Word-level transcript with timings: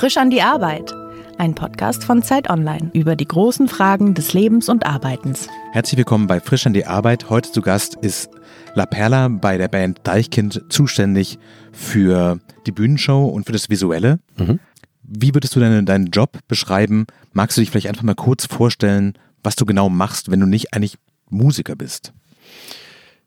Frisch 0.00 0.16
an 0.16 0.30
die 0.30 0.40
Arbeit. 0.40 0.94
Ein 1.36 1.54
Podcast 1.54 2.04
von 2.04 2.22
Zeit 2.22 2.48
Online 2.48 2.90
über 2.94 3.16
die 3.16 3.28
großen 3.28 3.68
Fragen 3.68 4.14
des 4.14 4.32
Lebens 4.32 4.70
und 4.70 4.86
Arbeitens. 4.86 5.46
Herzlich 5.72 5.98
willkommen 5.98 6.26
bei 6.26 6.40
Frisch 6.40 6.66
an 6.66 6.72
die 6.72 6.86
Arbeit. 6.86 7.28
Heute 7.28 7.52
zu 7.52 7.60
Gast 7.60 7.96
ist 7.96 8.30
La 8.74 8.86
Perla 8.86 9.28
bei 9.28 9.58
der 9.58 9.68
Band 9.68 10.00
Deichkind 10.04 10.64
zuständig 10.70 11.38
für 11.72 12.40
die 12.64 12.72
Bühnenshow 12.72 13.26
und 13.26 13.44
für 13.44 13.52
das 13.52 13.68
Visuelle. 13.68 14.20
Mhm. 14.38 14.58
Wie 15.02 15.34
würdest 15.34 15.54
du 15.54 15.60
deine, 15.60 15.84
deinen 15.84 16.06
Job 16.06 16.38
beschreiben? 16.48 17.04
Magst 17.34 17.58
du 17.58 17.60
dich 17.60 17.70
vielleicht 17.70 17.88
einfach 17.88 18.02
mal 18.02 18.14
kurz 18.14 18.46
vorstellen, 18.46 19.18
was 19.42 19.54
du 19.54 19.66
genau 19.66 19.90
machst, 19.90 20.30
wenn 20.30 20.40
du 20.40 20.46
nicht 20.46 20.72
eigentlich 20.72 20.96
Musiker 21.28 21.76
bist? 21.76 22.14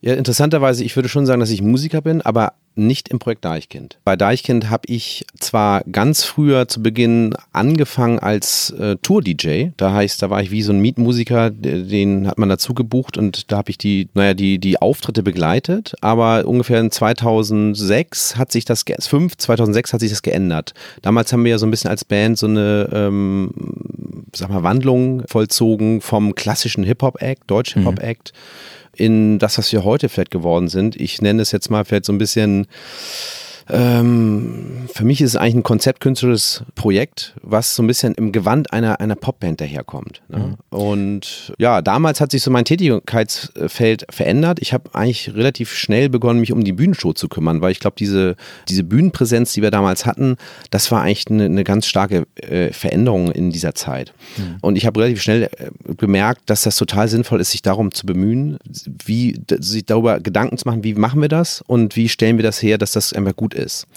Ja, 0.04 0.16
interessanterweise, 0.16 0.84
ich 0.84 0.98
würde 0.98 1.08
schon 1.08 1.26
sagen, 1.26 1.40
dass 1.40 1.50
ich 1.50 1.62
Musiker 1.62 2.02
bin, 2.02 2.22
aber 2.22 2.54
nicht 2.76 3.08
im 3.08 3.20
Projekt 3.20 3.46
Deichkind. 3.46 4.00
Bei 4.04 4.18
Deichkind 4.18 4.70
habe 4.70 4.84
ich 4.88 5.26
zwar 5.40 5.82
ganz 5.90 6.26
früher 6.26 6.68
zu 6.68 6.84
Beginn 6.84 7.34
angefangen 7.54 8.20
als 8.20 8.72
äh, 8.72 8.98
Tour-DJ. 9.02 9.70
Da 9.78 9.94
heißt, 9.94 10.22
da 10.22 10.30
war 10.30 10.42
ich 10.42 10.52
wie 10.52 10.62
so 10.62 10.74
ein 10.74 10.80
Mietmusiker, 10.80 11.52
den 11.52 12.28
hat 12.28 12.38
man 12.38 12.50
dazu 12.50 12.74
gebucht 12.74 13.18
und 13.18 13.50
da 13.50 13.58
habe 13.58 13.70
ich 13.70 13.78
die, 13.78 14.10
naja, 14.14 14.34
die, 14.34 14.60
die 14.60 14.82
Auftritte 14.82 15.24
begleitet. 15.24 15.94
Aber 16.02 16.46
ungefähr 16.46 16.82
in 16.82 16.92
2006 16.92 18.36
hat 18.36 18.52
sich 18.52 18.66
das, 18.66 18.84
5, 18.84 19.38
2006 19.38 19.94
hat 19.94 20.02
sich 20.02 20.10
das 20.10 20.22
geändert. 20.22 20.74
Damals 21.02 21.32
haben 21.32 21.46
wir 21.46 21.52
ja 21.52 21.58
so 21.58 21.66
ein 21.66 21.72
bisschen 21.72 21.90
als 21.90 22.04
Band 22.04 22.38
so 22.38 22.48
eine, 22.48 22.90
ähm, 22.92 23.52
sag 24.36 24.50
mal, 24.50 24.64
Wandlung 24.64 25.24
vollzogen 25.30 26.02
vom 26.02 26.36
klassischen 26.36 26.84
Hip-Hop-Act, 26.84 27.44
Deutsch-Hip-Hop-Act. 27.48 28.34
Mhm 28.34 28.74
in 28.96 29.40
das, 29.40 29.58
was 29.58 29.72
wir 29.72 29.84
heute 29.84 30.10
vielleicht 30.10 30.32
geworden 30.32 30.68
sind. 30.68 30.96
Ich 30.96 31.22
nenne 31.22 31.42
es 31.42 31.52
jetzt 31.52 31.70
mal 31.70 31.86
vielleicht 31.86 32.06
so 32.06 32.14
ein 32.14 32.18
bisschen 32.18 32.68
ähm, 33.70 34.63
für 34.94 35.06
mich 35.06 35.22
ist 35.22 35.32
es 35.32 35.36
eigentlich 35.36 35.56
ein 35.56 35.64
konzeptkünstlerisches 35.64 36.64
Projekt, 36.76 37.34
was 37.42 37.76
so 37.76 37.82
ein 37.82 37.88
bisschen 37.88 38.14
im 38.14 38.32
Gewand 38.32 38.72
einer, 38.74 39.00
einer 39.00 39.16
Popband 39.16 39.60
daherkommt. 39.60 40.22
Ne? 40.30 40.38
Mhm. 40.38 40.78
Und 40.78 41.54
ja, 41.58 41.82
damals 41.82 42.22
hat 42.22 42.30
sich 42.30 42.44
so 42.44 42.52
mein 42.52 42.64
Tätigkeitsfeld 42.64 44.06
verändert. 44.12 44.60
Ich 44.62 44.72
habe 44.72 44.94
eigentlich 44.94 45.34
relativ 45.34 45.74
schnell 45.74 46.10
begonnen, 46.10 46.40
mich 46.40 46.52
um 46.52 46.64
die 46.64 46.74
Bühnenshow 46.74 47.14
zu 47.14 47.28
kümmern, 47.28 47.62
weil 47.62 47.72
ich 47.72 47.80
glaube, 47.80 47.96
diese, 47.98 48.36
diese 48.70 48.84
Bühnenpräsenz, 48.84 49.54
die 49.54 49.64
wir 49.64 49.72
damals 49.72 50.06
hatten, 50.06 50.38
das 50.70 50.92
war 50.92 51.02
eigentlich 51.02 51.26
eine, 51.28 51.46
eine 51.46 51.64
ganz 51.64 51.88
starke 51.88 52.28
äh, 52.36 52.72
Veränderung 52.72 53.32
in 53.32 53.50
dieser 53.50 53.74
Zeit. 53.74 54.14
Mhm. 54.38 54.58
Und 54.62 54.76
ich 54.76 54.86
habe 54.86 55.00
relativ 55.00 55.24
schnell 55.24 55.44
äh, 55.44 55.96
gemerkt, 55.96 56.52
dass 56.52 56.62
das 56.62 56.76
total 56.76 57.08
sinnvoll 57.08 57.42
ist, 57.42 57.50
sich 57.50 57.64
darum 57.64 57.94
zu 57.94 58.06
bemühen, 58.06 58.60
wie 59.06 59.42
sich 59.60 59.86
darüber 59.86 60.20
Gedanken 60.20 60.60
zu 60.60 60.68
machen, 60.68 60.84
wie 60.84 60.94
machen 60.94 61.20
wir 61.20 61.30
das 61.30 61.64
und 61.66 61.96
wie 61.96 62.10
stellen 62.10 62.38
wir 62.38 62.44
das 62.44 62.62
her, 62.62 62.78
dass 62.78 62.92
das 62.92 63.12
einfach 63.12 63.36
gut 63.36 63.56
ist. 63.56 63.88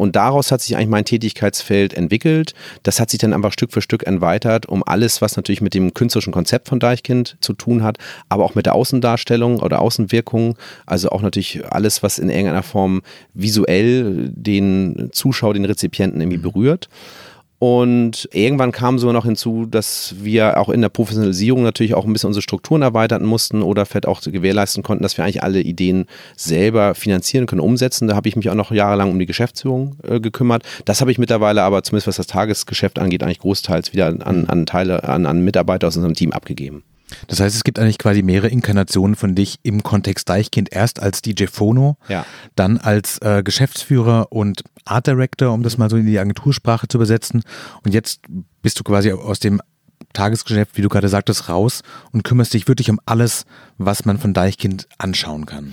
Und 0.00 0.16
daraus 0.16 0.50
hat 0.50 0.62
sich 0.62 0.76
eigentlich 0.76 0.88
mein 0.88 1.04
Tätigkeitsfeld 1.04 1.92
entwickelt. 1.92 2.54
Das 2.84 3.00
hat 3.00 3.10
sich 3.10 3.20
dann 3.20 3.34
einfach 3.34 3.52
Stück 3.52 3.70
für 3.70 3.82
Stück 3.82 4.04
erweitert, 4.04 4.64
um 4.64 4.82
alles, 4.82 5.20
was 5.20 5.36
natürlich 5.36 5.60
mit 5.60 5.74
dem 5.74 5.92
künstlerischen 5.92 6.32
Konzept 6.32 6.68
von 6.68 6.80
Deichkind 6.80 7.36
zu 7.42 7.52
tun 7.52 7.82
hat, 7.82 7.98
aber 8.30 8.46
auch 8.46 8.54
mit 8.54 8.64
der 8.64 8.74
Außendarstellung 8.74 9.60
oder 9.60 9.82
Außenwirkung. 9.82 10.56
Also 10.86 11.10
auch 11.10 11.20
natürlich 11.20 11.70
alles, 11.70 12.02
was 12.02 12.18
in 12.18 12.30
irgendeiner 12.30 12.62
Form 12.62 13.02
visuell 13.34 14.30
den 14.32 15.10
Zuschauer, 15.12 15.52
den 15.52 15.66
Rezipienten 15.66 16.18
irgendwie 16.18 16.38
berührt. 16.38 16.88
Und 17.60 18.26
irgendwann 18.32 18.72
kam 18.72 18.98
so 18.98 19.12
noch 19.12 19.26
hinzu, 19.26 19.66
dass 19.66 20.14
wir 20.18 20.58
auch 20.58 20.70
in 20.70 20.80
der 20.80 20.88
Professionalisierung 20.88 21.62
natürlich 21.62 21.92
auch 21.92 22.06
ein 22.06 22.12
bisschen 22.14 22.28
unsere 22.28 22.40
Strukturen 22.40 22.80
erweitern 22.80 23.22
mussten 23.22 23.60
oder 23.60 23.84
vielleicht 23.84 24.08
auch 24.08 24.22
gewährleisten 24.22 24.82
konnten, 24.82 25.02
dass 25.02 25.18
wir 25.18 25.24
eigentlich 25.24 25.42
alle 25.42 25.60
Ideen 25.60 26.06
selber 26.36 26.94
finanzieren 26.94 27.44
können, 27.44 27.60
umsetzen. 27.60 28.08
Da 28.08 28.16
habe 28.16 28.30
ich 28.30 28.36
mich 28.36 28.48
auch 28.48 28.54
noch 28.54 28.72
jahrelang 28.72 29.10
um 29.10 29.18
die 29.18 29.26
Geschäftsführung 29.26 29.96
äh, 30.08 30.20
gekümmert. 30.20 30.62
Das 30.86 31.02
habe 31.02 31.12
ich 31.12 31.18
mittlerweile 31.18 31.62
aber 31.62 31.82
zumindest 31.82 32.06
was 32.06 32.16
das 32.16 32.28
Tagesgeschäft 32.28 32.98
angeht, 32.98 33.22
eigentlich 33.22 33.40
großteils 33.40 33.92
wieder 33.92 34.06
an, 34.06 34.46
an 34.46 34.64
Teile, 34.64 35.04
an, 35.04 35.26
an 35.26 35.44
Mitarbeiter 35.44 35.88
aus 35.88 35.96
unserem 35.96 36.14
Team 36.14 36.32
abgegeben. 36.32 36.82
Das 37.26 37.40
heißt, 37.40 37.56
es 37.56 37.64
gibt 37.64 37.78
eigentlich 37.78 37.98
quasi 37.98 38.22
mehrere 38.22 38.48
Inkarnationen 38.48 39.16
von 39.16 39.34
dich 39.34 39.58
im 39.62 39.82
Kontext 39.82 40.28
Deichkind. 40.28 40.72
Erst 40.72 41.00
als 41.00 41.22
DJ 41.22 41.46
Phono, 41.46 41.96
ja. 42.08 42.24
dann 42.56 42.78
als 42.78 43.18
äh, 43.18 43.42
Geschäftsführer 43.42 44.28
und 44.30 44.62
Art 44.84 45.06
Director, 45.06 45.52
um 45.52 45.62
das 45.62 45.78
mal 45.78 45.90
so 45.90 45.96
in 45.96 46.06
die 46.06 46.18
Agentursprache 46.18 46.88
zu 46.88 46.98
übersetzen. 46.98 47.42
Und 47.84 47.94
jetzt 47.94 48.20
bist 48.62 48.78
du 48.78 48.84
quasi 48.84 49.12
aus 49.12 49.38
dem 49.40 49.60
Tagesgeschäft, 50.12 50.76
wie 50.76 50.82
du 50.82 50.88
gerade 50.88 51.08
sagtest, 51.08 51.48
raus 51.48 51.82
und 52.12 52.24
kümmerst 52.24 52.54
dich 52.54 52.66
wirklich 52.66 52.90
um 52.90 53.00
alles, 53.06 53.44
was 53.78 54.04
man 54.04 54.18
von 54.18 54.34
Deichkind 54.34 54.88
anschauen 54.98 55.46
kann. 55.46 55.72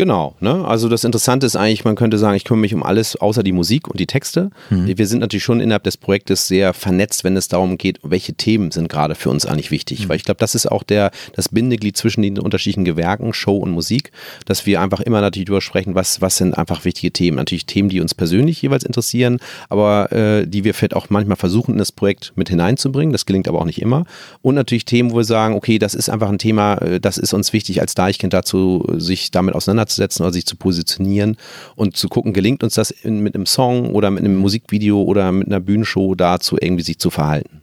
Genau, 0.00 0.34
ne? 0.40 0.64
Also 0.64 0.88
das 0.88 1.04
Interessante 1.04 1.44
ist 1.44 1.56
eigentlich, 1.56 1.84
man 1.84 1.94
könnte 1.94 2.16
sagen, 2.16 2.34
ich 2.34 2.44
kümmere 2.44 2.62
mich 2.62 2.72
um 2.72 2.82
alles 2.82 3.16
außer 3.16 3.42
die 3.42 3.52
Musik 3.52 3.86
und 3.86 4.00
die 4.00 4.06
Texte. 4.06 4.48
Mhm. 4.70 4.96
Wir 4.96 5.06
sind 5.06 5.18
natürlich 5.18 5.44
schon 5.44 5.60
innerhalb 5.60 5.82
des 5.82 5.98
Projektes 5.98 6.48
sehr 6.48 6.72
vernetzt, 6.72 7.22
wenn 7.22 7.36
es 7.36 7.48
darum 7.48 7.76
geht, 7.76 7.98
welche 8.02 8.32
Themen 8.32 8.70
sind 8.70 8.88
gerade 8.88 9.14
für 9.14 9.28
uns 9.28 9.44
eigentlich 9.44 9.70
wichtig. 9.70 10.00
Mhm. 10.00 10.08
Weil 10.08 10.16
ich 10.16 10.24
glaube, 10.24 10.38
das 10.38 10.54
ist 10.54 10.64
auch 10.64 10.84
der, 10.84 11.10
das 11.36 11.50
Bindeglied 11.50 11.98
zwischen 11.98 12.22
den 12.22 12.38
unterschiedlichen 12.38 12.86
Gewerken, 12.86 13.34
Show 13.34 13.58
und 13.58 13.72
Musik, 13.72 14.10
dass 14.46 14.64
wir 14.64 14.80
einfach 14.80 15.00
immer 15.00 15.20
natürlich 15.20 15.48
darüber 15.48 15.60
sprechen, 15.60 15.94
was, 15.94 16.22
was 16.22 16.38
sind 16.38 16.56
einfach 16.56 16.86
wichtige 16.86 17.12
Themen. 17.12 17.36
Natürlich 17.36 17.66
Themen, 17.66 17.90
die 17.90 18.00
uns 18.00 18.14
persönlich 18.14 18.62
jeweils 18.62 18.84
interessieren, 18.84 19.38
aber 19.68 20.10
äh, 20.12 20.46
die 20.46 20.64
wir 20.64 20.72
vielleicht 20.72 20.96
auch 20.96 21.10
manchmal 21.10 21.36
versuchen, 21.36 21.72
in 21.72 21.78
das 21.78 21.92
Projekt 21.92 22.32
mit 22.36 22.48
hineinzubringen. 22.48 23.12
Das 23.12 23.26
gelingt 23.26 23.48
aber 23.48 23.58
auch 23.58 23.66
nicht 23.66 23.82
immer. 23.82 24.06
Und 24.40 24.54
natürlich 24.54 24.86
Themen, 24.86 25.10
wo 25.10 25.16
wir 25.16 25.24
sagen, 25.24 25.54
okay, 25.54 25.78
das 25.78 25.92
ist 25.92 26.08
einfach 26.08 26.30
ein 26.30 26.38
Thema, 26.38 26.76
äh, 26.76 27.00
das 27.00 27.18
ist 27.18 27.34
uns 27.34 27.52
wichtig 27.52 27.82
als 27.82 27.94
Deichkind 27.94 28.32
dazu, 28.32 28.86
sich 28.96 29.30
damit 29.30 29.54
auseinanderzusetzen 29.54 29.89
auseinanderzusetzen 29.90 30.24
oder 30.24 30.32
sich 30.32 30.46
zu 30.46 30.56
positionieren 30.56 31.36
und 31.76 31.96
zu 31.96 32.08
gucken, 32.08 32.32
gelingt 32.32 32.62
uns 32.62 32.74
das 32.74 32.90
in, 32.90 33.20
mit 33.20 33.34
einem 33.34 33.46
Song 33.46 33.94
oder 33.94 34.10
mit 34.10 34.24
einem 34.24 34.36
Musikvideo 34.36 35.02
oder 35.02 35.32
mit 35.32 35.48
einer 35.48 35.60
Bühnenshow 35.60 36.14
dazu 36.14 36.56
irgendwie 36.60 36.84
sich 36.84 36.98
zu 36.98 37.10
verhalten. 37.10 37.62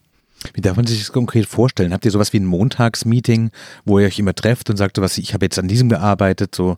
Wie 0.54 0.62
darf 0.62 0.78
man 0.78 0.86
sich 0.86 1.00
das 1.00 1.12
konkret 1.12 1.48
vorstellen? 1.48 1.94
Habt 1.94 2.06
ihr 2.06 2.12
sowas 2.12 2.32
wie 2.32 2.40
ein 2.40 2.46
Montagsmeeting, 2.46 3.50
wo 3.86 3.98
ihr 4.00 4.06
euch 4.06 4.20
immer 4.20 4.36
trefft 4.36 4.70
und 4.70 4.78
sagt, 4.78 5.00
was 5.00 5.18
ich 5.18 5.34
habe 5.34 5.46
jetzt 5.46 5.58
an 5.58 5.68
diesem 5.68 5.90
gearbeitet, 5.90 6.54
so 6.54 6.78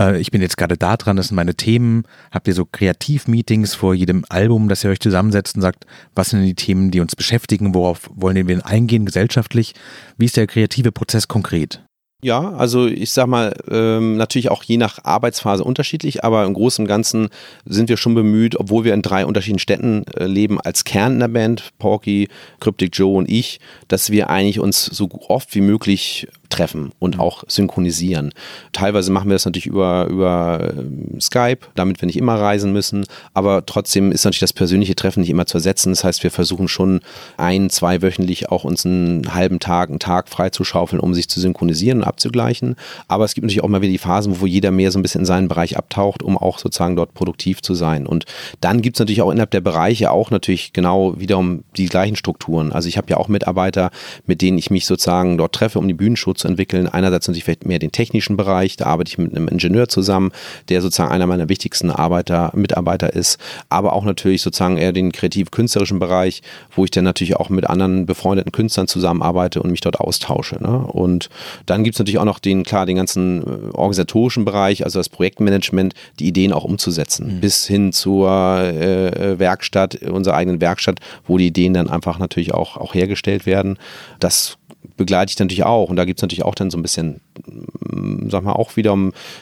äh, 0.00 0.18
ich 0.18 0.30
bin 0.30 0.40
jetzt 0.40 0.56
gerade 0.56 0.78
da 0.78 0.96
dran, 0.96 1.16
das 1.16 1.28
sind 1.28 1.36
meine 1.36 1.54
Themen. 1.54 2.04
Habt 2.30 2.48
ihr 2.48 2.54
so 2.54 2.64
Kreativmeetings 2.64 3.74
vor 3.74 3.94
jedem 3.94 4.24
Album, 4.30 4.68
dass 4.68 4.84
ihr 4.84 4.90
euch 4.90 5.00
zusammensetzt 5.00 5.54
und 5.54 5.62
sagt, 5.62 5.86
was 6.14 6.30
sind 6.30 6.44
die 6.44 6.54
Themen, 6.54 6.90
die 6.90 7.00
uns 7.00 7.14
beschäftigen, 7.14 7.74
worauf 7.74 8.10
wollen 8.14 8.36
wir 8.36 8.44
denn 8.44 8.62
eingehen 8.62 9.04
gesellschaftlich? 9.04 9.74
Wie 10.16 10.24
ist 10.24 10.38
der 10.38 10.46
kreative 10.46 10.90
Prozess 10.90 11.28
konkret? 11.28 11.84
Ja, 12.24 12.54
also 12.54 12.86
ich 12.86 13.12
sag 13.12 13.26
mal, 13.26 13.54
ähm, 13.70 14.16
natürlich 14.16 14.50
auch 14.50 14.62
je 14.62 14.78
nach 14.78 15.04
Arbeitsphase 15.04 15.62
unterschiedlich, 15.62 16.24
aber 16.24 16.46
im 16.46 16.54
Großen 16.54 16.82
und 16.82 16.88
Ganzen 16.88 17.28
sind 17.66 17.90
wir 17.90 17.98
schon 17.98 18.14
bemüht, 18.14 18.58
obwohl 18.58 18.84
wir 18.84 18.94
in 18.94 19.02
drei 19.02 19.26
unterschiedlichen 19.26 19.58
Städten 19.58 20.06
äh, 20.16 20.24
leben, 20.24 20.58
als 20.58 20.84
Kern 20.84 21.12
in 21.12 21.20
der 21.20 21.28
Band, 21.28 21.74
Porky, 21.78 22.30
Cryptic 22.60 22.96
Joe 22.96 23.18
und 23.18 23.28
ich, 23.28 23.60
dass 23.88 24.08
wir 24.08 24.30
eigentlich 24.30 24.58
uns 24.58 24.86
so 24.86 25.10
oft 25.28 25.54
wie 25.54 25.60
möglich 25.60 26.26
treffen 26.54 26.92
und 26.98 27.16
mhm. 27.16 27.20
auch 27.20 27.44
synchronisieren. 27.48 28.32
Teilweise 28.72 29.10
machen 29.10 29.28
wir 29.28 29.34
das 29.34 29.44
natürlich 29.44 29.66
über, 29.66 30.06
über 30.06 30.72
ähm, 30.76 31.20
Skype, 31.20 31.66
damit 31.74 32.00
wir 32.00 32.06
nicht 32.06 32.16
immer 32.16 32.36
reisen 32.36 32.72
müssen, 32.72 33.06
aber 33.32 33.66
trotzdem 33.66 34.12
ist 34.12 34.24
natürlich 34.24 34.40
das 34.40 34.52
persönliche 34.52 34.94
Treffen 34.94 35.20
nicht 35.20 35.30
immer 35.30 35.46
zu 35.46 35.58
ersetzen. 35.58 35.90
Das 35.90 36.04
heißt, 36.04 36.22
wir 36.22 36.30
versuchen 36.30 36.68
schon 36.68 37.00
ein, 37.36 37.70
zwei 37.70 38.02
wöchentlich 38.02 38.50
auch 38.50 38.64
uns 38.64 38.86
einen 38.86 39.34
halben 39.34 39.58
Tag, 39.58 39.90
einen 39.90 39.98
Tag 39.98 40.28
freizuschaufeln, 40.28 41.00
um 41.00 41.14
sich 41.14 41.28
zu 41.28 41.40
synchronisieren 41.40 41.98
und 41.98 42.04
abzugleichen. 42.04 42.76
Aber 43.08 43.24
es 43.24 43.34
gibt 43.34 43.44
natürlich 43.44 43.62
auch 43.62 43.68
mal 43.68 43.82
wieder 43.82 43.92
die 43.92 43.98
Phasen, 43.98 44.40
wo 44.40 44.46
jeder 44.46 44.70
mehr 44.70 44.92
so 44.92 44.98
ein 44.98 45.02
bisschen 45.02 45.22
in 45.22 45.26
seinen 45.26 45.48
Bereich 45.48 45.76
abtaucht, 45.76 46.22
um 46.22 46.38
auch 46.38 46.58
sozusagen 46.58 46.96
dort 46.96 47.14
produktiv 47.14 47.62
zu 47.62 47.74
sein. 47.74 48.06
Und 48.06 48.24
dann 48.60 48.82
gibt 48.82 48.96
es 48.96 49.00
natürlich 49.00 49.22
auch 49.22 49.30
innerhalb 49.30 49.50
der 49.50 49.60
Bereiche 49.60 50.10
auch 50.10 50.30
natürlich 50.30 50.72
genau 50.72 51.18
wiederum 51.18 51.64
die 51.76 51.86
gleichen 51.86 52.16
Strukturen. 52.16 52.72
Also 52.72 52.88
ich 52.88 52.96
habe 52.96 53.10
ja 53.10 53.16
auch 53.16 53.28
Mitarbeiter, 53.28 53.90
mit 54.26 54.42
denen 54.42 54.58
ich 54.58 54.70
mich 54.70 54.86
sozusagen 54.86 55.36
dort 55.38 55.54
treffe, 55.54 55.78
um 55.78 55.88
die 55.88 55.94
Bühnenshow 55.94 56.32
zu 56.32 56.43
entwickeln. 56.44 56.88
Einerseits 56.88 57.28
natürlich 57.28 57.44
vielleicht 57.44 57.66
mehr 57.66 57.78
den 57.78 57.92
technischen 57.92 58.36
Bereich, 58.36 58.76
da 58.76 58.86
arbeite 58.86 59.08
ich 59.08 59.18
mit 59.18 59.34
einem 59.34 59.48
Ingenieur 59.48 59.88
zusammen, 59.88 60.32
der 60.68 60.82
sozusagen 60.82 61.12
einer 61.12 61.26
meiner 61.26 61.48
wichtigsten 61.48 61.90
Arbeiter, 61.90 62.50
Mitarbeiter 62.54 63.12
ist, 63.12 63.38
aber 63.68 63.92
auch 63.92 64.04
natürlich 64.04 64.42
sozusagen 64.42 64.76
eher 64.76 64.92
den 64.92 65.12
kreativ-künstlerischen 65.12 65.98
Bereich, 65.98 66.42
wo 66.74 66.84
ich 66.84 66.90
dann 66.90 67.04
natürlich 67.04 67.36
auch 67.36 67.48
mit 67.48 67.68
anderen 67.68 68.06
befreundeten 68.06 68.52
Künstlern 68.52 68.88
zusammenarbeite 68.88 69.62
und 69.62 69.70
mich 69.70 69.80
dort 69.80 70.00
austausche. 70.00 70.62
Ne? 70.62 70.78
Und 70.78 71.28
dann 71.66 71.84
gibt 71.84 71.96
es 71.96 71.98
natürlich 71.98 72.18
auch 72.18 72.24
noch 72.24 72.38
den, 72.38 72.64
klar, 72.64 72.86
den 72.86 72.96
ganzen 72.96 73.42
äh, 73.42 73.70
organisatorischen 73.72 74.44
Bereich, 74.44 74.84
also 74.84 74.98
das 74.98 75.08
Projektmanagement, 75.08 75.94
die 76.18 76.26
Ideen 76.26 76.52
auch 76.52 76.64
umzusetzen, 76.64 77.36
mhm. 77.36 77.40
bis 77.40 77.66
hin 77.66 77.92
zur 77.92 78.30
äh, 78.30 79.08
äh, 79.08 79.38
Werkstatt, 79.38 80.02
unserer 80.02 80.36
eigenen 80.36 80.60
Werkstatt, 80.60 81.00
wo 81.26 81.38
die 81.38 81.46
Ideen 81.48 81.74
dann 81.74 81.88
einfach 81.88 82.18
natürlich 82.18 82.54
auch, 82.54 82.76
auch 82.76 82.94
hergestellt 82.94 83.46
werden. 83.46 83.78
Das 84.20 84.56
begleite 84.96 85.30
ich 85.30 85.38
natürlich 85.38 85.64
auch. 85.64 85.88
Und 85.88 85.96
da 85.96 86.04
gibt 86.04 86.18
es 86.18 86.22
natürlich 86.22 86.44
auch 86.44 86.54
dann 86.54 86.70
so 86.70 86.78
ein 86.78 86.82
bisschen, 86.82 87.20
mm, 87.46 88.28
sag 88.30 88.44
mal, 88.44 88.52
auch 88.52 88.76
wieder 88.76 88.96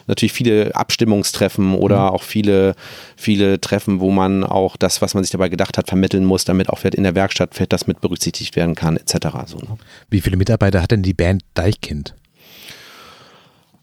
natürlich 0.06 0.32
viele 0.32 0.74
Abstimmungstreffen 0.74 1.74
oder 1.74 2.10
mhm. 2.10 2.14
auch 2.14 2.22
viele, 2.22 2.74
viele 3.16 3.60
Treffen, 3.60 4.00
wo 4.00 4.10
man 4.10 4.44
auch 4.44 4.76
das, 4.76 5.02
was 5.02 5.14
man 5.14 5.24
sich 5.24 5.30
dabei 5.30 5.48
gedacht 5.48 5.78
hat, 5.78 5.88
vermitteln 5.88 6.24
muss, 6.24 6.44
damit 6.44 6.68
auch 6.68 6.82
in 6.84 7.02
der 7.04 7.14
Werkstatt 7.14 7.54
vielleicht 7.54 7.72
das 7.72 7.86
mit 7.86 8.00
berücksichtigt 8.00 8.56
werden 8.56 8.74
kann, 8.74 8.96
etc. 8.96 9.28
So, 9.46 9.58
ne? 9.58 9.78
Wie 10.10 10.20
viele 10.20 10.36
Mitarbeiter 10.36 10.82
hat 10.82 10.90
denn 10.90 11.02
die 11.02 11.14
Band 11.14 11.42
Deichkind? 11.54 12.14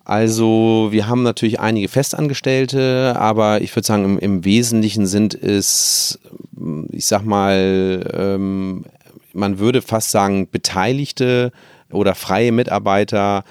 Also 0.10 0.88
wir 0.90 1.08
haben 1.08 1.22
natürlich 1.22 1.60
einige 1.60 1.88
Festangestellte, 1.88 3.16
aber 3.16 3.62
ich 3.62 3.76
würde 3.76 3.86
sagen, 3.86 4.06
im, 4.06 4.18
im, 4.18 4.44
Wesentlichen 4.44 5.06
sind 5.06 5.36
es, 5.36 6.18
ich 6.92 7.06
sag 7.06 7.26
mal, 7.26 8.10
ähm, 8.12 8.86
man 9.34 9.60
würde 9.60 9.82
fast 9.82 10.12
sagen, 10.12 10.50
Beteiligte 10.50 11.52
oder 11.92 12.16
freie 12.16 12.52
Mitarbeiter 12.52 13.44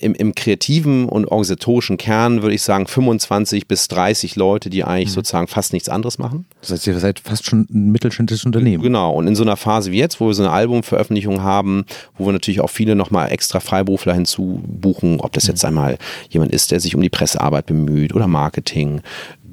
im, 0.00 0.14
im, 0.14 0.34
kreativen 0.34 1.08
und 1.08 1.26
organisatorischen 1.26 1.96
Kern 1.96 2.42
würde 2.42 2.54
ich 2.54 2.62
sagen 2.62 2.86
25 2.86 3.66
bis 3.68 3.88
30 3.88 4.36
Leute, 4.36 4.68
die 4.68 4.84
eigentlich 4.84 5.10
mhm. 5.10 5.14
sozusagen 5.14 5.46
fast 5.46 5.72
nichts 5.72 5.88
anderes 5.88 6.18
machen. 6.18 6.46
Das 6.60 6.72
heißt, 6.72 6.86
ihr 6.86 6.98
seid 6.98 7.20
fast 7.20 7.46
schon 7.46 7.66
ein 7.70 7.92
mittelständisches 7.92 8.44
Unternehmen. 8.44 8.82
Genau. 8.82 9.14
Und 9.14 9.26
in 9.26 9.36
so 9.36 9.42
einer 9.42 9.56
Phase 9.56 9.92
wie 9.92 9.98
jetzt, 9.98 10.20
wo 10.20 10.26
wir 10.26 10.34
so 10.34 10.42
eine 10.42 10.52
Albumveröffentlichung 10.52 11.42
haben, 11.42 11.84
wo 12.16 12.26
wir 12.26 12.32
natürlich 12.32 12.60
auch 12.60 12.70
viele 12.70 12.94
nochmal 12.94 13.30
extra 13.32 13.60
Freiberufler 13.60 14.14
hinzubuchen, 14.14 15.20
ob 15.20 15.32
das 15.32 15.44
mhm. 15.44 15.50
jetzt 15.50 15.64
einmal 15.64 15.98
jemand 16.28 16.52
ist, 16.52 16.70
der 16.70 16.80
sich 16.80 16.94
um 16.94 17.00
die 17.00 17.10
Pressearbeit 17.10 17.66
bemüht 17.66 18.14
oder 18.14 18.26
Marketing, 18.26 19.02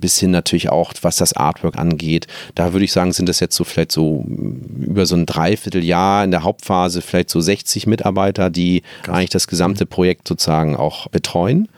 bis 0.01 0.19
hin 0.19 0.31
natürlich 0.31 0.69
auch, 0.69 0.93
was 1.01 1.15
das 1.15 1.33
Artwork 1.33 1.77
angeht. 1.77 2.27
Da 2.55 2.73
würde 2.73 2.83
ich 2.83 2.91
sagen, 2.91 3.13
sind 3.13 3.29
das 3.29 3.39
jetzt 3.39 3.55
so 3.55 3.63
vielleicht 3.63 3.91
so 3.91 4.25
über 4.27 5.05
so 5.05 5.15
ein 5.15 5.25
Dreivierteljahr 5.25 6.23
in 6.23 6.31
der 6.31 6.43
Hauptphase 6.43 7.01
vielleicht 7.01 7.29
so 7.29 7.39
60 7.39 7.87
Mitarbeiter, 7.87 8.49
die 8.49 8.83
Krass. 9.03 9.15
eigentlich 9.15 9.29
das 9.29 9.47
gesamte 9.47 9.85
Projekt 9.85 10.27
sozusagen 10.27 10.75
auch 10.75 11.07
betreuen. 11.07 11.69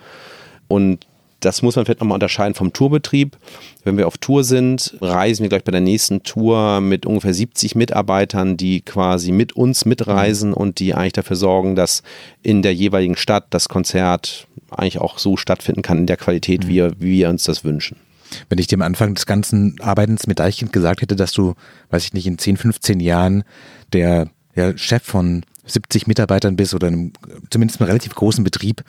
Und 0.67 1.05
das 1.45 1.61
muss 1.61 1.75
man 1.75 1.85
vielleicht 1.85 1.99
nochmal 1.99 2.15
unterscheiden 2.15 2.55
vom 2.55 2.73
Tourbetrieb. 2.73 3.37
Wenn 3.83 3.97
wir 3.97 4.07
auf 4.07 4.17
Tour 4.17 4.43
sind, 4.43 4.95
reisen 5.01 5.43
wir 5.43 5.49
gleich 5.49 5.63
bei 5.63 5.71
der 5.71 5.81
nächsten 5.81 6.23
Tour 6.23 6.79
mit 6.81 7.05
ungefähr 7.05 7.33
70 7.33 7.75
Mitarbeitern, 7.75 8.55
die 8.55 8.81
quasi 8.81 9.31
mit 9.31 9.53
uns 9.53 9.85
mitreisen 9.85 10.51
mhm. 10.51 10.55
und 10.55 10.79
die 10.79 10.93
eigentlich 10.93 11.13
dafür 11.13 11.35
sorgen, 11.35 11.75
dass 11.75 12.03
in 12.41 12.61
der 12.61 12.73
jeweiligen 12.73 13.17
Stadt 13.17 13.47
das 13.49 13.67
Konzert 13.67 14.47
eigentlich 14.71 14.99
auch 14.99 15.19
so 15.19 15.37
stattfinden 15.37 15.81
kann 15.81 15.99
in 15.99 16.07
der 16.07 16.17
Qualität, 16.17 16.63
mhm. 16.63 16.69
wie, 16.69 16.91
wie 16.99 17.19
wir 17.19 17.29
uns 17.29 17.43
das 17.43 17.63
wünschen. 17.63 17.97
Wenn 18.49 18.57
ich 18.57 18.67
dir 18.67 18.75
am 18.75 18.81
Anfang 18.81 19.13
des 19.13 19.25
ganzen 19.25 19.79
Arbeitens 19.81 20.27
mit 20.27 20.39
Deichkind 20.39 20.73
gesagt 20.73 21.01
hätte, 21.01 21.15
dass 21.15 21.31
du, 21.31 21.55
weiß 21.89 22.05
ich 22.05 22.13
nicht, 22.13 22.27
in 22.27 22.37
10, 22.37 22.57
15 22.57 22.99
Jahren 22.99 23.43
der 23.91 24.29
ja, 24.55 24.77
Chef 24.77 25.03
von 25.03 25.45
70 25.65 26.07
Mitarbeitern 26.07 26.55
bist 26.55 26.73
oder 26.73 26.87
einem, 26.87 27.13
zumindest 27.49 27.79
einem 27.79 27.87
relativ 27.87 28.15
großen 28.15 28.43
Betrieb, 28.43 28.83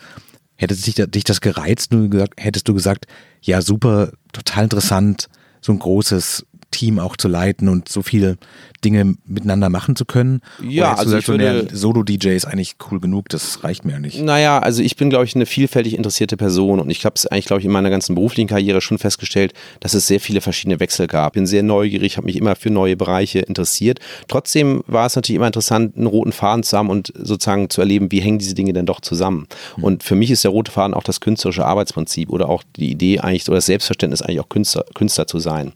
hätte 0.55 0.75
dich, 0.75 0.95
dich 0.95 1.23
das 1.23 1.41
gereizt, 1.41 1.93
du 1.93 2.09
gesagt, 2.09 2.33
hättest 2.37 2.67
du 2.67 2.73
gesagt, 2.73 3.07
ja 3.41 3.61
super, 3.61 4.11
total 4.33 4.65
interessant, 4.65 5.27
so 5.61 5.71
ein 5.71 5.79
großes 5.79 6.45
Team 6.75 6.99
auch 6.99 7.15
zu 7.15 7.27
leiten 7.27 7.69
und 7.69 7.87
so 7.87 8.01
viele 8.01 8.37
Dinge 8.83 9.15
miteinander 9.25 9.69
machen 9.69 9.95
zu 9.95 10.05
können? 10.05 10.41
Ja, 10.61 10.91
also 10.91 11.05
gesagt, 11.05 11.23
ich 11.23 11.27
würde, 11.29 11.67
so, 11.71 11.87
Solo-DJ 11.87 12.29
ist 12.29 12.45
eigentlich 12.45 12.75
cool 12.91 12.99
genug, 12.99 13.29
das 13.29 13.63
reicht 13.63 13.85
mir 13.85 13.93
ja 13.93 13.99
nicht. 13.99 14.21
Naja, 14.21 14.59
also 14.59 14.83
ich 14.83 14.97
bin, 14.97 15.09
glaube 15.09 15.25
ich, 15.25 15.35
eine 15.35 15.45
vielfältig 15.45 15.95
interessierte 15.95 16.35
Person 16.35 16.79
und 16.79 16.89
ich 16.89 17.05
habe 17.05 17.15
es 17.15 17.25
eigentlich, 17.25 17.45
glaube 17.45 17.61
ich, 17.61 17.65
in 17.65 17.71
meiner 17.71 17.89
ganzen 17.89 18.15
beruflichen 18.15 18.47
Karriere 18.47 18.81
schon 18.81 18.97
festgestellt, 18.97 19.53
dass 19.79 19.93
es 19.93 20.07
sehr 20.07 20.19
viele 20.19 20.41
verschiedene 20.41 20.79
Wechsel 20.79 21.07
gab. 21.07 21.33
Bin 21.33 21.47
sehr 21.47 21.63
neugierig, 21.63 22.17
habe 22.17 22.25
mich 22.25 22.35
immer 22.35 22.55
für 22.55 22.69
neue 22.69 22.97
Bereiche 22.97 23.39
interessiert. 23.39 23.99
Trotzdem 24.27 24.83
war 24.87 25.05
es 25.05 25.15
natürlich 25.15 25.37
immer 25.37 25.47
interessant, 25.47 25.95
einen 25.95 26.07
roten 26.07 26.33
Faden 26.33 26.63
zu 26.63 26.77
haben 26.77 26.89
und 26.89 27.13
sozusagen 27.15 27.69
zu 27.69 27.81
erleben, 27.81 28.11
wie 28.11 28.19
hängen 28.19 28.39
diese 28.39 28.55
Dinge 28.55 28.73
denn 28.73 28.85
doch 28.85 28.99
zusammen. 28.99 29.47
Mhm. 29.77 29.83
Und 29.83 30.03
für 30.03 30.15
mich 30.15 30.31
ist 30.31 30.43
der 30.43 30.51
rote 30.51 30.71
Faden 30.71 30.93
auch 30.93 31.03
das 31.03 31.21
künstlerische 31.21 31.65
Arbeitsprinzip 31.65 32.29
oder 32.29 32.49
auch 32.49 32.63
die 32.75 32.91
Idee 32.91 33.19
eigentlich 33.19 33.47
oder 33.47 33.57
das 33.57 33.67
Selbstverständnis 33.67 34.21
eigentlich 34.21 34.39
auch 34.41 34.49
Künstler, 34.49 34.85
Künstler 34.93 35.27
zu 35.27 35.39
sein. 35.39 35.73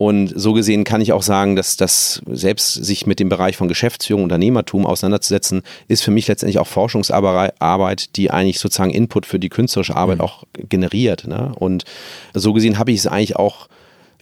Und 0.00 0.32
so 0.34 0.54
gesehen 0.54 0.84
kann 0.84 1.02
ich 1.02 1.12
auch 1.12 1.22
sagen, 1.22 1.56
dass 1.56 1.76
das 1.76 2.22
selbst 2.26 2.72
sich 2.72 3.06
mit 3.06 3.20
dem 3.20 3.28
Bereich 3.28 3.58
von 3.58 3.68
Geschäftsführung, 3.68 4.22
Unternehmertum 4.22 4.86
auseinanderzusetzen, 4.86 5.60
ist 5.88 6.00
für 6.00 6.10
mich 6.10 6.26
letztendlich 6.26 6.58
auch 6.58 6.66
Forschungsarbeit, 6.66 8.16
die 8.16 8.30
eigentlich 8.30 8.60
sozusagen 8.60 8.92
Input 8.92 9.26
für 9.26 9.38
die 9.38 9.50
künstlerische 9.50 9.94
Arbeit 9.94 10.16
mhm. 10.16 10.24
auch 10.24 10.44
generiert. 10.54 11.26
Ne? 11.26 11.52
Und 11.54 11.84
so 12.32 12.54
gesehen 12.54 12.78
habe 12.78 12.92
ich 12.92 13.00
es 13.00 13.06
eigentlich 13.06 13.36
auch 13.36 13.68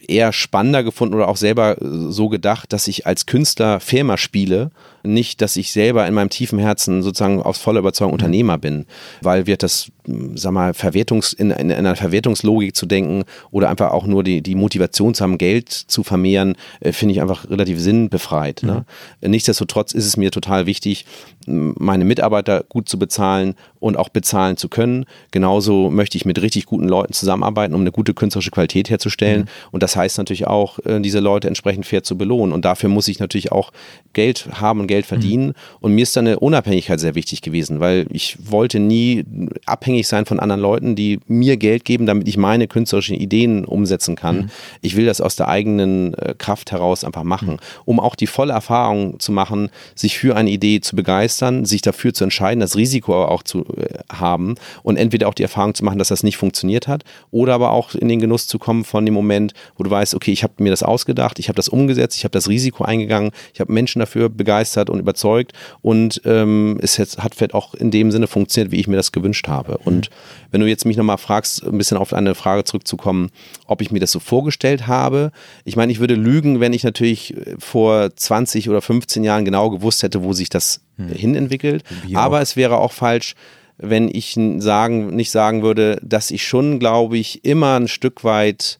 eher 0.05 0.33
spannender 0.33 0.83
gefunden 0.83 1.15
oder 1.15 1.29
auch 1.29 1.37
selber 1.37 1.77
so 1.79 2.27
gedacht, 2.27 2.73
dass 2.73 2.89
ich 2.89 3.07
als 3.07 3.25
Künstler 3.25 3.79
Firma 3.79 4.17
spiele 4.17 4.71
nicht, 5.03 5.41
dass 5.41 5.55
ich 5.55 5.71
selber 5.71 6.07
in 6.07 6.13
meinem 6.13 6.29
tiefen 6.29 6.59
Herzen 6.59 7.01
sozusagen 7.01 7.41
aus 7.41 7.57
voller 7.57 7.79
Überzeugung 7.79 8.11
mhm. 8.11 8.19
Unternehmer 8.19 8.57
bin, 8.57 8.85
weil 9.21 9.45
wir 9.45 9.57
das, 9.57 9.91
sag 10.35 10.51
mal, 10.51 10.73
Verwertungs, 10.73 11.33
in, 11.33 11.51
in, 11.51 11.69
in 11.69 11.77
einer 11.77 11.95
Verwertungslogik 11.95 12.75
zu 12.75 12.85
denken 12.85 13.23
oder 13.51 13.69
einfach 13.69 13.91
auch 13.91 14.05
nur 14.05 14.23
die, 14.23 14.41
die 14.41 14.55
Motivation 14.55 15.13
zu 15.13 15.23
haben, 15.23 15.37
Geld 15.37 15.69
zu 15.69 16.03
vermehren, 16.03 16.55
äh, 16.79 16.91
finde 16.91 17.13
ich 17.13 17.21
einfach 17.21 17.49
relativ 17.49 17.79
sinnbefreit. 17.79 18.63
Ne? 18.63 18.85
Mhm. 19.21 19.31
Nichtsdestotrotz 19.31 19.93
ist 19.93 20.05
es 20.05 20.17
mir 20.17 20.31
total 20.31 20.65
wichtig, 20.65 21.05
meine 21.45 22.05
Mitarbeiter 22.05 22.63
gut 22.67 22.89
zu 22.89 22.99
bezahlen 22.99 23.55
und 23.79 23.97
auch 23.97 24.09
bezahlen 24.09 24.57
zu 24.57 24.69
können. 24.69 25.05
Genauso 25.31 25.89
möchte 25.89 26.17
ich 26.17 26.25
mit 26.25 26.41
richtig 26.41 26.65
guten 26.65 26.87
Leuten 26.87 27.13
zusammenarbeiten, 27.13 27.73
um 27.73 27.81
eine 27.81 27.91
gute 27.91 28.13
künstlerische 28.13 28.51
Qualität 28.51 28.89
herzustellen. 28.89 29.41
Mhm. 29.41 29.47
Und 29.71 29.83
das 29.83 29.95
heißt 29.95 30.17
natürlich 30.17 30.47
auch, 30.47 30.79
äh, 30.85 30.99
diese 30.99 31.19
Leute 31.19 31.47
entsprechend 31.47 31.85
fair 31.85 32.03
zu 32.03 32.17
belohnen. 32.17 32.53
Und 32.53 32.65
dafür 32.65 32.89
muss 32.89 33.07
ich 33.07 33.19
natürlich 33.19 33.51
auch 33.51 33.71
Geld 34.13 34.49
haben 34.59 34.81
und 34.81 34.87
Geld 34.89 35.05
verdienen. 35.05 35.47
Mhm. 35.47 35.53
Und 35.79 35.95
mir 35.95 36.03
ist 36.03 36.15
da 36.15 36.19
eine 36.19 36.39
Unabhängigkeit 36.39 36.99
sehr 36.99 37.15
wichtig 37.15 37.41
gewesen, 37.41 37.79
weil 37.79 38.07
ich 38.11 38.37
wollte 38.43 38.79
nie 38.79 39.23
abhängig 39.65 40.07
sein 40.07 40.25
von 40.25 40.39
anderen 40.39 40.61
Leuten, 40.61 40.95
die 40.95 41.19
mir 41.27 41.55
Geld 41.55 41.85
geben, 41.85 42.05
damit 42.05 42.27
ich 42.27 42.35
meine 42.35 42.67
künstlerischen 42.67 43.15
Ideen 43.15 43.63
umsetzen 43.63 44.15
kann. 44.15 44.35
Mhm. 44.35 44.49
Ich 44.81 44.97
will 44.97 45.05
das 45.05 45.21
aus 45.21 45.35
der 45.35 45.47
eigenen 45.47 46.13
äh, 46.15 46.35
Kraft 46.37 46.71
heraus 46.71 47.03
einfach 47.03 47.23
machen, 47.23 47.53
mhm. 47.53 47.83
um 47.85 47.99
auch 47.99 48.15
die 48.15 48.27
volle 48.27 48.53
Erfahrung 48.53 49.19
zu 49.19 49.31
machen, 49.31 49.69
sich 49.95 50.17
für 50.17 50.35
eine 50.35 50.49
Idee 50.49 50.81
zu 50.81 50.95
begeistern, 50.95 51.65
sich 51.65 51.81
dafür 51.81 52.13
zu 52.13 52.23
entscheiden, 52.23 52.59
das 52.59 52.75
Risiko 52.75 53.23
auch 53.23 53.43
zu 53.43 53.65
äh, 53.77 53.99
haben 54.11 54.55
und 54.81 54.97
entweder 54.97 55.27
auch 55.27 55.33
die 55.33 55.43
Erfahrung 55.43 55.75
zu 55.75 55.85
machen, 55.85 55.99
dass 55.99 56.09
das 56.09 56.23
nicht 56.23 56.37
funktioniert 56.37 56.87
hat 56.87 57.03
oder 57.31 57.53
aber 57.53 57.71
auch 57.71 57.93
in 57.93 58.07
den 58.07 58.19
Genuss 58.19 58.47
zu 58.47 58.57
kommen 58.57 58.83
von 58.83 59.05
dem 59.05 59.13
Moment, 59.13 59.53
wo 59.77 59.83
du 59.83 59.91
weißt, 59.91 60.15
okay, 60.15 60.31
ich 60.31 60.43
habe 60.43 60.53
mir 60.57 60.71
das 60.71 60.83
ausgedacht, 60.83 61.37
ich 61.37 61.47
habe 61.47 61.55
das 61.55 61.69
umgesetzt, 61.69 62.17
ich 62.17 62.23
habe 62.23 62.31
das 62.31 62.49
Risiko 62.49 62.83
eingegangen, 62.83 63.31
ich 63.53 63.59
habe 63.59 63.71
Menschen 63.71 63.99
dafür 63.99 64.29
begeistert 64.29 64.78
begeistert 64.79 64.89
und 64.89 64.99
überzeugt 64.99 65.53
und 65.81 66.21
ähm, 66.25 66.79
es 66.81 66.97
jetzt, 66.97 67.19
hat 67.19 67.35
vielleicht 67.35 67.53
auch 67.53 67.73
in 67.73 67.91
dem 67.91 68.11
Sinne 68.11 68.27
funktioniert, 68.27 68.71
wie 68.71 68.79
ich 68.79 68.87
mir 68.87 68.95
das 68.95 69.11
gewünscht 69.11 69.47
habe. 69.47 69.73
Mhm. 69.73 69.87
Und 69.87 70.09
wenn 70.51 70.61
du 70.61 70.67
jetzt 70.67 70.85
mich 70.85 70.97
nochmal 70.97 71.17
fragst, 71.17 71.63
ein 71.65 71.77
bisschen 71.77 71.97
auf 71.97 72.13
eine 72.13 72.35
Frage 72.35 72.63
zurückzukommen, 72.63 73.29
ob 73.65 73.81
ich 73.81 73.91
mir 73.91 73.99
das 73.99 74.11
so 74.11 74.19
vorgestellt 74.19 74.87
habe, 74.87 75.31
ich 75.65 75.75
meine, 75.75 75.91
ich 75.91 75.99
würde 75.99 76.15
lügen, 76.15 76.59
wenn 76.59 76.73
ich 76.73 76.83
natürlich 76.83 77.35
vor 77.57 78.15
20 78.15 78.69
oder 78.69 78.81
15 78.81 79.23
Jahren 79.23 79.45
genau 79.45 79.69
gewusst 79.69 80.03
hätte, 80.03 80.23
wo 80.23 80.33
sich 80.33 80.49
das 80.49 80.81
mhm. 80.97 81.09
hinentwickelt. 81.09 81.83
Aber 82.13 82.41
es 82.41 82.55
wäre 82.55 82.77
auch 82.77 82.91
falsch, 82.91 83.35
wenn 83.81 84.09
ich 84.13 84.37
sagen, 84.57 85.15
nicht 85.15 85.31
sagen 85.31 85.63
würde, 85.63 85.99
dass 86.03 86.31
ich 86.31 86.45
schon, 86.45 86.79
glaube 86.79 87.17
ich, 87.17 87.45
immer 87.45 87.79
ein 87.79 87.87
Stück 87.87 88.25
weit 88.25 88.77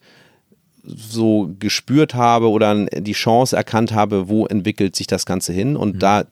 so 0.83 1.53
gespürt 1.59 2.13
habe 2.13 2.49
oder 2.49 2.85
die 2.85 3.13
Chance 3.13 3.55
erkannt 3.55 3.93
habe, 3.93 4.29
wo 4.29 4.45
entwickelt 4.45 4.95
sich 4.95 5.07
das 5.07 5.25
Ganze 5.25 5.53
hin 5.53 5.75
und 5.75 5.95
mhm. 5.95 5.99
da, 5.99 6.23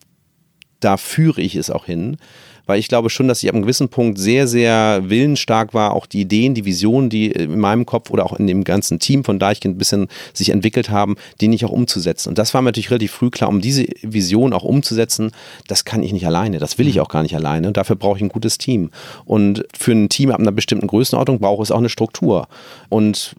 da 0.80 0.98
führe 0.98 1.42
ich 1.42 1.56
es 1.56 1.70
auch 1.70 1.86
hin 1.86 2.18
weil 2.68 2.80
ich 2.80 2.88
glaube 2.88 3.10
schon, 3.10 3.28
dass 3.28 3.42
ich 3.42 3.50
ab 3.50 3.56
einem 3.56 3.64
gewissen 3.64 3.90
Punkt 3.90 4.20
sehr, 4.20 4.48
sehr 4.48 5.02
willensstark 5.06 5.74
war, 5.74 5.94
auch 5.94 6.06
die 6.06 6.22
Ideen, 6.22 6.54
die 6.54 6.66
Visionen, 6.66 7.10
die 7.10 7.32
in 7.32 7.60
meinem 7.60 7.86
Kopf 7.86 8.12
oder 8.12 8.26
auch 8.26 8.34
in 8.34 8.46
dem 8.46 8.64
ganzen 8.64 9.00
Team 9.00 9.24
von 9.24 9.40
Deichkind 9.40 9.76
ein 9.76 9.78
bisschen 9.78 10.08
sich 10.34 10.50
entwickelt 10.50 10.90
haben, 10.90 11.16
die 11.42 11.48
nicht 11.48 11.66
auch 11.66 11.72
umzusetzen. 11.72 12.30
Und 12.30 12.38
das 12.38 12.54
war 12.54 12.62
mir 12.62 12.68
natürlich 12.68 12.92
relativ 12.92 13.12
früh 13.12 13.30
klar, 13.30 13.50
um 13.50 13.62
diese 13.62 13.86
Vision 14.02 14.54
auch 14.54 14.64
umzusetzen, 14.64 15.32
das 15.68 15.86
kann 15.86 16.04
ich 16.04 16.14
nicht 16.14 16.28
alleine, 16.28 16.60
das 16.60 16.78
will 16.78 16.88
ich 16.88 16.96
mhm. 16.96 17.02
auch 17.02 17.10
gar 17.10 17.24
nicht 17.24 17.36
alleine. 17.36 17.68
Und 17.68 17.78
dafür 17.78 17.96
brauche 17.96 18.18
ich 18.18 18.24
ein 18.24 18.30
gutes 18.30 18.58
Team. 18.58 18.92
Und 19.26 19.66
für 19.76 19.94
ein 19.94 20.10
Team 20.10 20.32
ab 20.32 20.40
einer 20.40 20.52
bestimmten 20.52 20.88
Größenordnung 20.88 21.40
braucht 21.40 21.64
es 21.64 21.72
auch 21.72 21.80
eine 21.80 21.90
Struktur. 21.90 22.48
Und 22.90 23.36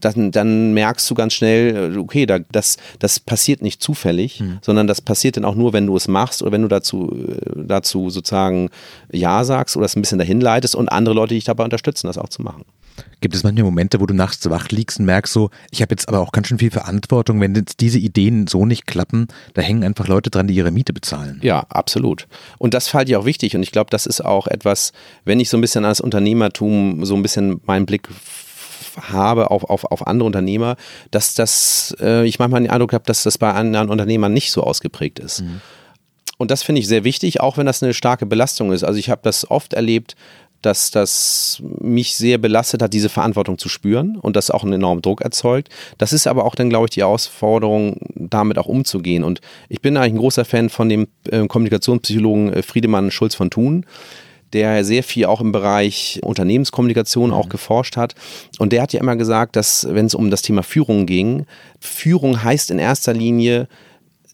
dann, 0.00 0.30
dann 0.30 0.74
merkst 0.74 1.10
du 1.10 1.14
ganz 1.14 1.34
schnell, 1.34 1.96
okay, 1.98 2.26
da, 2.26 2.38
das, 2.52 2.76
das 2.98 3.20
passiert 3.20 3.62
nicht 3.62 3.82
zufällig, 3.82 4.40
mhm. 4.40 4.58
sondern 4.62 4.86
das 4.86 5.00
passiert 5.00 5.36
dann 5.36 5.44
auch 5.44 5.54
nur, 5.54 5.72
wenn 5.72 5.86
du 5.86 5.96
es 5.96 6.08
machst 6.08 6.42
oder 6.42 6.52
wenn 6.52 6.62
du 6.62 6.68
dazu, 6.68 7.16
dazu 7.54 8.10
sozusagen 8.10 8.43
sozusagen 8.44 8.70
Ja 9.12 9.44
sagst 9.44 9.76
oder 9.76 9.86
es 9.86 9.96
ein 9.96 10.02
bisschen 10.02 10.18
dahin 10.18 10.40
leitest 10.40 10.74
und 10.74 10.88
andere 10.88 11.14
Leute 11.14 11.34
dich 11.34 11.44
dabei 11.44 11.64
unterstützen, 11.64 12.06
das 12.06 12.18
auch 12.18 12.28
zu 12.28 12.42
machen. 12.42 12.64
Gibt 13.20 13.34
es 13.34 13.42
manchmal 13.42 13.64
Momente, 13.64 14.00
wo 14.00 14.06
du 14.06 14.14
nachts 14.14 14.48
wach 14.50 14.68
liegst 14.68 15.00
und 15.00 15.06
merkst 15.06 15.32
so, 15.32 15.50
ich 15.72 15.82
habe 15.82 15.92
jetzt 15.92 16.08
aber 16.08 16.20
auch 16.20 16.30
ganz 16.30 16.46
schön 16.46 16.58
viel 16.58 16.70
Verantwortung, 16.70 17.40
wenn 17.40 17.54
jetzt 17.54 17.80
diese 17.80 17.98
Ideen 17.98 18.46
so 18.46 18.66
nicht 18.66 18.86
klappen, 18.86 19.26
da 19.54 19.62
hängen 19.62 19.82
einfach 19.82 20.06
Leute 20.06 20.30
dran, 20.30 20.46
die 20.46 20.54
ihre 20.54 20.70
Miete 20.70 20.92
bezahlen. 20.92 21.40
Ja, 21.42 21.60
absolut. 21.70 22.28
Und 22.58 22.72
das 22.72 22.86
fällt 22.86 23.08
dir 23.08 23.18
auch 23.18 23.24
wichtig 23.24 23.56
und 23.56 23.62
ich 23.64 23.72
glaube, 23.72 23.90
das 23.90 24.06
ist 24.06 24.24
auch 24.24 24.46
etwas, 24.46 24.92
wenn 25.24 25.40
ich 25.40 25.48
so 25.48 25.56
ein 25.56 25.60
bisschen 25.60 25.84
als 25.84 26.00
Unternehmertum 26.00 27.04
so 27.04 27.16
ein 27.16 27.22
bisschen 27.22 27.60
meinen 27.64 27.86
Blick 27.86 28.08
habe 29.00 29.50
auf, 29.50 29.64
auf, 29.64 29.84
auf 29.86 30.06
andere 30.06 30.26
Unternehmer, 30.26 30.76
dass 31.10 31.34
das, 31.34 31.96
äh, 32.00 32.24
ich 32.24 32.38
manchmal 32.38 32.62
den 32.62 32.70
Eindruck 32.70 32.92
habe, 32.92 33.04
dass 33.06 33.24
das 33.24 33.38
bei 33.38 33.52
anderen 33.52 33.88
Unternehmern 33.88 34.32
nicht 34.32 34.52
so 34.52 34.62
ausgeprägt 34.62 35.18
ist. 35.18 35.42
Mhm. 35.42 35.60
Und 36.38 36.50
das 36.50 36.62
finde 36.62 36.80
ich 36.80 36.88
sehr 36.88 37.04
wichtig, 37.04 37.40
auch 37.40 37.56
wenn 37.58 37.66
das 37.66 37.82
eine 37.82 37.94
starke 37.94 38.26
Belastung 38.26 38.72
ist. 38.72 38.84
Also 38.84 38.98
ich 38.98 39.10
habe 39.10 39.20
das 39.22 39.50
oft 39.50 39.72
erlebt, 39.72 40.16
dass 40.64 40.90
das 40.90 41.62
mich 41.80 42.16
sehr 42.16 42.38
belastet 42.38 42.80
hat, 42.80 42.94
diese 42.94 43.10
Verantwortung 43.10 43.58
zu 43.58 43.68
spüren 43.68 44.16
und 44.16 44.34
das 44.34 44.50
auch 44.50 44.62
einen 44.62 44.74
enormen 44.74 45.02
Druck 45.02 45.20
erzeugt. 45.20 45.68
Das 45.98 46.12
ist 46.12 46.26
aber 46.26 46.44
auch 46.44 46.54
dann, 46.54 46.70
glaube 46.70 46.86
ich, 46.86 46.90
die 46.90 47.00
Herausforderung, 47.00 47.98
damit 48.14 48.58
auch 48.58 48.66
umzugehen. 48.66 49.24
Und 49.24 49.40
ich 49.68 49.82
bin 49.82 49.96
eigentlich 49.96 50.14
ein 50.14 50.18
großer 50.18 50.44
Fan 50.44 50.70
von 50.70 50.88
dem 50.88 51.08
äh, 51.30 51.46
Kommunikationspsychologen 51.46 52.52
äh, 52.52 52.62
Friedemann 52.62 53.10
Schulz 53.10 53.34
von 53.34 53.50
Thun, 53.50 53.84
der 54.54 54.84
sehr 54.84 55.02
viel 55.02 55.26
auch 55.26 55.42
im 55.42 55.52
Bereich 55.52 56.20
Unternehmenskommunikation 56.22 57.32
auch 57.32 57.46
mhm. 57.46 57.50
geforscht 57.50 57.98
hat. 57.98 58.14
Und 58.58 58.72
der 58.72 58.80
hat 58.80 58.94
ja 58.94 59.00
immer 59.00 59.16
gesagt, 59.16 59.56
dass 59.56 59.86
wenn 59.90 60.06
es 60.06 60.14
um 60.14 60.30
das 60.30 60.40
Thema 60.40 60.62
Führung 60.62 61.04
ging, 61.04 61.44
Führung 61.78 62.42
heißt 62.42 62.70
in 62.70 62.78
erster 62.78 63.12
Linie, 63.12 63.68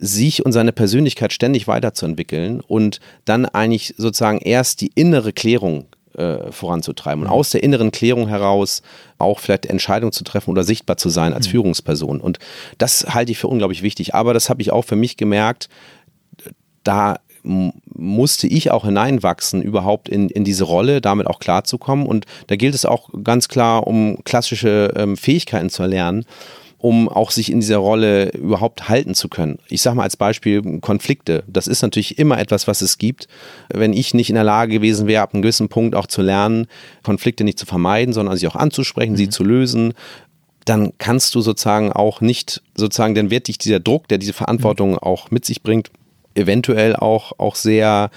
sich 0.00 0.44
und 0.44 0.52
seine 0.52 0.72
Persönlichkeit 0.72 1.32
ständig 1.32 1.68
weiterzuentwickeln 1.68 2.60
und 2.60 3.00
dann 3.26 3.44
eigentlich 3.44 3.94
sozusagen 3.96 4.38
erst 4.38 4.80
die 4.80 4.90
innere 4.94 5.32
Klärung 5.32 5.86
äh, 6.16 6.50
voranzutreiben 6.50 7.22
und 7.22 7.28
mhm. 7.28 7.34
aus 7.34 7.50
der 7.50 7.62
inneren 7.62 7.92
Klärung 7.92 8.26
heraus 8.28 8.82
auch 9.18 9.38
vielleicht 9.38 9.66
Entscheidungen 9.66 10.12
zu 10.12 10.24
treffen 10.24 10.50
oder 10.50 10.64
sichtbar 10.64 10.96
zu 10.96 11.10
sein 11.10 11.34
als 11.34 11.46
mhm. 11.46 11.52
Führungsperson. 11.52 12.20
Und 12.20 12.38
das 12.78 13.06
halte 13.10 13.30
ich 13.30 13.38
für 13.38 13.48
unglaublich 13.48 13.82
wichtig. 13.82 14.14
Aber 14.14 14.34
das 14.34 14.48
habe 14.48 14.62
ich 14.62 14.72
auch 14.72 14.84
für 14.84 14.96
mich 14.96 15.16
gemerkt, 15.16 15.68
da 16.82 17.20
musste 17.42 18.46
ich 18.46 18.70
auch 18.70 18.84
hineinwachsen, 18.84 19.62
überhaupt 19.62 20.08
in, 20.08 20.28
in 20.28 20.44
diese 20.44 20.64
Rolle, 20.64 21.00
damit 21.00 21.26
auch 21.26 21.38
klarzukommen. 21.38 22.06
Und 22.06 22.26
da 22.48 22.56
gilt 22.56 22.74
es 22.74 22.84
auch 22.84 23.08
ganz 23.22 23.48
klar, 23.48 23.86
um 23.86 24.18
klassische 24.24 24.92
ähm, 24.96 25.16
Fähigkeiten 25.16 25.70
zu 25.70 25.82
erlernen 25.82 26.26
um 26.80 27.10
auch 27.10 27.30
sich 27.30 27.52
in 27.52 27.60
dieser 27.60 27.76
Rolle 27.76 28.30
überhaupt 28.30 28.88
halten 28.88 29.14
zu 29.14 29.28
können. 29.28 29.58
Ich 29.68 29.82
sage 29.82 29.96
mal 29.96 30.04
als 30.04 30.16
Beispiel 30.16 30.80
Konflikte. 30.80 31.44
Das 31.46 31.66
ist 31.66 31.82
natürlich 31.82 32.18
immer 32.18 32.38
etwas, 32.38 32.66
was 32.66 32.80
es 32.80 32.96
gibt. 32.96 33.28
Wenn 33.68 33.92
ich 33.92 34.14
nicht 34.14 34.30
in 34.30 34.34
der 34.34 34.44
Lage 34.44 34.72
gewesen 34.72 35.06
wäre, 35.06 35.22
ab 35.22 35.34
einem 35.34 35.42
gewissen 35.42 35.68
Punkt 35.68 35.94
auch 35.94 36.06
zu 36.06 36.22
lernen, 36.22 36.68
Konflikte 37.02 37.44
nicht 37.44 37.58
zu 37.58 37.66
vermeiden, 37.66 38.14
sondern 38.14 38.38
sie 38.38 38.48
auch 38.48 38.56
anzusprechen, 38.56 39.12
mhm. 39.12 39.16
sie 39.18 39.28
zu 39.28 39.44
lösen, 39.44 39.92
dann 40.64 40.94
kannst 40.96 41.34
du 41.34 41.42
sozusagen 41.42 41.92
auch 41.92 42.22
nicht, 42.22 42.62
sozusagen, 42.74 43.14
dann 43.14 43.30
wird 43.30 43.48
dich 43.48 43.58
dieser 43.58 43.80
Druck, 43.80 44.08
der 44.08 44.16
diese 44.16 44.32
Verantwortung 44.32 44.92
mhm. 44.92 44.98
auch 44.98 45.30
mit 45.30 45.44
sich 45.44 45.62
bringt, 45.62 45.90
eventuell 46.34 46.96
auch, 46.96 47.38
auch 47.38 47.56
sehr 47.56 48.10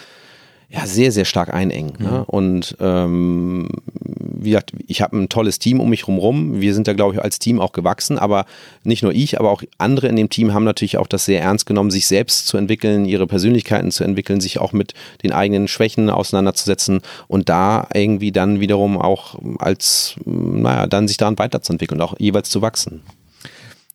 ja, 0.73 0.87
sehr, 0.87 1.11
sehr 1.11 1.25
stark 1.25 1.53
einengen. 1.53 1.93
Ne? 1.99 2.07
Mhm. 2.07 2.11
Ne? 2.11 2.25
Und 2.25 2.77
ähm, 2.79 3.69
wie 3.85 4.49
gesagt, 4.49 4.73
ich 4.87 5.01
habe 5.01 5.17
ein 5.17 5.29
tolles 5.29 5.59
Team 5.59 5.79
um 5.79 5.89
mich 5.89 6.07
herum. 6.07 6.59
Wir 6.59 6.73
sind 6.73 6.87
da, 6.87 6.93
glaube 6.93 7.13
ich, 7.13 7.21
als 7.21 7.37
Team 7.37 7.61
auch 7.61 7.73
gewachsen. 7.73 8.17
Aber 8.17 8.45
nicht 8.83 9.03
nur 9.03 9.13
ich, 9.13 9.39
aber 9.39 9.51
auch 9.51 9.61
andere 9.77 10.07
in 10.07 10.15
dem 10.15 10.29
Team 10.29 10.51
haben 10.53 10.63
natürlich 10.63 10.97
auch 10.97 11.05
das 11.05 11.25
sehr 11.25 11.41
ernst 11.41 11.67
genommen, 11.67 11.91
sich 11.91 12.07
selbst 12.07 12.47
zu 12.47 12.57
entwickeln, 12.57 13.05
ihre 13.05 13.27
Persönlichkeiten 13.27 13.91
zu 13.91 14.03
entwickeln, 14.03 14.41
sich 14.41 14.57
auch 14.57 14.73
mit 14.73 14.95
den 15.21 15.31
eigenen 15.31 15.67
Schwächen 15.67 16.09
auseinanderzusetzen 16.09 17.01
und 17.27 17.49
da 17.49 17.87
irgendwie 17.93 18.31
dann 18.31 18.59
wiederum 18.59 18.97
auch 18.97 19.39
als, 19.59 20.15
naja, 20.25 20.87
dann 20.87 21.07
sich 21.07 21.17
daran 21.17 21.37
weiterzuentwickeln 21.37 22.01
und 22.01 22.07
auch 22.07 22.15
jeweils 22.17 22.49
zu 22.49 22.63
wachsen. 22.63 23.03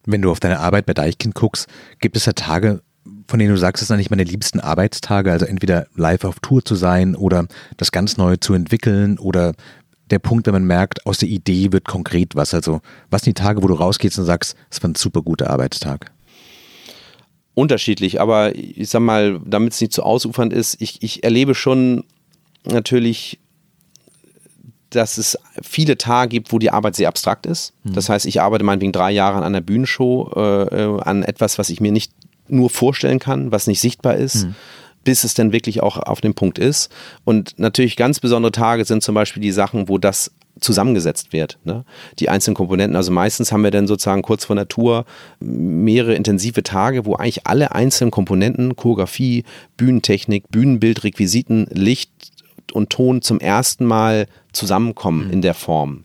Wenn 0.06 0.22
du 0.22 0.30
auf 0.30 0.40
deine 0.40 0.60
Arbeit 0.60 0.86
bei 0.86 0.94
Deichkind 0.94 1.34
guckst, 1.34 1.68
gibt 2.00 2.16
es 2.16 2.24
ja 2.24 2.32
Tage, 2.32 2.82
von 3.28 3.38
denen 3.38 3.52
du 3.52 3.58
sagst, 3.58 3.82
es 3.82 3.88
sind 3.88 3.96
eigentlich 3.96 4.10
meine 4.10 4.24
liebsten 4.24 4.58
Arbeitstage, 4.58 5.30
also 5.30 5.44
entweder 5.44 5.86
live 5.94 6.24
auf 6.24 6.40
Tour 6.40 6.64
zu 6.64 6.74
sein 6.74 7.14
oder 7.14 7.46
das 7.76 7.92
ganz 7.92 8.16
Neue 8.16 8.40
zu 8.40 8.54
entwickeln 8.54 9.18
oder 9.18 9.52
der 10.10 10.18
Punkt, 10.18 10.46
wenn 10.46 10.54
man 10.54 10.64
merkt, 10.64 11.04
aus 11.04 11.18
der 11.18 11.28
Idee 11.28 11.70
wird 11.70 11.86
konkret 11.86 12.34
was. 12.34 12.54
Also, 12.54 12.80
was 13.10 13.22
sind 13.22 13.38
die 13.38 13.42
Tage, 13.42 13.62
wo 13.62 13.68
du 13.68 13.74
rausgehst 13.74 14.18
und 14.18 14.24
sagst, 14.24 14.56
es 14.70 14.82
war 14.82 14.88
ein 14.88 14.94
super 14.94 15.20
guter 15.20 15.50
Arbeitstag? 15.50 16.10
Unterschiedlich, 17.52 18.18
aber 18.18 18.54
ich 18.56 18.88
sag 18.88 19.00
mal, 19.00 19.40
damit 19.44 19.74
es 19.74 19.80
nicht 19.82 19.92
zu 19.92 20.04
ausufernd 20.04 20.54
ist, 20.54 20.80
ich, 20.80 21.02
ich 21.02 21.22
erlebe 21.22 21.54
schon 21.54 22.04
natürlich 22.64 23.38
dass 24.90 25.18
es 25.18 25.36
viele 25.62 25.98
Tage 25.98 26.30
gibt, 26.30 26.52
wo 26.52 26.58
die 26.58 26.70
Arbeit 26.70 26.96
sehr 26.96 27.08
abstrakt 27.08 27.46
ist. 27.46 27.74
Mhm. 27.84 27.92
Das 27.92 28.08
heißt, 28.08 28.26
ich 28.26 28.40
arbeite 28.40 28.64
meinetwegen 28.64 28.92
drei 28.92 29.10
Jahre 29.10 29.36
an 29.36 29.44
einer 29.44 29.60
Bühnenshow, 29.60 30.30
äh, 30.34 30.62
äh 30.62 31.00
an 31.02 31.22
etwas, 31.22 31.58
was 31.58 31.68
ich 31.70 31.80
mir 31.80 31.92
nicht 31.92 32.12
nur 32.48 32.70
vorstellen 32.70 33.18
kann, 33.18 33.52
was 33.52 33.66
nicht 33.66 33.80
sichtbar 33.80 34.16
ist. 34.16 34.46
Mhm. 34.46 34.54
bis 35.04 35.24
es 35.24 35.32
dann 35.32 35.52
wirklich 35.52 35.82
auch 35.82 35.96
auf 35.96 36.20
dem 36.20 36.34
Punkt 36.34 36.58
ist. 36.58 36.90
Und 37.24 37.58
natürlich 37.58 37.96
ganz 37.96 38.20
besondere 38.20 38.52
Tage 38.52 38.84
sind 38.84 39.02
zum 39.02 39.14
Beispiel 39.14 39.40
die 39.40 39.52
Sachen, 39.52 39.88
wo 39.88 39.96
das 39.96 40.32
zusammengesetzt 40.60 41.32
wird, 41.32 41.58
ne? 41.64 41.84
die 42.18 42.28
einzelnen 42.28 42.56
Komponenten. 42.56 42.96
Also 42.96 43.10
meistens 43.10 43.52
haben 43.52 43.62
wir 43.62 43.70
dann 43.70 43.86
sozusagen 43.86 44.22
kurz 44.22 44.44
vor 44.44 44.56
der 44.56 44.68
Tour 44.68 45.04
mehrere 45.40 46.14
intensive 46.14 46.62
Tage, 46.62 47.06
wo 47.06 47.14
eigentlich 47.14 47.46
alle 47.46 47.72
einzelnen 47.72 48.10
Komponenten, 48.10 48.76
Choreografie, 48.76 49.44
Bühnentechnik, 49.76 50.50
Bühnenbild, 50.50 51.04
Requisiten, 51.04 51.66
Licht 51.70 52.10
und 52.72 52.90
Ton 52.90 53.22
zum 53.22 53.40
ersten 53.40 53.84
Mal 53.84 54.26
zusammenkommen 54.52 55.26
mhm. 55.26 55.32
in 55.32 55.42
der 55.42 55.54
Form. 55.54 56.04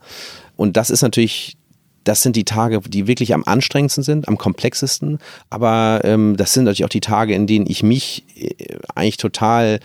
Und 0.55 0.77
das 0.77 0.89
ist 0.89 1.01
natürlich 1.01 1.57
das 2.03 2.21
sind 2.21 2.35
die 2.35 2.43
Tage, 2.43 2.81
die 2.81 3.07
wirklich 3.07 3.33
am 3.33 3.43
anstrengendsten 3.45 4.03
sind, 4.03 4.27
am 4.27 4.37
komplexesten. 4.37 5.19
Aber 5.49 6.01
ähm, 6.03 6.35
das 6.37 6.53
sind 6.53 6.65
natürlich 6.65 6.85
auch 6.85 6.89
die 6.89 7.01
Tage, 7.01 7.33
in 7.33 7.47
denen 7.47 7.65
ich 7.67 7.83
mich 7.83 8.23
äh, 8.35 8.77
eigentlich 8.95 9.17
total 9.17 9.79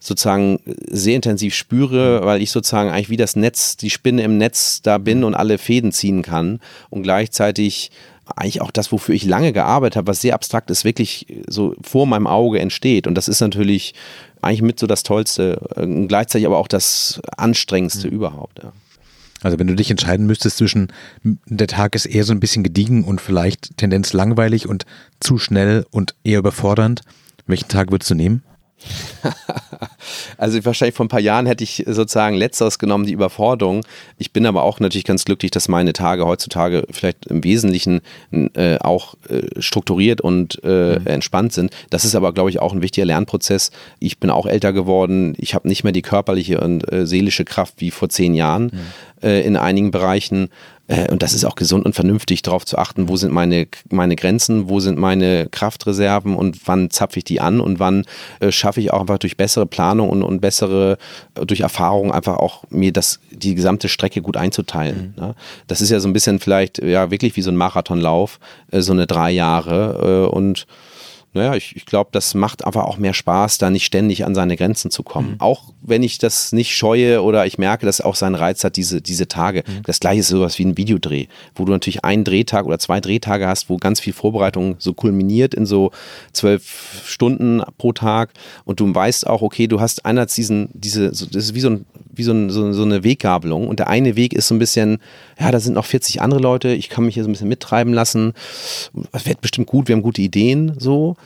sozusagen 0.00 0.60
sehr 0.88 1.16
intensiv 1.16 1.54
spüre, 1.54 2.20
mhm. 2.20 2.26
weil 2.26 2.42
ich 2.42 2.50
sozusagen 2.50 2.90
eigentlich 2.90 3.10
wie 3.10 3.16
das 3.16 3.36
Netz, 3.36 3.76
die 3.76 3.90
Spinne 3.90 4.22
im 4.22 4.38
Netz 4.38 4.82
da 4.82 4.98
bin 4.98 5.18
mhm. 5.18 5.24
und 5.24 5.34
alle 5.34 5.58
Fäden 5.58 5.92
ziehen 5.92 6.22
kann 6.22 6.60
und 6.88 7.02
gleichzeitig 7.02 7.90
eigentlich 8.36 8.60
auch 8.62 8.70
das, 8.70 8.92
wofür 8.92 9.14
ich 9.14 9.24
lange 9.24 9.52
gearbeitet 9.52 9.96
habe, 9.96 10.06
was 10.06 10.20
sehr 10.20 10.34
abstrakt 10.34 10.70
ist, 10.70 10.84
wirklich 10.84 11.26
so 11.48 11.74
vor 11.82 12.06
meinem 12.06 12.26
Auge 12.26 12.60
entsteht. 12.60 13.06
Und 13.06 13.14
das 13.16 13.28
ist 13.28 13.40
natürlich 13.40 13.94
eigentlich 14.40 14.62
mit 14.62 14.78
so 14.78 14.86
das 14.86 15.02
Tollste, 15.02 15.60
äh, 15.76 16.06
gleichzeitig 16.06 16.46
aber 16.46 16.58
auch 16.58 16.68
das 16.68 17.20
Anstrengendste 17.36 18.06
mhm. 18.06 18.14
überhaupt. 18.14 18.62
Ja. 18.62 18.72
Also 19.42 19.58
wenn 19.58 19.66
du 19.66 19.74
dich 19.74 19.90
entscheiden 19.90 20.26
müsstest 20.26 20.58
zwischen, 20.58 20.88
der 21.22 21.66
Tag 21.66 21.94
ist 21.94 22.06
eher 22.06 22.24
so 22.24 22.32
ein 22.32 22.40
bisschen 22.40 22.62
gediegen 22.62 23.04
und 23.04 23.20
vielleicht 23.20 23.76
Tendenz 23.76 24.12
langweilig 24.12 24.68
und 24.68 24.84
zu 25.20 25.38
schnell 25.38 25.86
und 25.90 26.14
eher 26.24 26.40
überfordernd, 26.40 27.02
welchen 27.46 27.68
Tag 27.68 27.90
würdest 27.90 28.10
du 28.10 28.14
nehmen? 28.14 28.42
also 30.38 30.64
wahrscheinlich 30.64 30.94
vor 30.94 31.06
ein 31.06 31.10
paar 31.10 31.20
Jahren 31.20 31.46
hätte 31.46 31.64
ich 31.64 31.84
sozusagen 31.86 32.36
letzteres 32.36 32.78
genommen, 32.78 33.06
die 33.06 33.12
Überforderung. 33.12 33.84
Ich 34.18 34.32
bin 34.32 34.46
aber 34.46 34.62
auch 34.62 34.80
natürlich 34.80 35.04
ganz 35.04 35.24
glücklich, 35.24 35.50
dass 35.50 35.68
meine 35.68 35.92
Tage 35.92 36.26
heutzutage 36.26 36.86
vielleicht 36.90 37.26
im 37.26 37.44
Wesentlichen 37.44 38.00
äh, 38.32 38.78
auch 38.78 39.14
äh, 39.28 39.60
strukturiert 39.60 40.20
und 40.20 40.60
äh, 40.64 40.98
mhm. 40.98 41.06
entspannt 41.06 41.52
sind. 41.52 41.72
Das 41.90 42.04
ist 42.04 42.14
aber, 42.14 42.32
glaube 42.32 42.50
ich, 42.50 42.60
auch 42.60 42.72
ein 42.72 42.82
wichtiger 42.82 43.06
Lernprozess. 43.06 43.70
Ich 43.98 44.18
bin 44.18 44.30
auch 44.30 44.46
älter 44.46 44.72
geworden. 44.72 45.34
Ich 45.38 45.54
habe 45.54 45.68
nicht 45.68 45.84
mehr 45.84 45.92
die 45.92 46.02
körperliche 46.02 46.60
und 46.60 46.90
äh, 46.92 47.06
seelische 47.06 47.44
Kraft 47.44 47.74
wie 47.78 47.90
vor 47.90 48.08
zehn 48.08 48.34
Jahren 48.34 48.64
mhm. 48.64 49.28
äh, 49.28 49.40
in 49.42 49.56
einigen 49.56 49.90
Bereichen. 49.90 50.48
Äh, 50.90 51.10
und 51.10 51.22
das 51.22 51.34
ist 51.34 51.44
auch 51.44 51.54
gesund 51.54 51.86
und 51.86 51.94
vernünftig, 51.94 52.42
darauf 52.42 52.66
zu 52.66 52.76
achten, 52.76 53.08
wo 53.08 53.16
sind 53.16 53.32
meine, 53.32 53.68
meine 53.90 54.16
Grenzen, 54.16 54.68
wo 54.68 54.80
sind 54.80 54.98
meine 54.98 55.48
Kraftreserven 55.48 56.34
und 56.34 56.66
wann 56.66 56.90
zapfe 56.90 57.18
ich 57.18 57.24
die 57.24 57.40
an 57.40 57.60
und 57.60 57.78
wann 57.78 58.04
äh, 58.40 58.50
schaffe 58.50 58.80
ich 58.80 58.92
auch 58.92 59.00
einfach 59.00 59.18
durch 59.18 59.36
bessere 59.36 59.66
Planung 59.66 60.10
und, 60.10 60.22
und 60.22 60.40
bessere, 60.40 60.98
äh, 61.34 61.46
durch 61.46 61.60
Erfahrung 61.60 62.12
einfach 62.12 62.36
auch 62.36 62.64
mir 62.70 62.92
das, 62.92 63.20
die 63.30 63.54
gesamte 63.54 63.88
Strecke 63.88 64.20
gut 64.20 64.36
einzuteilen. 64.36 65.14
Mhm. 65.16 65.22
Ne? 65.22 65.34
Das 65.68 65.80
ist 65.80 65.90
ja 65.90 66.00
so 66.00 66.08
ein 66.08 66.12
bisschen 66.12 66.40
vielleicht, 66.40 66.82
ja, 66.82 67.10
wirklich 67.10 67.36
wie 67.36 67.42
so 67.42 67.50
ein 67.50 67.56
Marathonlauf, 67.56 68.40
äh, 68.72 68.80
so 68.80 68.92
eine 68.92 69.06
drei 69.06 69.30
Jahre 69.30 70.26
äh, 70.28 70.34
und 70.34 70.66
naja, 71.32 71.54
ich, 71.54 71.76
ich 71.76 71.86
glaube, 71.86 72.10
das 72.12 72.34
macht 72.34 72.64
einfach 72.64 72.84
auch 72.84 72.98
mehr 72.98 73.14
Spaß, 73.14 73.58
da 73.58 73.70
nicht 73.70 73.84
ständig 73.84 74.24
an 74.24 74.34
seine 74.34 74.56
Grenzen 74.56 74.90
zu 74.90 75.04
kommen. 75.04 75.32
Mhm. 75.32 75.40
Auch 75.40 75.72
wenn 75.80 76.02
ich 76.02 76.18
das 76.18 76.50
nicht 76.50 76.74
scheue 76.74 77.22
oder 77.22 77.46
ich 77.46 77.56
merke, 77.56 77.86
dass 77.86 78.00
auch 78.00 78.16
seinen 78.16 78.34
Reiz 78.34 78.64
hat, 78.64 78.74
diese, 78.74 79.00
diese 79.00 79.28
Tage. 79.28 79.62
Mhm. 79.64 79.82
Das 79.84 80.00
gleiche 80.00 80.20
ist 80.20 80.28
sowas 80.28 80.58
wie 80.58 80.64
ein 80.64 80.76
Videodreh, 80.76 81.26
wo 81.54 81.64
du 81.64 81.72
natürlich 81.72 82.04
einen 82.04 82.24
Drehtag 82.24 82.66
oder 82.66 82.80
zwei 82.80 83.00
Drehtage 83.00 83.46
hast, 83.46 83.70
wo 83.70 83.76
ganz 83.76 84.00
viel 84.00 84.12
Vorbereitung 84.12 84.76
so 84.78 84.92
kulminiert 84.92 85.54
in 85.54 85.66
so 85.66 85.92
zwölf 86.32 87.04
Stunden 87.06 87.62
pro 87.78 87.92
Tag 87.92 88.30
und 88.64 88.80
du 88.80 88.92
weißt 88.92 89.28
auch, 89.28 89.42
okay, 89.42 89.68
du 89.68 89.80
hast 89.80 90.04
einerseits 90.04 90.34
diesen, 90.34 90.68
diese, 90.72 91.10
das 91.10 91.22
ist 91.22 91.54
wie 91.54 91.60
so, 91.60 91.70
ein, 91.70 91.86
wie 92.12 92.24
so, 92.24 92.32
ein, 92.32 92.50
so, 92.50 92.72
so 92.72 92.82
eine 92.82 93.04
Weggabelung 93.04 93.68
und 93.68 93.78
der 93.78 93.88
eine 93.88 94.16
Weg 94.16 94.32
ist 94.32 94.48
so 94.48 94.54
ein 94.56 94.58
bisschen, 94.58 94.98
ja, 95.38 95.52
da 95.52 95.60
sind 95.60 95.74
noch 95.74 95.86
40 95.86 96.20
andere 96.22 96.40
Leute, 96.40 96.70
ich 96.70 96.88
kann 96.88 97.04
mich 97.04 97.14
hier 97.14 97.22
so 97.22 97.28
ein 97.28 97.32
bisschen 97.32 97.48
mittreiben 97.48 97.94
lassen, 97.94 98.32
das 99.12 99.26
wird 99.26 99.40
bestimmt 99.40 99.68
gut, 99.68 99.86
wir 99.86 99.94
haben 99.94 100.02
gute 100.02 100.22
Ideen, 100.22 100.74
so 100.78 101.16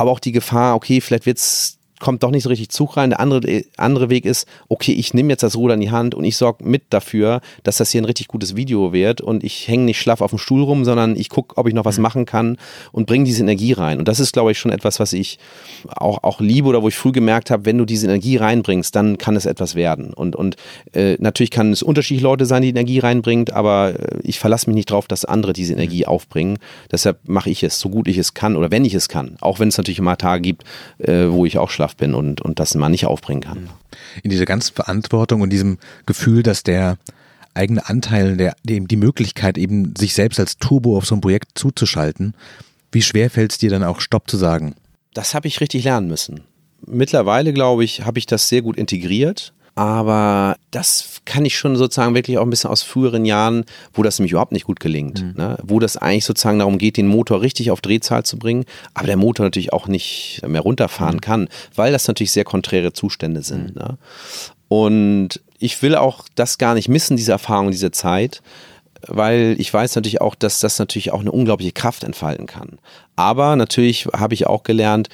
aber 0.00 0.10
auch 0.10 0.18
die 0.18 0.32
Gefahr, 0.32 0.74
okay, 0.74 1.00
vielleicht 1.00 1.26
wird 1.26 1.38
es 1.38 1.78
kommt 2.00 2.22
doch 2.22 2.30
nicht 2.30 2.42
so 2.42 2.48
richtig 2.48 2.70
Zug 2.70 2.96
rein. 2.96 3.10
Der 3.10 3.20
andere, 3.20 3.62
andere 3.76 4.10
Weg 4.10 4.24
ist, 4.24 4.48
okay, 4.68 4.92
ich 4.92 5.14
nehme 5.14 5.30
jetzt 5.30 5.42
das 5.42 5.56
Ruder 5.56 5.74
in 5.74 5.80
die 5.80 5.90
Hand 5.90 6.14
und 6.14 6.24
ich 6.24 6.36
sorge 6.36 6.64
mit 6.64 6.82
dafür, 6.90 7.40
dass 7.62 7.76
das 7.76 7.90
hier 7.90 8.02
ein 8.02 8.06
richtig 8.06 8.28
gutes 8.28 8.56
Video 8.56 8.92
wird 8.92 9.20
und 9.20 9.44
ich 9.44 9.68
hänge 9.68 9.84
nicht 9.84 10.00
schlaff 10.00 10.20
auf 10.20 10.30
dem 10.30 10.38
Stuhl 10.38 10.62
rum, 10.62 10.84
sondern 10.84 11.16
ich 11.16 11.28
gucke, 11.28 11.56
ob 11.56 11.68
ich 11.68 11.74
noch 11.74 11.84
was 11.84 11.98
mhm. 11.98 12.02
machen 12.02 12.26
kann 12.26 12.56
und 12.92 13.06
bringe 13.06 13.24
diese 13.24 13.42
Energie 13.42 13.72
rein. 13.72 13.98
Und 13.98 14.08
das 14.08 14.18
ist, 14.18 14.32
glaube 14.32 14.50
ich, 14.50 14.58
schon 14.58 14.72
etwas, 14.72 14.98
was 14.98 15.12
ich 15.12 15.38
auch, 15.86 16.24
auch 16.24 16.40
liebe 16.40 16.68
oder 16.68 16.82
wo 16.82 16.88
ich 16.88 16.96
früh 16.96 17.12
gemerkt 17.12 17.50
habe, 17.50 17.64
wenn 17.64 17.78
du 17.78 17.84
diese 17.84 18.06
Energie 18.06 18.36
reinbringst, 18.36 18.94
dann 18.96 19.18
kann 19.18 19.36
es 19.36 19.46
etwas 19.46 19.74
werden. 19.74 20.12
Und, 20.14 20.34
und 20.34 20.56
äh, 20.92 21.16
natürlich 21.20 21.50
kann 21.50 21.72
es 21.72 21.82
unterschiedliche 21.82 22.24
Leute 22.24 22.46
sein, 22.46 22.62
die 22.62 22.70
Energie 22.70 22.98
reinbringt, 22.98 23.52
aber 23.52 23.94
äh, 23.98 24.18
ich 24.22 24.38
verlasse 24.38 24.68
mich 24.68 24.74
nicht 24.74 24.90
darauf, 24.90 25.06
dass 25.06 25.24
andere 25.24 25.52
diese 25.52 25.74
Energie 25.74 26.00
mhm. 26.00 26.08
aufbringen. 26.08 26.58
Deshalb 26.90 27.28
mache 27.28 27.50
ich 27.50 27.62
es, 27.62 27.78
so 27.78 27.90
gut 27.90 28.08
ich 28.08 28.18
es 28.18 28.34
kann 28.34 28.56
oder 28.56 28.70
wenn 28.70 28.84
ich 28.84 28.94
es 28.94 29.08
kann. 29.08 29.36
Auch 29.40 29.60
wenn 29.60 29.68
es 29.68 29.76
natürlich 29.76 29.98
immer 29.98 30.16
Tage 30.16 30.42
gibt, 30.42 30.64
äh, 30.98 31.26
wo 31.28 31.44
ich 31.44 31.58
auch 31.58 31.70
schlaff 31.70 31.89
schlaff 31.90 31.96
bin 31.96 32.14
und, 32.14 32.40
und 32.40 32.58
das 32.58 32.74
man 32.74 32.92
nicht 32.92 33.06
aufbringen 33.06 33.42
kann. 33.42 33.70
In 34.22 34.30
dieser 34.30 34.44
ganzen 34.44 34.74
Verantwortung 34.74 35.40
und 35.40 35.50
diesem 35.50 35.78
Gefühl, 36.06 36.42
dass 36.42 36.62
der 36.62 36.98
eigene 37.54 37.88
Anteil, 37.88 38.36
der, 38.36 38.54
dem 38.62 38.86
die 38.86 38.96
Möglichkeit 38.96 39.58
eben 39.58 39.94
sich 39.96 40.14
selbst 40.14 40.38
als 40.38 40.58
Turbo 40.58 40.96
auf 40.96 41.06
so 41.06 41.14
ein 41.14 41.20
Projekt 41.20 41.58
zuzuschalten, 41.58 42.34
wie 42.92 43.02
schwer 43.02 43.30
fällt 43.30 43.52
es 43.52 43.58
dir 43.58 43.70
dann 43.70 43.84
auch 43.84 44.00
Stopp 44.00 44.30
zu 44.30 44.36
sagen? 44.36 44.74
Das 45.14 45.34
habe 45.34 45.48
ich 45.48 45.60
richtig 45.60 45.84
lernen 45.84 46.08
müssen. 46.08 46.42
mittlerweile, 46.86 47.52
glaube 47.52 47.84
ich, 47.84 48.04
habe 48.04 48.18
ich 48.18 48.26
das 48.26 48.48
sehr 48.48 48.62
gut 48.62 48.76
integriert. 48.76 49.52
Aber 49.80 50.58
das 50.72 51.22
kann 51.24 51.46
ich 51.46 51.56
schon 51.56 51.74
sozusagen 51.74 52.14
wirklich 52.14 52.36
auch 52.36 52.42
ein 52.42 52.50
bisschen 52.50 52.68
aus 52.68 52.82
früheren 52.82 53.24
Jahren, 53.24 53.64
wo 53.94 54.02
das 54.02 54.18
nämlich 54.18 54.32
überhaupt 54.32 54.52
nicht 54.52 54.66
gut 54.66 54.78
gelingt. 54.78 55.22
Mhm. 55.22 55.32
Ne? 55.38 55.56
Wo 55.62 55.78
das 55.78 55.96
eigentlich 55.96 56.26
sozusagen 56.26 56.58
darum 56.58 56.76
geht, 56.76 56.98
den 56.98 57.06
Motor 57.06 57.40
richtig 57.40 57.70
auf 57.70 57.80
Drehzahl 57.80 58.22
zu 58.22 58.38
bringen, 58.38 58.66
aber 58.92 59.06
der 59.06 59.16
Motor 59.16 59.46
natürlich 59.46 59.72
auch 59.72 59.88
nicht 59.88 60.42
mehr 60.46 60.60
runterfahren 60.60 61.14
mhm. 61.14 61.20
kann, 61.22 61.48
weil 61.74 61.92
das 61.92 62.06
natürlich 62.06 62.32
sehr 62.32 62.44
konträre 62.44 62.92
Zustände 62.92 63.42
sind. 63.42 63.74
Mhm. 63.74 63.80
Ne? 63.80 63.98
Und 64.68 65.40
ich 65.58 65.80
will 65.80 65.96
auch 65.96 66.26
das 66.34 66.58
gar 66.58 66.74
nicht 66.74 66.90
missen, 66.90 67.16
diese 67.16 67.32
Erfahrung, 67.32 67.70
diese 67.70 67.90
Zeit 67.90 68.42
weil 69.06 69.56
ich 69.58 69.72
weiß 69.72 69.94
natürlich 69.96 70.20
auch, 70.20 70.34
dass 70.34 70.60
das 70.60 70.78
natürlich 70.78 71.12
auch 71.12 71.20
eine 71.20 71.32
unglaubliche 71.32 71.72
Kraft 71.72 72.04
entfalten 72.04 72.46
kann. 72.46 72.78
Aber 73.16 73.54
natürlich 73.56 74.06
habe 74.06 74.32
ich 74.34 74.46
auch 74.46 74.62
gelernt, 74.62 75.08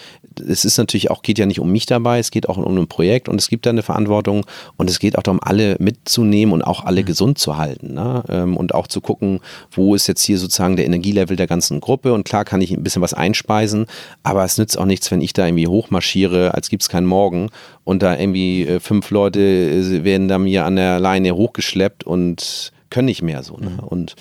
es 0.49 0.65
ist 0.65 0.79
natürlich 0.79 1.11
auch, 1.11 1.23
geht 1.23 1.39
ja 1.39 1.47
nicht 1.47 1.61
um 1.61 1.73
mich 1.73 1.87
dabei, 1.87 2.19
es 2.19 2.31
geht 2.31 2.49
auch 2.49 2.57
um 2.57 2.79
ein 2.79 2.87
Projekt 2.87 3.29
und 3.29 3.41
es 3.41 3.49
gibt 3.49 3.67
da 3.67 3.71
eine 3.71 3.83
Verantwortung 3.83 4.47
und 4.77 4.91
es 4.91 4.99
geht 4.99 5.19
auch 5.19 5.23
darum, 5.23 5.41
alle 5.43 5.77
mitzunehmen 5.81 6.53
und 6.53 6.63
auch 6.63 6.85
alle 6.85 7.03
mhm. 7.03 7.07
gesund 7.07 7.39
zu 7.39 7.57
halten. 7.57 7.95
Ne? 7.95 8.23
Ähm, 8.29 8.57
und 8.57 8.75
auch 8.75 8.87
zu 8.87 9.01
gucken, 9.01 9.41
wo 9.73 9.95
ist 9.95 10.07
jetzt 10.07 10.23
hier 10.23 10.39
sozusagen 10.39 10.77
der 10.77 10.87
Energielevel 10.87 11.37
der 11.37 11.47
ganzen 11.47 11.81
Gruppe 11.81 12.13
und 12.13 12.25
klar 12.25 12.45
kann 12.45 12.61
ich 12.61 12.71
ein 12.71 12.85
bisschen 12.85 13.03
was 13.03 13.15
einspeisen, 13.15 13.87
aber 14.23 14.45
es 14.45 14.59
nützt 14.59 14.79
auch 14.79 14.85
nichts, 14.85 15.11
wenn 15.11 15.21
ich 15.21 15.33
da 15.33 15.47
irgendwie 15.47 15.67
hochmarschiere, 15.67 16.55
als 16.55 16.69
gibt 16.69 16.83
es 16.83 16.89
keinen 16.89 17.07
Morgen 17.07 17.51
und 17.85 18.03
da 18.03 18.17
irgendwie 18.17 18.67
äh, 18.67 18.79
fünf 18.79 19.11
Leute 19.11 19.41
äh, 19.41 20.05
werden 20.05 20.29
da 20.29 20.39
mir 20.39 20.65
an 20.65 20.77
der 20.77 21.01
Leine 21.01 21.35
hochgeschleppt 21.35 22.05
und 22.05 22.73
können 22.91 23.07
nicht 23.07 23.23
mehr 23.23 23.43
so. 23.43 23.57
Ne? 23.57 23.71
Mhm. 23.71 23.79
Und 23.81 24.17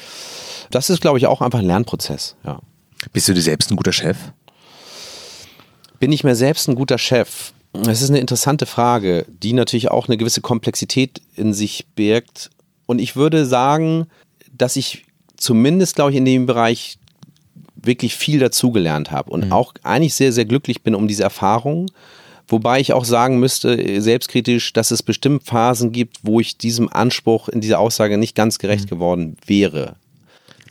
das 0.72 0.90
ist, 0.90 1.02
glaube 1.02 1.18
ich, 1.18 1.28
auch 1.28 1.42
einfach 1.42 1.60
ein 1.60 1.66
Lernprozess. 1.66 2.36
Ja. 2.44 2.60
Bist 3.14 3.28
du 3.28 3.34
dir 3.34 3.42
selbst 3.42 3.72
ein 3.72 3.76
guter 3.76 3.94
Chef? 3.94 4.18
Bin 6.00 6.12
ich 6.12 6.24
mir 6.24 6.36
selbst 6.36 6.68
ein 6.68 6.76
guter 6.76 6.98
Chef? 6.98 7.54
Das 7.84 8.02
ist 8.02 8.10
eine 8.10 8.20
interessante 8.20 8.66
Frage, 8.66 9.26
die 9.28 9.54
natürlich 9.54 9.92
auch 9.92 10.08
eine 10.08 10.18
gewisse 10.18 10.42
Komplexität 10.42 11.22
in 11.36 11.54
sich 11.54 11.88
birgt. 11.96 12.50
Und 12.86 13.00
ich 13.00 13.16
würde 13.16 13.46
sagen, 13.46 14.08
dass 14.52 14.76
ich 14.76 15.06
zumindest, 15.36 15.96
glaube 15.96 16.12
ich, 16.12 16.18
in 16.18 16.26
dem 16.26 16.46
Bereich 16.46 16.98
wirklich 17.76 18.16
viel 18.16 18.40
dazugelernt 18.40 19.12
habe 19.12 19.32
und 19.32 19.46
mhm. 19.46 19.52
auch 19.52 19.74
eigentlich 19.84 20.16
sehr, 20.16 20.32
sehr 20.32 20.46
glücklich 20.46 20.82
bin 20.82 20.96
um 20.96 21.08
diese 21.08 21.24
Erfahrung. 21.24 21.92
Wobei 22.48 22.80
ich 22.80 22.94
auch 22.94 23.06
sagen 23.06 23.40
müsste, 23.40 24.02
selbstkritisch, 24.02 24.74
dass 24.74 24.92
es 24.92 25.02
bestimmt 25.02 25.44
Phasen 25.44 25.92
gibt, 25.92 26.20
wo 26.24 26.40
ich 26.40 26.58
diesem 26.58 26.92
Anspruch 26.92 27.50
in 27.50 27.62
dieser 27.62 27.80
Aussage 27.80 28.18
nicht 28.18 28.36
ganz 28.36 28.60
gerecht 28.60 28.86
mhm. 28.86 28.90
geworden 28.90 29.38
wäre. 29.46 29.96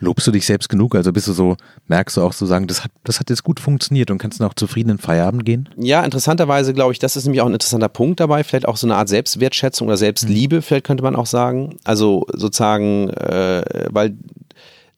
Lobst 0.00 0.26
du 0.26 0.32
dich 0.32 0.44
selbst 0.44 0.68
genug? 0.68 0.94
Also 0.96 1.12
bist 1.12 1.28
du 1.28 1.32
so, 1.32 1.56
merkst 1.86 2.16
du 2.16 2.22
auch 2.22 2.32
so 2.32 2.46
sagen, 2.46 2.66
das 2.66 2.84
hat, 2.84 2.90
das 3.04 3.20
hat 3.20 3.30
jetzt 3.30 3.44
gut 3.44 3.60
funktioniert 3.60 4.10
und 4.10 4.18
kannst 4.18 4.40
du 4.40 4.44
auch 4.44 4.54
zufrieden 4.54 4.90
in 4.90 4.98
Feierabend 4.98 5.44
gehen? 5.44 5.68
Ja, 5.76 6.04
interessanterweise 6.04 6.74
glaube 6.74 6.92
ich, 6.92 6.98
das 6.98 7.16
ist 7.16 7.24
nämlich 7.24 7.40
auch 7.40 7.46
ein 7.46 7.54
interessanter 7.54 7.88
Punkt 7.88 8.20
dabei. 8.20 8.42
Vielleicht 8.42 8.66
auch 8.66 8.76
so 8.76 8.86
eine 8.86 8.96
Art 8.96 9.08
Selbstwertschätzung 9.08 9.86
oder 9.86 9.96
Selbstliebe, 9.96 10.56
mhm. 10.56 10.62
vielleicht 10.62 10.86
könnte 10.86 11.04
man 11.04 11.16
auch 11.16 11.26
sagen. 11.26 11.76
Also 11.84 12.26
sozusagen, 12.32 13.10
äh, 13.10 13.86
weil 13.90 14.16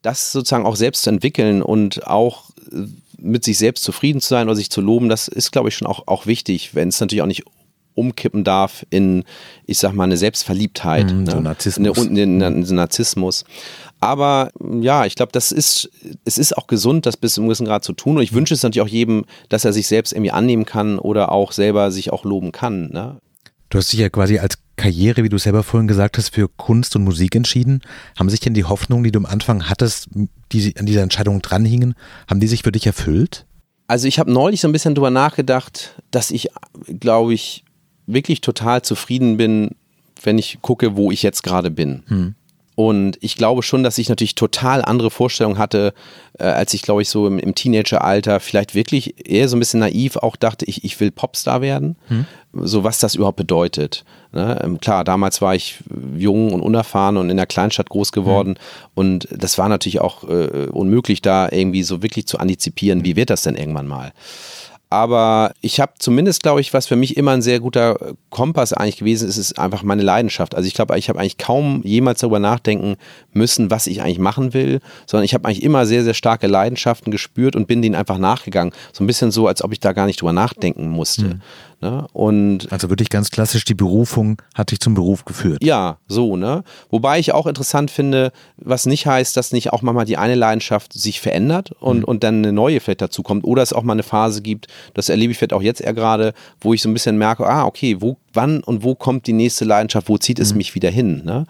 das 0.02 0.32
sozusagen 0.32 0.66
auch 0.66 0.76
selbst 0.76 1.02
zu 1.02 1.10
entwickeln 1.10 1.62
und 1.62 2.06
auch 2.06 2.44
mit 3.18 3.44
sich 3.44 3.58
selbst 3.58 3.84
zufrieden 3.84 4.20
zu 4.20 4.28
sein 4.28 4.46
oder 4.46 4.56
sich 4.56 4.70
zu 4.70 4.80
loben, 4.80 5.08
das 5.08 5.28
ist, 5.28 5.52
glaube 5.52 5.68
ich, 5.68 5.76
schon 5.76 5.88
auch, 5.88 6.06
auch 6.06 6.26
wichtig, 6.26 6.74
wenn 6.74 6.88
es 6.88 7.00
natürlich 7.00 7.22
auch 7.22 7.26
nicht 7.26 7.44
umkippen 7.96 8.44
darf 8.44 8.86
in, 8.90 9.24
ich 9.64 9.78
sag 9.78 9.94
mal, 9.94 10.04
eine 10.04 10.16
Selbstverliebtheit. 10.16 11.08
So 11.08 11.36
ne? 11.36 11.40
Narzissmus. 11.40 11.98
Eine, 11.98 12.22
eine, 12.22 12.46
eine, 12.46 12.72
Narzissmus. 12.72 13.44
Aber 14.00 14.50
ja, 14.80 15.06
ich 15.06 15.14
glaube, 15.14 15.32
das 15.32 15.50
ist, 15.50 15.90
es 16.24 16.38
ist 16.38 16.56
auch 16.56 16.66
gesund, 16.66 17.06
das 17.06 17.16
bis 17.16 17.34
zu 17.34 17.40
einem 17.40 17.48
gewissen 17.48 17.66
Grad 17.66 17.84
zu 17.84 17.94
tun. 17.94 18.18
Und 18.18 18.22
ich 18.22 18.34
wünsche 18.34 18.54
es 18.54 18.62
natürlich 18.62 18.86
auch 18.86 18.92
jedem, 18.92 19.24
dass 19.48 19.64
er 19.64 19.72
sich 19.72 19.88
selbst 19.88 20.12
irgendwie 20.12 20.30
annehmen 20.30 20.66
kann 20.66 20.98
oder 20.98 21.32
auch 21.32 21.52
selber 21.52 21.90
sich 21.90 22.12
auch 22.12 22.24
loben 22.24 22.52
kann. 22.52 22.90
Ne? 22.90 23.16
Du 23.70 23.78
hast 23.78 23.92
dich 23.92 24.00
ja 24.00 24.10
quasi 24.10 24.38
als 24.38 24.58
Karriere, 24.76 25.24
wie 25.24 25.30
du 25.30 25.38
selber 25.38 25.62
vorhin 25.62 25.88
gesagt 25.88 26.18
hast, 26.18 26.34
für 26.34 26.48
Kunst 26.48 26.94
und 26.96 27.04
Musik 27.04 27.34
entschieden. 27.34 27.80
Haben 28.18 28.28
sich 28.28 28.40
denn 28.40 28.52
die 28.52 28.64
Hoffnungen, 28.64 29.04
die 29.04 29.10
du 29.10 29.18
am 29.18 29.26
Anfang 29.26 29.68
hattest, 29.68 30.08
die 30.60 30.76
an 30.76 30.86
dieser 30.86 31.02
Entscheidung 31.02 31.42
dranhingen, 31.42 31.94
haben 32.28 32.40
die 32.40 32.46
sich 32.46 32.62
für 32.62 32.72
dich 32.72 32.86
erfüllt? 32.86 33.46
Also 33.88 34.08
ich 34.08 34.18
habe 34.18 34.32
neulich 34.32 34.60
so 34.60 34.68
ein 34.68 34.72
bisschen 34.72 34.94
drüber 34.94 35.10
nachgedacht, 35.10 36.02
dass 36.10 36.30
ich, 36.30 36.48
glaube 36.98 37.34
ich, 37.34 37.64
wirklich 38.06 38.40
total 38.40 38.82
zufrieden 38.82 39.36
bin, 39.36 39.70
wenn 40.22 40.38
ich 40.38 40.58
gucke, 40.62 40.96
wo 40.96 41.10
ich 41.10 41.22
jetzt 41.22 41.42
gerade 41.42 41.70
bin. 41.70 42.02
Hm. 42.06 42.34
Und 42.76 43.16
ich 43.22 43.36
glaube 43.36 43.62
schon, 43.62 43.82
dass 43.82 43.96
ich 43.96 44.10
natürlich 44.10 44.34
total 44.34 44.84
andere 44.84 45.10
Vorstellungen 45.10 45.56
hatte, 45.56 45.94
äh, 46.38 46.44
als 46.44 46.74
ich, 46.74 46.82
glaube 46.82 47.00
ich, 47.00 47.08
so 47.08 47.26
im, 47.26 47.38
im 47.38 47.54
Teenageralter 47.54 48.38
vielleicht 48.38 48.74
wirklich 48.74 49.26
eher 49.26 49.48
so 49.48 49.56
ein 49.56 49.60
bisschen 49.60 49.80
naiv 49.80 50.16
auch 50.18 50.36
dachte, 50.36 50.66
ich, 50.66 50.84
ich 50.84 51.00
will 51.00 51.10
Popstar 51.10 51.62
werden. 51.62 51.96
Hm. 52.08 52.26
So 52.52 52.84
was 52.84 52.98
das 52.98 53.14
überhaupt 53.14 53.38
bedeutet. 53.38 54.04
Ne? 54.32 54.60
Ähm, 54.62 54.78
klar, 54.78 55.04
damals 55.04 55.40
war 55.40 55.54
ich 55.54 55.78
jung 56.18 56.52
und 56.52 56.60
unerfahren 56.60 57.16
und 57.16 57.30
in 57.30 57.38
der 57.38 57.46
Kleinstadt 57.46 57.88
groß 57.88 58.12
geworden. 58.12 58.50
Hm. 58.50 58.90
Und 58.94 59.28
das 59.30 59.56
war 59.56 59.70
natürlich 59.70 60.02
auch 60.02 60.24
äh, 60.24 60.68
unmöglich, 60.70 61.22
da 61.22 61.48
irgendwie 61.50 61.82
so 61.82 62.02
wirklich 62.02 62.26
zu 62.26 62.38
antizipieren, 62.38 63.06
wie 63.06 63.16
wird 63.16 63.30
das 63.30 63.42
denn 63.42 63.56
irgendwann 63.56 63.86
mal. 63.86 64.12
Aber 64.96 65.52
ich 65.60 65.78
habe 65.78 65.92
zumindest, 65.98 66.42
glaube 66.42 66.62
ich, 66.62 66.72
was 66.72 66.86
für 66.86 66.96
mich 66.96 67.18
immer 67.18 67.32
ein 67.32 67.42
sehr 67.42 67.60
guter 67.60 67.98
Kompass 68.30 68.72
eigentlich 68.72 68.96
gewesen 68.96 69.28
ist, 69.28 69.36
ist 69.36 69.58
einfach 69.58 69.82
meine 69.82 70.00
Leidenschaft. 70.00 70.54
Also 70.54 70.66
ich 70.66 70.72
glaube, 70.72 70.98
ich 70.98 71.10
habe 71.10 71.18
eigentlich 71.18 71.36
kaum 71.36 71.82
jemals 71.84 72.20
darüber 72.20 72.38
nachdenken 72.38 72.96
müssen, 73.34 73.70
was 73.70 73.88
ich 73.88 74.00
eigentlich 74.00 74.18
machen 74.18 74.54
will, 74.54 74.80
sondern 75.04 75.26
ich 75.26 75.34
habe 75.34 75.44
eigentlich 75.44 75.62
immer 75.62 75.84
sehr, 75.84 76.02
sehr 76.02 76.14
starke 76.14 76.46
Leidenschaften 76.46 77.10
gespürt 77.10 77.56
und 77.56 77.68
bin 77.68 77.82
denen 77.82 77.94
einfach 77.94 78.16
nachgegangen. 78.16 78.72
So 78.94 79.04
ein 79.04 79.06
bisschen 79.06 79.30
so, 79.30 79.46
als 79.46 79.62
ob 79.62 79.70
ich 79.72 79.80
da 79.80 79.92
gar 79.92 80.06
nicht 80.06 80.22
drüber 80.22 80.32
nachdenken 80.32 80.88
musste. 80.88 81.24
Mhm. 81.24 81.42
Ne? 81.82 82.06
Und 82.14 82.72
also 82.72 82.88
wirklich 82.88 83.10
ganz 83.10 83.30
klassisch, 83.30 83.64
die 83.64 83.74
Berufung 83.74 84.40
hat 84.54 84.70
dich 84.70 84.80
zum 84.80 84.94
Beruf 84.94 85.26
geführt. 85.26 85.62
Ja, 85.62 85.98
so, 86.08 86.36
ne? 86.36 86.64
Wobei 86.88 87.18
ich 87.18 87.32
auch 87.32 87.46
interessant 87.46 87.90
finde, 87.90 88.32
was 88.56 88.86
nicht 88.86 89.06
heißt, 89.06 89.36
dass 89.36 89.52
nicht 89.52 89.72
auch 89.72 89.82
manchmal 89.82 90.06
die 90.06 90.16
eine 90.16 90.36
Leidenschaft 90.36 90.94
sich 90.94 91.20
verändert 91.20 91.72
und, 91.78 91.98
mhm. 91.98 92.04
und 92.04 92.24
dann 92.24 92.36
eine 92.36 92.52
neue 92.52 92.80
vielleicht 92.80 93.02
dazu 93.02 93.22
kommt. 93.22 93.44
Oder 93.44 93.62
es 93.62 93.74
auch 93.74 93.82
mal 93.82 93.92
eine 93.92 94.02
Phase 94.02 94.40
gibt, 94.40 94.68
das 94.94 95.10
erlebe 95.10 95.32
ich 95.32 95.38
vielleicht 95.38 95.52
auch 95.52 95.62
jetzt 95.62 95.82
eher 95.82 95.92
gerade, 95.92 96.32
wo 96.60 96.72
ich 96.72 96.80
so 96.80 96.88
ein 96.88 96.94
bisschen 96.94 97.18
merke, 97.18 97.46
ah, 97.46 97.66
okay, 97.66 97.96
wo, 98.00 98.16
wann 98.32 98.62
und 98.62 98.82
wo 98.82 98.94
kommt 98.94 99.26
die 99.26 99.34
nächste 99.34 99.66
Leidenschaft, 99.66 100.08
wo 100.08 100.16
zieht 100.16 100.38
es 100.38 100.52
mhm. 100.52 100.58
mich 100.58 100.74
wieder 100.74 100.90
hin? 100.90 101.22
Ne? 101.26 101.46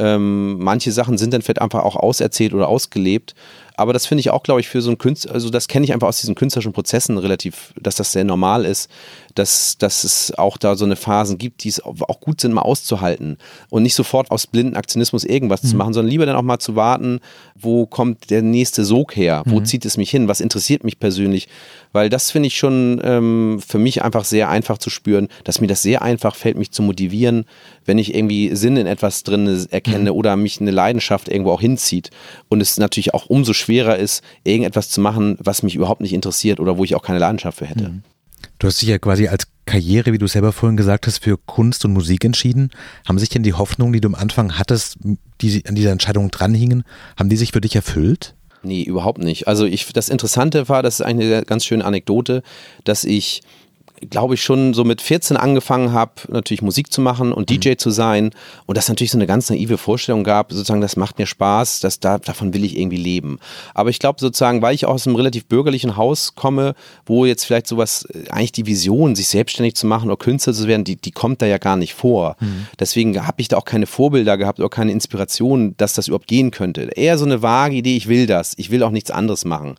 Ähm, 0.00 0.58
manche 0.58 0.92
Sachen 0.92 1.18
sind 1.18 1.32
dann 1.32 1.42
vielleicht 1.42 1.60
einfach 1.60 1.84
auch 1.84 1.96
auserzählt 1.96 2.52
oder 2.52 2.68
ausgelebt. 2.68 3.34
Aber 3.78 3.92
das 3.92 4.06
finde 4.06 4.20
ich 4.20 4.30
auch, 4.30 4.42
glaube 4.42 4.58
ich, 4.58 4.68
für 4.68 4.82
so 4.82 4.90
einen 4.90 4.98
Künstler, 4.98 5.32
also 5.32 5.50
das 5.50 5.68
kenne 5.68 5.84
ich 5.84 5.92
einfach 5.92 6.08
aus 6.08 6.18
diesen 6.18 6.34
künstlerischen 6.34 6.72
Prozessen 6.72 7.16
relativ, 7.16 7.72
dass 7.80 7.94
das 7.94 8.10
sehr 8.10 8.24
normal 8.24 8.64
ist, 8.64 8.90
dass, 9.36 9.78
dass 9.78 10.02
es 10.02 10.36
auch 10.36 10.56
da 10.56 10.74
so 10.74 10.84
eine 10.84 10.96
Phasen 10.96 11.38
gibt, 11.38 11.62
die 11.62 11.68
es 11.68 11.80
auch 11.80 12.20
gut 12.20 12.40
sind, 12.40 12.52
mal 12.52 12.62
auszuhalten 12.62 13.38
und 13.70 13.84
nicht 13.84 13.94
sofort 13.94 14.32
aus 14.32 14.48
blinden 14.48 14.74
Aktionismus 14.74 15.22
irgendwas 15.22 15.62
mhm. 15.62 15.68
zu 15.68 15.76
machen, 15.76 15.92
sondern 15.92 16.10
lieber 16.10 16.26
dann 16.26 16.34
auch 16.34 16.42
mal 16.42 16.58
zu 16.58 16.74
warten, 16.74 17.20
wo 17.54 17.86
kommt 17.86 18.30
der 18.30 18.42
nächste 18.42 18.84
Sog 18.84 19.14
her, 19.14 19.44
wo 19.46 19.60
mhm. 19.60 19.64
zieht 19.64 19.84
es 19.84 19.96
mich 19.96 20.10
hin, 20.10 20.26
was 20.26 20.40
interessiert 20.40 20.82
mich 20.82 20.98
persönlich, 20.98 21.46
weil 21.92 22.08
das 22.08 22.32
finde 22.32 22.48
ich 22.48 22.56
schon 22.56 23.00
ähm, 23.04 23.60
für 23.64 23.78
mich 23.78 24.02
einfach 24.02 24.24
sehr 24.24 24.48
einfach 24.48 24.78
zu 24.78 24.90
spüren, 24.90 25.28
dass 25.44 25.60
mir 25.60 25.68
das 25.68 25.82
sehr 25.82 26.02
einfach 26.02 26.34
fällt, 26.34 26.58
mich 26.58 26.72
zu 26.72 26.82
motivieren, 26.82 27.44
wenn 27.84 27.98
ich 27.98 28.14
irgendwie 28.14 28.54
Sinn 28.56 28.76
in 28.76 28.86
etwas 28.86 29.22
drin 29.22 29.66
erkenne 29.70 30.10
mhm. 30.10 30.16
oder 30.16 30.36
mich 30.36 30.60
eine 30.60 30.72
Leidenschaft 30.72 31.28
irgendwo 31.28 31.52
auch 31.52 31.60
hinzieht 31.60 32.10
und 32.48 32.60
es 32.60 32.76
natürlich 32.76 33.14
auch 33.14 33.26
umso 33.26 33.52
schwerer 33.52 33.67
schwerer 33.68 33.96
ist, 33.98 34.22
irgendetwas 34.44 34.88
zu 34.88 35.00
machen, 35.02 35.36
was 35.38 35.62
mich 35.62 35.74
überhaupt 35.74 36.00
nicht 36.00 36.14
interessiert 36.14 36.58
oder 36.58 36.78
wo 36.78 36.84
ich 36.84 36.94
auch 36.94 37.02
keine 37.02 37.18
Leidenschaft 37.18 37.58
für 37.58 37.66
hätte. 37.66 37.90
Mhm. 37.90 38.02
Du 38.58 38.66
hast 38.66 38.80
dich 38.80 38.88
ja 38.88 38.98
quasi 38.98 39.28
als 39.28 39.46
Karriere, 39.66 40.12
wie 40.12 40.18
du 40.18 40.26
selber 40.26 40.52
vorhin 40.52 40.76
gesagt 40.76 41.06
hast, 41.06 41.22
für 41.22 41.36
Kunst 41.36 41.84
und 41.84 41.92
Musik 41.92 42.24
entschieden. 42.24 42.70
Haben 43.06 43.18
sich 43.18 43.28
denn 43.28 43.42
die 43.42 43.52
Hoffnungen, 43.52 43.92
die 43.92 44.00
du 44.00 44.08
am 44.08 44.14
Anfang 44.14 44.58
hattest, 44.58 44.96
die 45.40 45.64
an 45.66 45.74
dieser 45.74 45.92
Entscheidung 45.92 46.30
dranhingen, 46.30 46.84
haben 47.16 47.28
die 47.28 47.36
sich 47.36 47.52
für 47.52 47.60
dich 47.60 47.76
erfüllt? 47.76 48.34
Nee, 48.62 48.82
überhaupt 48.82 49.18
nicht. 49.18 49.46
Also 49.46 49.66
ich, 49.66 49.92
das 49.92 50.08
Interessante 50.08 50.68
war, 50.68 50.82
das 50.82 50.94
ist 50.94 51.06
eine 51.06 51.42
ganz 51.42 51.64
schöne 51.64 51.84
Anekdote, 51.84 52.42
dass 52.84 53.04
ich 53.04 53.42
glaube 54.10 54.34
ich, 54.34 54.42
schon 54.42 54.74
so 54.74 54.84
mit 54.84 55.02
14 55.02 55.36
angefangen 55.36 55.92
habe, 55.92 56.12
natürlich 56.28 56.62
Musik 56.62 56.92
zu 56.92 57.00
machen 57.00 57.32
und 57.32 57.50
DJ 57.50 57.70
mhm. 57.70 57.78
zu 57.78 57.90
sein. 57.90 58.30
Und 58.66 58.76
das 58.76 58.88
natürlich 58.88 59.10
so 59.10 59.18
eine 59.18 59.26
ganz 59.26 59.50
naive 59.50 59.78
Vorstellung 59.78 60.24
gab, 60.24 60.52
sozusagen, 60.52 60.80
das 60.80 60.96
macht 60.96 61.18
mir 61.18 61.26
Spaß, 61.26 61.80
das, 61.80 62.00
da, 62.00 62.18
davon 62.18 62.54
will 62.54 62.64
ich 62.64 62.78
irgendwie 62.78 62.96
leben. 62.96 63.38
Aber 63.74 63.90
ich 63.90 63.98
glaube 63.98 64.20
sozusagen, 64.20 64.62
weil 64.62 64.74
ich 64.74 64.86
auch 64.86 64.94
aus 64.94 65.06
einem 65.06 65.16
relativ 65.16 65.46
bürgerlichen 65.46 65.96
Haus 65.96 66.34
komme, 66.34 66.74
wo 67.06 67.24
jetzt 67.24 67.44
vielleicht 67.44 67.66
sowas, 67.66 68.06
äh, 68.12 68.30
eigentlich 68.30 68.52
die 68.52 68.66
Vision, 68.66 69.14
sich 69.14 69.28
selbstständig 69.28 69.74
zu 69.74 69.86
machen 69.86 70.08
oder 70.08 70.16
Künstler 70.16 70.52
zu 70.52 70.66
werden, 70.66 70.84
die, 70.84 70.96
die 70.96 71.12
kommt 71.12 71.42
da 71.42 71.46
ja 71.46 71.58
gar 71.58 71.76
nicht 71.76 71.94
vor. 71.94 72.36
Mhm. 72.40 72.66
Deswegen 72.78 73.26
habe 73.26 73.40
ich 73.40 73.48
da 73.48 73.56
auch 73.56 73.64
keine 73.64 73.86
Vorbilder 73.86 74.36
gehabt 74.36 74.58
oder 74.58 74.68
keine 74.68 74.92
Inspiration, 74.92 75.74
dass 75.76 75.94
das 75.94 76.08
überhaupt 76.08 76.26
gehen 76.26 76.50
könnte. 76.50 76.82
Eher 76.94 77.18
so 77.18 77.24
eine 77.24 77.42
vage 77.42 77.76
Idee, 77.76 77.96
ich 77.96 78.08
will 78.08 78.26
das, 78.26 78.54
ich 78.56 78.70
will 78.70 78.82
auch 78.82 78.90
nichts 78.90 79.10
anderes 79.10 79.44
machen. 79.44 79.76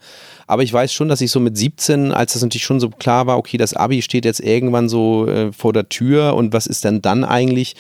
Aber 0.50 0.64
ich 0.64 0.74
weiß 0.74 0.92
schon, 0.92 1.10
dass 1.10 1.22
ich 1.22 1.30
so 1.30 1.40
mit 1.40 1.56
17, 1.56 2.12
als 2.12 2.34
das 2.34 2.42
natürlich 2.42 2.64
schon 2.64 2.80
so 2.80 2.90
klar 2.90 3.28
war, 3.28 3.38
okay, 3.38 3.58
das 3.58 3.76
Abi 3.76 4.02
steht 4.02 4.26
jetzt 4.26 4.40
irgendwann 4.40 4.90
so 4.90 5.28
äh, 5.28 5.52
vor 5.54 5.74
der 5.74 5.90
Tür 5.90 6.34
und 6.34 6.54
was 6.54 6.66
ist 6.66 6.84
denn 6.84 7.04
dann 7.04 7.24
eigentlich? 7.24 7.76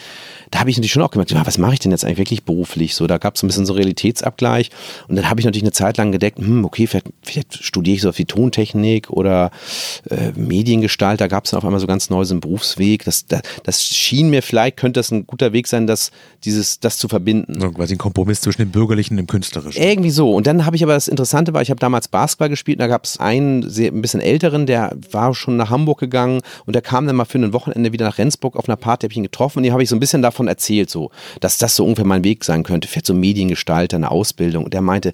Da 0.52 0.60
habe 0.60 0.70
ich 0.70 0.78
natürlich 0.78 0.92
schon 0.92 1.02
auch 1.02 1.10
gemerkt, 1.10 1.32
ja, 1.32 1.48
was 1.48 1.58
mache 1.58 1.74
ich 1.74 1.80
denn 1.80 1.90
jetzt 1.90 2.06
eigentlich 2.06 2.20
wirklich 2.20 2.44
beruflich? 2.44 2.94
So, 2.94 3.08
da 3.08 3.18
gab 3.18 3.36
es 3.36 3.44
ein 3.44 3.48
bisschen 3.48 3.66
so 3.66 3.74
Realitätsabgleich 3.74 4.70
und 5.08 5.16
dann 5.16 5.28
habe 5.32 5.40
ich 5.40 5.46
natürlich 5.46 5.64
eine 5.64 5.72
Zeit 5.72 5.98
lang 5.98 6.12
gedeckt, 6.12 6.38
hm, 6.38 6.64
okay, 6.64 6.86
vielleicht, 6.86 7.08
vielleicht 7.24 7.64
studiere 7.64 7.96
ich 7.96 8.02
so 8.04 8.10
auf 8.10 8.18
die 8.18 8.26
Tontechnik 8.26 9.10
oder 9.10 9.50
äh, 10.12 10.32
Mediengestalt. 10.36 11.22
Da 11.22 11.28
gab 11.28 11.46
es 11.46 11.56
auf 11.56 11.66
einmal 11.66 11.80
so 11.80 11.88
ganz 11.88 12.12
neu 12.12 12.24
so 12.24 12.36
einen 12.36 12.42
Berufsweg. 12.42 13.04
Das, 13.04 13.26
das, 13.26 13.42
das 13.64 13.84
schien 13.84 14.30
mir 14.30 14.44
vielleicht 14.44 14.78
könnte 14.78 15.00
das 15.00 15.10
ein 15.10 15.26
guter 15.26 15.54
Weg 15.54 15.66
sein, 15.66 15.88
das 15.88 16.12
dieses 16.46 16.80
das 16.80 17.00
zu 17.00 17.08
verbinden. 17.08 17.60
So, 17.60 17.72
quasi 17.72 17.96
ein 17.96 17.98
Kompromiss 17.98 18.42
zwischen 18.42 18.62
dem 18.62 18.70
bürgerlichen 18.70 19.16
und 19.16 19.26
dem 19.26 19.28
künstlerischen. 19.28 19.82
Irgendwie 19.82 20.12
so. 20.12 20.36
Und 20.36 20.46
dann 20.46 20.68
habe 20.68 20.76
ich 20.76 20.84
aber 20.84 20.94
das 20.94 21.08
Interessante 21.08 21.56
war, 21.56 21.64
ich 21.64 21.72
habe 21.72 21.80
damals 21.80 22.08
Basketball 22.08 22.50
gespielt 22.50 22.59
und 22.68 22.80
da 22.80 22.88
gab 22.88 23.06
es 23.06 23.20
einen 23.20 23.70
sehr, 23.70 23.92
ein 23.92 24.02
bisschen 24.02 24.22
älteren, 24.22 24.66
der 24.66 24.96
war 25.12 25.34
schon 25.34 25.58
nach 25.58 25.70
Hamburg 25.70 26.00
gegangen 26.00 26.42
und 26.66 26.74
der 26.74 26.82
kam 26.82 27.08
dann 27.08 27.16
mal 27.16 27.26
für 27.26 27.38
ein 27.38 27.54
Wochenende 27.54 27.92
wieder 27.94 28.06
nach 28.06 28.18
Rendsburg 28.18 28.56
auf 28.56 28.68
einer 28.68 28.76
Party, 28.76 29.06
habe 29.06 29.14
ich 29.14 29.18
ihn 29.18 29.24
getroffen 29.24 29.60
und 29.60 29.64
die 29.64 29.72
habe 29.72 29.84
ich 29.84 29.90
so 29.90 29.96
ein 29.96 30.00
bisschen 30.00 30.22
davon 30.22 30.48
erzählt, 30.48 30.90
so, 30.90 31.12
dass 31.40 31.58
das 31.58 31.76
so 31.76 31.84
ungefähr 31.84 32.06
mein 32.06 32.24
Weg 32.24 32.44
sein 32.44 32.64
könnte. 32.64 32.88
Fährt 32.88 33.06
so 33.06 33.14
Mediengestalter, 33.14 33.98
eine 33.98 34.12
Ausbildung. 34.12 34.66
Und 34.66 34.74
der 34.74 34.82
meinte, 34.82 35.14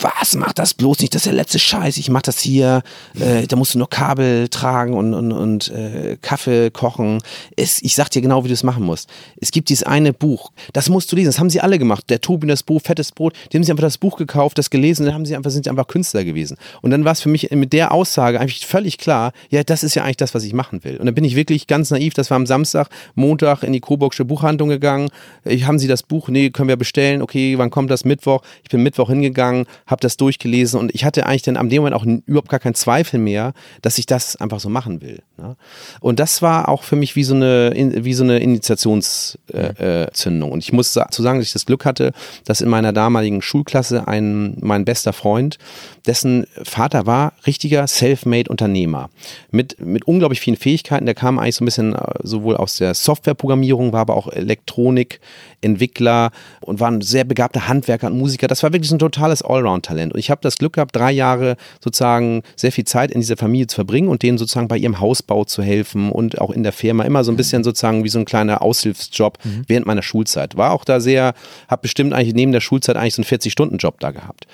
was, 0.00 0.34
mach 0.34 0.52
das 0.52 0.74
bloß 0.74 1.00
nicht, 1.00 1.14
das 1.14 1.22
ist 1.22 1.26
der 1.26 1.34
letzte 1.34 1.58
Scheiß, 1.58 1.96
ich 1.96 2.10
mach 2.10 2.22
das 2.22 2.40
hier, 2.40 2.82
äh, 3.18 3.46
da 3.46 3.56
musst 3.56 3.74
du 3.74 3.78
nur 3.78 3.88
Kabel 3.88 4.48
tragen 4.48 4.94
und, 4.94 5.14
und, 5.14 5.32
und 5.32 5.68
äh, 5.70 6.16
Kaffee 6.20 6.70
kochen. 6.70 7.22
Es, 7.56 7.82
ich 7.82 7.94
sag 7.94 8.10
dir 8.10 8.22
genau, 8.22 8.44
wie 8.44 8.48
du 8.48 8.54
es 8.54 8.62
machen 8.62 8.84
musst. 8.84 9.08
Es 9.40 9.50
gibt 9.50 9.68
dieses 9.68 9.84
eine 9.84 10.12
Buch, 10.12 10.50
das 10.72 10.88
musst 10.88 11.10
du 11.12 11.16
lesen, 11.16 11.28
das 11.28 11.38
haben 11.38 11.50
sie 11.50 11.60
alle 11.60 11.78
gemacht. 11.78 12.08
Der 12.10 12.20
Tobi, 12.20 12.46
das 12.46 12.62
Buch, 12.62 12.80
Fettes 12.82 13.12
Brot, 13.12 13.34
die 13.52 13.56
haben 13.56 13.64
sich 13.64 13.70
einfach 13.70 13.82
das 13.82 13.98
Buch 13.98 14.16
gekauft, 14.16 14.58
das 14.58 14.70
gelesen, 14.70 15.06
dann 15.06 15.14
haben 15.14 15.26
sie 15.26 15.36
einfach, 15.36 15.50
sind 15.50 15.64
sie 15.64 15.70
einfach 15.70 15.86
Künstler 15.86 16.24
gewesen. 16.24 16.56
Und 16.82 16.90
dann 16.90 17.04
war 17.04 17.12
es 17.12 17.20
für 17.20 17.28
mich 17.28 17.50
mit 17.50 17.72
der 17.72 17.92
Aussage 17.92 18.40
eigentlich 18.40 18.66
völlig 18.66 18.98
klar, 18.98 19.32
ja, 19.50 19.62
das 19.64 19.82
ist 19.82 19.94
ja 19.94 20.04
eigentlich 20.04 20.16
das, 20.16 20.34
was 20.34 20.44
ich 20.44 20.52
machen 20.52 20.84
will. 20.84 20.96
Und 20.96 21.06
dann 21.06 21.14
bin 21.14 21.24
ich 21.24 21.36
wirklich 21.36 21.66
ganz 21.66 21.90
naiv, 21.90 22.14
das 22.14 22.30
war 22.30 22.36
am 22.36 22.46
Samstag, 22.46 22.88
Montag 23.14 23.62
in 23.62 23.72
die 23.72 23.80
Coburgsche 23.80 24.24
Buchhandlung 24.24 24.68
gegangen. 24.68 25.08
Ich, 25.44 25.66
haben 25.66 25.78
sie 25.78 25.88
das 25.88 26.02
Buch? 26.02 26.28
Nee, 26.28 26.50
können 26.50 26.68
wir 26.68 26.76
bestellen. 26.76 27.22
Okay, 27.22 27.58
wann 27.58 27.70
kommt 27.70 27.90
das? 27.90 28.04
Mittwoch. 28.04 28.42
Ich 28.62 28.70
bin 28.70 28.82
Mittwoch 28.82 29.08
hingegangen, 29.08 29.66
habe 29.86 30.00
das 30.00 30.16
durchgelesen 30.16 30.78
und 30.80 30.94
ich 30.94 31.04
hatte 31.04 31.26
eigentlich 31.26 31.42
dann 31.42 31.56
am 31.56 31.68
dem 31.68 31.82
Moment 31.82 31.96
auch 31.96 32.04
überhaupt 32.26 32.48
gar 32.48 32.60
keinen 32.60 32.74
Zweifel 32.74 33.18
mehr, 33.18 33.52
dass 33.82 33.98
ich 33.98 34.06
das 34.06 34.36
einfach 34.36 34.60
so 34.60 34.68
machen 34.68 35.00
will. 35.00 35.22
Ne? 35.36 35.56
Und 36.00 36.20
das 36.20 36.42
war 36.42 36.68
auch 36.68 36.82
für 36.82 36.96
mich 36.96 37.16
wie 37.16 37.24
so 37.24 37.34
eine, 37.34 37.72
wie 37.74 38.14
so 38.14 38.24
eine 38.24 38.38
Initiationszündung. 38.38 39.40
Äh, 39.52 40.50
äh, 40.50 40.52
und 40.52 40.58
ich 40.58 40.72
muss 40.72 40.92
zu 40.92 41.22
sagen, 41.22 41.38
dass 41.38 41.48
ich 41.48 41.52
das 41.52 41.66
Glück 41.66 41.84
hatte, 41.84 42.12
dass 42.44 42.60
in 42.60 42.68
meiner 42.68 42.92
damaligen 42.92 43.42
Schulklasse 43.42 44.08
ein, 44.08 44.56
mein 44.60 44.84
bester 44.84 45.12
Freund, 45.12 45.58
dessen 46.06 46.46
Vater 46.62 47.06
war 47.06 47.32
richtiger 47.46 47.86
Self-Made 47.86 48.50
Unternehmer 48.50 49.10
mit, 49.50 49.80
mit 49.80 50.06
unglaublich 50.06 50.40
vielen 50.40 50.56
Fähigkeiten. 50.56 51.06
Der 51.06 51.14
kam 51.14 51.38
eigentlich 51.38 51.56
so 51.56 51.64
ein 51.64 51.66
bisschen 51.66 51.94
äh, 51.94 52.14
sowohl 52.22 52.56
aus 52.56 52.76
der 52.76 52.94
Softwareprogrammierung, 52.94 53.92
war 53.92 54.00
aber 54.00 54.16
auch 54.16 54.28
Elektronik, 54.28 55.20
Entwickler 55.60 56.30
und 56.60 56.80
war 56.80 56.90
ein 56.90 57.00
sehr 57.00 57.24
begabter 57.24 57.68
Handwerker 57.68 58.06
und 58.08 58.18
Musiker. 58.18 58.46
Das 58.46 58.62
war 58.62 58.72
wirklich 58.72 58.90
ein 58.92 58.98
totales 58.98 59.42
Allround-Talent. 59.42 60.12
Und 60.12 60.18
ich 60.18 60.30
habe 60.30 60.40
das 60.42 60.56
Glück 60.56 60.74
gehabt, 60.74 60.94
drei 60.94 61.12
Jahre 61.12 61.56
sozusagen 61.82 62.42
sehr 62.54 62.72
viel 62.72 62.84
Zeit 62.84 63.10
in 63.10 63.20
dieser 63.20 63.36
Familie 63.36 63.66
zu 63.66 63.74
verbringen 63.74 64.08
und 64.08 64.22
denen 64.22 64.38
sozusagen 64.38 64.68
bei 64.68 64.78
ihrem 64.78 65.00
Hausbau 65.00 65.44
zu 65.44 65.62
helfen 65.62 66.10
und 66.10 66.40
auch 66.40 66.50
in 66.50 66.62
der 66.62 66.72
Firma 66.72 67.04
immer 67.04 67.24
so 67.24 67.32
ein 67.32 67.36
bisschen 67.36 67.64
sozusagen 67.64 68.04
wie 68.04 68.08
so 68.08 68.18
ein 68.18 68.24
kleiner 68.24 68.62
Aushilfsjob 68.62 69.38
mhm. 69.44 69.64
während 69.66 69.86
meiner 69.86 70.02
Schulzeit. 70.02 70.56
War 70.56 70.72
auch 70.72 70.84
da 70.84 71.00
sehr, 71.00 71.34
habe 71.68 71.82
bestimmt 71.82 72.12
eigentlich 72.12 72.34
neben 72.34 72.52
der 72.52 72.60
Schulzeit 72.60 72.96
eigentlich 72.96 73.14
so 73.14 73.22
einen 73.22 73.40
40-Stunden-Job 73.40 74.00
da 74.00 74.10
gehabt. 74.10 74.46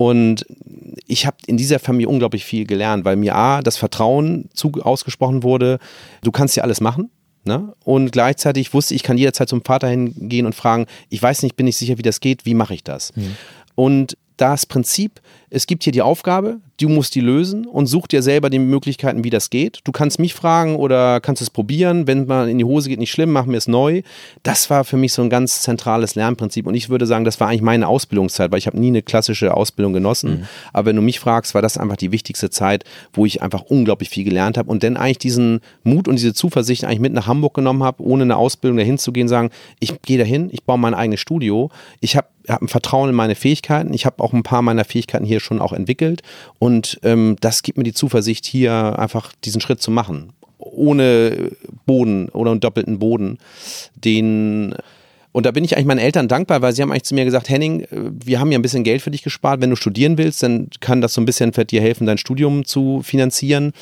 Und 0.00 0.46
ich 1.06 1.26
habe 1.26 1.36
in 1.44 1.58
dieser 1.58 1.78
Familie 1.78 2.08
unglaublich 2.08 2.46
viel 2.46 2.66
gelernt, 2.66 3.04
weil 3.04 3.16
mir 3.16 3.36
A, 3.36 3.60
das 3.60 3.76
Vertrauen 3.76 4.48
zu, 4.54 4.72
ausgesprochen 4.80 5.42
wurde, 5.42 5.78
du 6.22 6.30
kannst 6.30 6.56
ja 6.56 6.62
alles 6.62 6.80
machen. 6.80 7.10
Ne? 7.44 7.74
Und 7.84 8.10
gleichzeitig 8.10 8.72
wusste 8.72 8.94
ich, 8.94 9.00
ich 9.00 9.02
kann 9.02 9.18
jederzeit 9.18 9.50
zum 9.50 9.62
Vater 9.62 9.88
hingehen 9.88 10.46
und 10.46 10.54
fragen, 10.54 10.86
ich 11.10 11.22
weiß 11.22 11.42
nicht, 11.42 11.54
bin 11.54 11.66
ich 11.66 11.76
sicher, 11.76 11.98
wie 11.98 12.02
das 12.02 12.20
geht, 12.20 12.46
wie 12.46 12.54
mache 12.54 12.72
ich 12.72 12.82
das? 12.82 13.14
Mhm. 13.14 13.36
Und 13.74 14.16
das 14.38 14.64
Prinzip, 14.64 15.20
es 15.50 15.66
gibt 15.66 15.82
hier 15.82 15.92
die 15.92 16.02
Aufgabe, 16.02 16.60
du 16.80 16.88
musst 16.88 17.14
die 17.14 17.20
lösen 17.20 17.66
und 17.66 17.86
such 17.86 18.06
dir 18.06 18.22
selber 18.22 18.50
die 18.50 18.60
Möglichkeiten, 18.60 19.24
wie 19.24 19.30
das 19.30 19.50
geht. 19.50 19.80
Du 19.84 19.90
kannst 19.90 20.20
mich 20.20 20.32
fragen 20.32 20.76
oder 20.76 21.20
kannst 21.20 21.42
es 21.42 21.50
probieren. 21.50 22.06
Wenn 22.06 22.26
man 22.26 22.48
in 22.48 22.58
die 22.58 22.64
Hose 22.64 22.88
geht, 22.88 23.00
nicht 23.00 23.10
schlimm, 23.10 23.32
machen 23.32 23.50
wir 23.50 23.58
es 23.58 23.66
neu. 23.66 24.02
Das 24.44 24.70
war 24.70 24.84
für 24.84 24.96
mich 24.96 25.12
so 25.12 25.22
ein 25.22 25.30
ganz 25.30 25.62
zentrales 25.62 26.14
Lernprinzip 26.14 26.66
und 26.66 26.74
ich 26.74 26.88
würde 26.88 27.04
sagen, 27.04 27.24
das 27.24 27.40
war 27.40 27.48
eigentlich 27.48 27.62
meine 27.62 27.88
Ausbildungszeit, 27.88 28.52
weil 28.52 28.58
ich 28.58 28.68
habe 28.68 28.78
nie 28.78 28.88
eine 28.88 29.02
klassische 29.02 29.56
Ausbildung 29.56 29.92
genossen. 29.92 30.30
Mhm. 30.30 30.46
Aber 30.72 30.86
wenn 30.86 30.96
du 30.96 31.02
mich 31.02 31.18
fragst, 31.18 31.54
war 31.54 31.62
das 31.62 31.76
einfach 31.76 31.96
die 31.96 32.12
wichtigste 32.12 32.50
Zeit, 32.50 32.84
wo 33.12 33.26
ich 33.26 33.42
einfach 33.42 33.62
unglaublich 33.62 34.08
viel 34.08 34.24
gelernt 34.24 34.56
habe 34.56 34.70
und 34.70 34.84
dann 34.84 34.96
eigentlich 34.96 35.18
diesen 35.18 35.60
Mut 35.82 36.06
und 36.06 36.16
diese 36.16 36.32
Zuversicht 36.32 36.84
eigentlich 36.84 37.00
mit 37.00 37.12
nach 37.12 37.26
Hamburg 37.26 37.54
genommen 37.54 37.82
habe, 37.82 38.02
ohne 38.04 38.22
eine 38.22 38.36
Ausbildung 38.36 38.78
dahin 38.78 38.98
zu 38.98 39.12
gehen, 39.12 39.26
sagen, 39.26 39.50
ich 39.80 40.00
gehe 40.02 40.18
dahin, 40.18 40.48
ich 40.52 40.62
baue 40.62 40.78
mein 40.78 40.94
eigenes 40.94 41.20
Studio. 41.20 41.70
Ich 42.00 42.16
habe 42.16 42.28
habe 42.48 42.64
ein 42.64 42.68
Vertrauen 42.68 43.10
in 43.10 43.14
meine 43.14 43.34
Fähigkeiten. 43.34 43.92
Ich 43.92 44.06
habe 44.06 44.22
auch 44.22 44.32
ein 44.32 44.42
paar 44.42 44.62
meiner 44.62 44.84
Fähigkeiten 44.84 45.24
hier 45.24 45.39
schon 45.40 45.60
auch 45.60 45.72
entwickelt 45.72 46.22
und 46.58 47.00
ähm, 47.02 47.36
das 47.40 47.62
gibt 47.62 47.78
mir 47.78 47.84
die 47.84 47.94
Zuversicht, 47.94 48.46
hier 48.46 48.98
einfach 48.98 49.32
diesen 49.44 49.60
Schritt 49.60 49.82
zu 49.82 49.90
machen. 49.90 50.32
Ohne 50.58 51.52
Boden 51.86 52.28
oder 52.28 52.50
einen 52.50 52.60
doppelten 52.60 52.98
Boden. 52.98 53.38
Den 53.94 54.74
und 55.32 55.46
da 55.46 55.52
bin 55.52 55.64
ich 55.64 55.76
eigentlich 55.76 55.86
meinen 55.86 55.98
Eltern 55.98 56.26
dankbar, 56.26 56.60
weil 56.60 56.72
sie 56.72 56.82
haben 56.82 56.90
eigentlich 56.90 57.04
zu 57.04 57.14
mir 57.14 57.24
gesagt, 57.24 57.48
Henning, 57.48 57.82
äh, 57.82 57.86
wir 58.24 58.40
haben 58.40 58.50
ja 58.50 58.58
ein 58.58 58.62
bisschen 58.62 58.84
Geld 58.84 59.02
für 59.02 59.10
dich 59.10 59.22
gespart. 59.22 59.60
Wenn 59.60 59.70
du 59.70 59.76
studieren 59.76 60.18
willst, 60.18 60.42
dann 60.42 60.68
kann 60.80 61.00
das 61.00 61.14
so 61.14 61.20
ein 61.20 61.26
bisschen 61.26 61.52
für 61.52 61.64
dir 61.64 61.80
helfen, 61.80 62.06
dein 62.06 62.18
Studium 62.18 62.64
zu 62.64 63.02
finanzieren. 63.02 63.72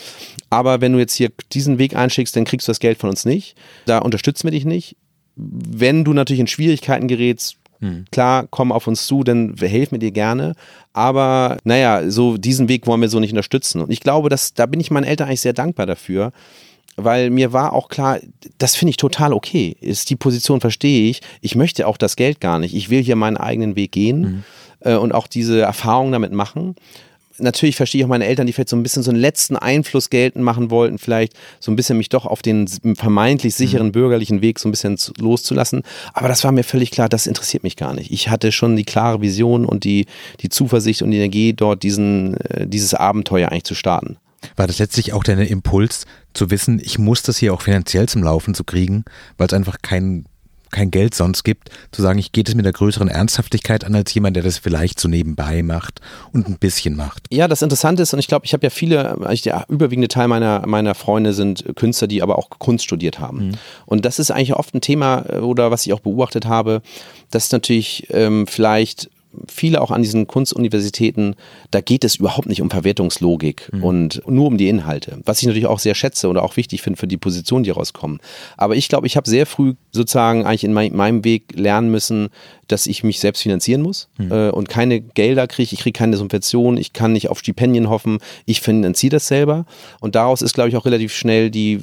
Aber 0.51 0.81
wenn 0.81 0.93
du 0.93 0.99
jetzt 0.99 1.15
hier 1.15 1.31
diesen 1.53 1.79
Weg 1.79 1.97
einschickst, 1.97 2.37
dann 2.37 2.45
kriegst 2.45 2.69
du 2.69 2.71
das 2.71 2.81
Geld 2.81 2.99
von 2.99 3.11
uns 3.11 3.25
nicht. 3.25 3.57
Da 3.87 3.99
unterstützen 3.99 4.45
wir 4.45 4.51
dich 4.51 4.65
nicht. 4.65 4.97
Wenn 5.37 6.05
du 6.05 6.13
natürlich 6.13 6.41
in 6.41 6.49
Schwierigkeiten 6.49 7.09
gerätst, 7.09 7.57
hm. 7.81 8.07
Klar, 8.11 8.47
komm 8.51 8.73
auf 8.73 8.87
uns 8.87 9.07
zu, 9.07 9.23
denn 9.23 9.61
wir 9.61 9.69
helfen 9.69 10.01
dir 10.01 10.11
gerne. 10.11 10.55
Aber 10.93 11.59
naja, 11.65 12.11
so 12.11 12.37
diesen 12.37 12.69
Weg 12.69 12.87
wollen 12.87 13.01
wir 13.01 13.09
so 13.09 13.21
nicht 13.21 13.31
unterstützen. 13.31 13.81
Und 13.83 13.91
ich 13.91 14.01
glaube, 14.01 14.29
dass, 14.29 14.55
da 14.55 14.67
bin 14.67 14.81
ich 14.81 14.91
meinen 14.91 15.05
Eltern 15.05 15.29
eigentlich 15.29 15.41
sehr 15.41 15.53
dankbar 15.53 15.87
dafür, 15.87 16.33
weil 16.97 17.31
mir 17.31 17.53
war 17.53 17.73
auch 17.73 17.89
klar, 17.89 18.19
das 18.59 18.75
finde 18.75 18.91
ich 18.91 18.97
total 18.97 19.33
okay. 19.33 19.77
Ist 19.81 20.11
die 20.11 20.17
Position 20.17 20.61
verstehe 20.61 21.09
ich. 21.09 21.21
Ich 21.41 21.55
möchte 21.55 21.87
auch 21.87 21.97
das 21.97 22.17
Geld 22.17 22.41
gar 22.41 22.59
nicht. 22.59 22.75
Ich 22.75 22.91
will 22.91 23.03
hier 23.03 23.17
meinen 23.17 23.37
eigenen 23.37 23.77
Weg 23.77 23.93
gehen 23.93 24.21
mhm. 24.21 24.45
äh, 24.81 24.97
und 24.97 25.13
auch 25.13 25.29
diese 25.29 25.61
Erfahrung 25.61 26.11
damit 26.11 26.33
machen 26.33 26.75
natürlich 27.39 27.77
verstehe 27.77 28.01
ich 28.01 28.05
auch 28.05 28.09
meine 28.09 28.27
Eltern, 28.27 28.47
die 28.47 28.53
vielleicht 28.53 28.69
so 28.69 28.77
ein 28.77 28.83
bisschen 28.83 29.03
so 29.03 29.11
einen 29.11 29.21
letzten 29.21 29.57
Einfluss 29.57 30.11
geltend 30.11 30.45
machen 30.45 30.71
wollten, 30.71 30.99
vielleicht 30.99 31.35
so 31.61 31.71
ein 31.71 31.77
bisschen 31.77 31.99
mich 31.99 32.09
doch 32.09 32.27
auf 32.27 32.43
den 32.43 32.69
vermeintlich 32.97 33.55
sicheren 33.55 33.89
mhm. 33.89 33.93
bürgerlichen 33.93 34.43
Weg 34.43 34.59
so 34.59 34.69
ein 34.69 34.73
bisschen 34.73 34.99
loszulassen. 35.19 35.83
Aber 36.13 36.29
das 36.29 36.45
war 36.45 36.53
mir 36.53 36.65
völlig 36.65 36.91
klar, 36.91 37.09
das 37.09 37.27
interessiert 37.27 37.63
mich 37.63 37.77
gar 37.77 37.95
nicht. 37.95 38.11
Ich 38.11 38.29
hatte 38.29 38.53
schon 38.53 38.77
die 38.77 38.85
klare 38.85 39.21
Vision 39.21 39.65
und 39.65 39.85
die, 39.85 40.07
die 40.41 40.49
Zuversicht 40.49 41.03
und 41.03 41.11
die 41.11 41.19
Energie, 41.19 41.53
dort 41.53 41.83
diesen, 41.83 42.37
äh, 42.39 42.67
dieses 42.67 42.95
Abenteuer 42.95 43.51
eigentlich 43.51 43.65
zu 43.65 43.75
starten. 43.75 44.19
War 44.57 44.67
das 44.67 44.79
letztlich 44.79 45.13
auch 45.13 45.25
dein 45.25 45.41
Impuls, 45.41 46.07
zu 46.35 46.51
wissen, 46.51 46.81
ich 46.83 46.99
muss 46.99 47.23
das 47.23 47.39
hier 47.39 47.53
auch 47.53 47.63
finanziell 47.63 48.09
zum 48.09 48.23
Laufen 48.23 48.55
zu 48.55 48.63
kriegen, 48.63 49.05
weil 49.37 49.49
es 49.49 49.53
einfach 49.53 49.79
kein 49.83 50.25
kein 50.71 50.91
Geld 50.91 51.15
sonst 51.15 51.45
gibt, 51.45 51.71
zu 51.93 52.03
sagen, 52.03 52.19
ich 52.19 52.33
gehe 52.33 52.45
das 52.45 52.55
mit 52.55 52.65
einer 52.65 52.73
größeren 52.73 53.09
Ernsthaftigkeit 53.09 53.85
an 53.85 53.95
als 53.95 54.13
jemand, 54.15 54.37
der 54.37 54.43
das 54.43 54.59
vielleicht 54.59 55.01
so 55.01 55.09
nebenbei 55.09 55.63
macht 55.63 56.01
und 56.33 56.49
ein 56.49 56.59
bisschen 56.59 56.97
macht. 56.97 57.25
Ja, 57.31 57.49
das 57.49 57.63
Interessante 57.63 58.03
ist, 58.03 58.13
und 58.13 58.19
ich 58.19 58.29
glaube, 58.29 58.47
ich 58.47 58.53
habe 58.53 58.65
ja 58.65 58.71
viele, 58.71 59.11
eigentlich 59.23 59.43
der 59.43 59.65
überwiegende 59.69 60.09
Teil 60.09 60.29
meiner, 60.29 60.67
meiner 60.67 60.95
Freunde 60.95 61.33
sind 61.33 61.65
Künstler, 61.77 62.09
die 62.09 62.23
aber 62.23 62.39
auch 62.39 62.51
Kunst 62.59 62.85
studiert 62.85 63.19
haben. 63.19 63.49
Mhm. 63.49 63.53
Und 63.87 64.05
das 64.05 64.19
ist 64.19 64.31
eigentlich 64.31 64.55
oft 64.55 64.75
ein 64.75 64.81
Thema 64.81 65.25
äh, 65.29 65.37
oder 65.39 65.71
was 65.71 65.87
ich 65.87 65.93
auch 65.93 66.01
beobachtet 66.01 66.47
habe, 66.47 66.83
dass 67.31 67.51
natürlich 67.53 68.07
ähm, 68.11 68.47
vielleicht 68.47 69.11
viele 69.49 69.81
auch 69.81 69.91
an 69.91 70.03
diesen 70.03 70.27
Kunstuniversitäten, 70.27 71.37
da 71.71 71.81
geht 71.81 72.05
es 72.05 72.17
überhaupt 72.17 72.49
nicht 72.49 72.63
um 72.63 72.71
Verwertungslogik 72.71 73.71
mhm. 73.73 73.85
und 73.85 74.23
nur 74.27 74.47
um 74.47 74.59
die 74.59 74.69
Inhalte, 74.69 75.19
was 75.25 75.41
ich 75.41 75.47
natürlich 75.47 75.67
auch 75.67 75.79
sehr 75.79 75.95
schätze 75.95 76.29
oder 76.29 76.43
auch 76.43 76.57
wichtig 76.57 76.83
finde 76.83 76.99
für 76.99 77.07
die 77.07 77.17
Positionen, 77.17 77.65
die 77.65 77.71
rauskommen. 77.71 78.21
Aber 78.57 78.77
ich 78.77 78.89
glaube, 78.89 79.07
ich 79.07 79.17
habe 79.17 79.29
sehr 79.29 79.47
früh 79.47 79.75
sozusagen 79.93 80.45
eigentlich 80.45 80.65
in 80.65 80.73
mein, 80.73 80.95
meinem 80.95 81.25
Weg 81.25 81.55
lernen 81.55 81.91
müssen, 81.91 82.29
dass 82.69 82.87
ich 82.87 83.03
mich 83.03 83.21
selbst 83.21 83.43
finanzieren 83.43 83.83
muss 83.83 84.09
mhm. 84.19 84.33
äh, 84.33 84.51
und 84.51 84.69
keine 84.69 85.01
Gelder 85.01 85.47
kriege, 85.47 85.71
ich 85.73 85.81
kriege 85.81 85.97
keine 85.97 86.17
Subvention, 86.17 86.77
ich 86.77 86.93
kann 86.93 87.13
nicht 87.13 87.29
auf 87.29 87.41
Stipendien 87.41 87.89
hoffen, 87.89 88.19
ich 88.45 88.61
finanziere 88.61 89.13
das 89.13 89.29
selber. 89.29 89.67
Und 90.01 90.15
daraus 90.15 90.43
ist, 90.43 90.55
glaube 90.55 90.69
ich, 90.69 90.77
auch 90.77 90.85
relativ 90.85 91.15
schnell 91.15 91.51
die 91.51 91.81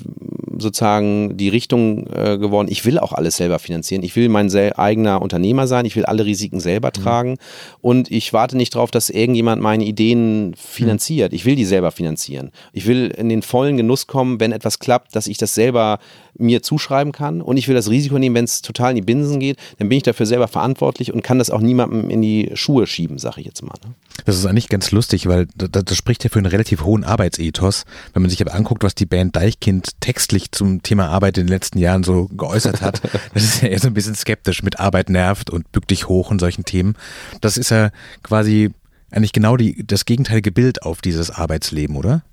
sozusagen 0.58 1.38
die 1.38 1.50
Richtung 1.50 2.08
äh, 2.08 2.38
geworden, 2.38 2.68
ich 2.70 2.86
will 2.86 3.00
auch 3.00 3.14
alles 3.14 3.38
selber 3.38 3.60
finanzieren, 3.60 4.04
ich 4.04 4.16
will 4.16 4.30
mein 4.30 4.46
eigener 4.56 5.22
Unternehmer 5.22 5.68
sein, 5.68 5.86
ich 5.86 5.96
will 5.96 6.06
alle 6.06 6.26
Risiken 6.26 6.60
selber 6.60 6.92
mhm. 6.96 7.04
tragen 7.04 7.38
und 7.82 8.12
ich 8.12 8.34
warte 8.34 8.58
nicht 8.58 8.76
darauf, 8.76 8.92
dass 8.92 9.10
irgendjemand 9.10 9.62
meine 9.62 9.86
Ideen 9.86 10.56
finanziert. 10.56 11.34
Ich 11.34 11.46
will 11.46 11.56
die 11.56 11.66
selber 11.66 11.92
finanzieren. 11.92 12.52
Ich 12.74 12.86
will 12.86 13.08
in 13.08 13.30
den 13.30 13.42
vollen 13.42 13.78
Genuss 13.78 14.08
kommen, 14.08 14.40
wenn 14.40 14.52
etwas 14.52 14.80
klappt, 14.80 15.16
dass 15.16 15.28
ich 15.28 15.38
das 15.38 15.56
selber 15.56 16.00
mir 16.38 16.62
zuschreiben 16.62 17.12
kann 17.14 17.42
und 17.42 17.58
ich 17.58 17.68
will 17.68 17.76
das 17.76 17.90
Risiko 17.90 18.20
nehmen, 18.20 18.36
wenn 18.36 18.46
es 18.46 18.62
total 18.62 18.92
in 18.92 18.98
die 18.98 19.02
Binsen 19.02 19.40
geht, 19.40 19.58
dann 19.78 19.90
bin 19.90 19.98
ich 19.98 20.04
dafür 20.04 20.26
selber 20.26 20.48
verantwortlich 20.48 21.14
und 21.14 21.22
kann 21.22 21.40
das 21.40 21.50
auch 21.50 21.62
niemandem 21.62 22.10
in 22.10 22.22
die 22.22 22.52
Schuhe 22.56 22.88
schieben, 22.88 23.18
sage 23.18 23.40
ich 23.40 23.46
jetzt 23.46 23.62
mal. 23.62 23.76
Ne? 23.86 23.94
Das 24.26 24.38
ist 24.38 24.46
eigentlich 24.46 24.70
ganz 24.70 24.92
lustig, 24.92 25.28
weil 25.28 25.48
das, 25.56 25.70
das, 25.86 25.98
spricht 25.98 26.24
ja 26.24 26.30
für 26.30 26.40
einen 26.40 26.46
relativ 26.46 26.84
hohen 26.84 27.04
Arbeitsethos. 27.04 27.86
Wenn 28.14 28.22
man 28.22 28.30
sich 28.30 28.42
aber 28.42 28.54
anguckt, 28.54 28.84
was 28.84 28.96
die 28.96 29.06
Band 29.06 29.36
Deichkind 29.36 30.02
textlich 30.02 30.45
zum 30.52 30.84
Thema 30.84 31.08
Arbeit 31.10 31.38
in 31.38 31.46
den 31.46 31.54
letzten 31.54 31.78
Jahren 31.80 32.04
so 32.04 32.28
geäußert 32.28 32.82
hat, 32.82 33.02
das 33.34 33.44
ist 33.44 33.62
ja 33.62 33.70
eher 33.70 33.80
so 33.80 33.88
ein 33.88 33.94
bisschen 33.94 34.16
skeptisch 34.16 34.64
mit 34.64 34.80
Arbeit 34.80 35.10
nervt 35.10 35.50
und 35.50 35.72
bück 35.72 35.88
dich 35.88 36.08
hoch 36.08 36.32
und 36.32 36.40
solchen 36.40 36.66
Themen. 36.66 36.96
Das 37.42 37.58
ist 37.58 37.72
ja 37.72 37.92
quasi 38.24 38.72
eigentlich 39.12 39.34
genau 39.34 39.58
die, 39.58 39.86
das 39.86 40.06
gegenteilige 40.06 40.52
Bild 40.52 40.84
auf 40.84 41.02
dieses 41.02 41.32
Arbeitsleben, 41.32 41.96
oder? 41.96 42.24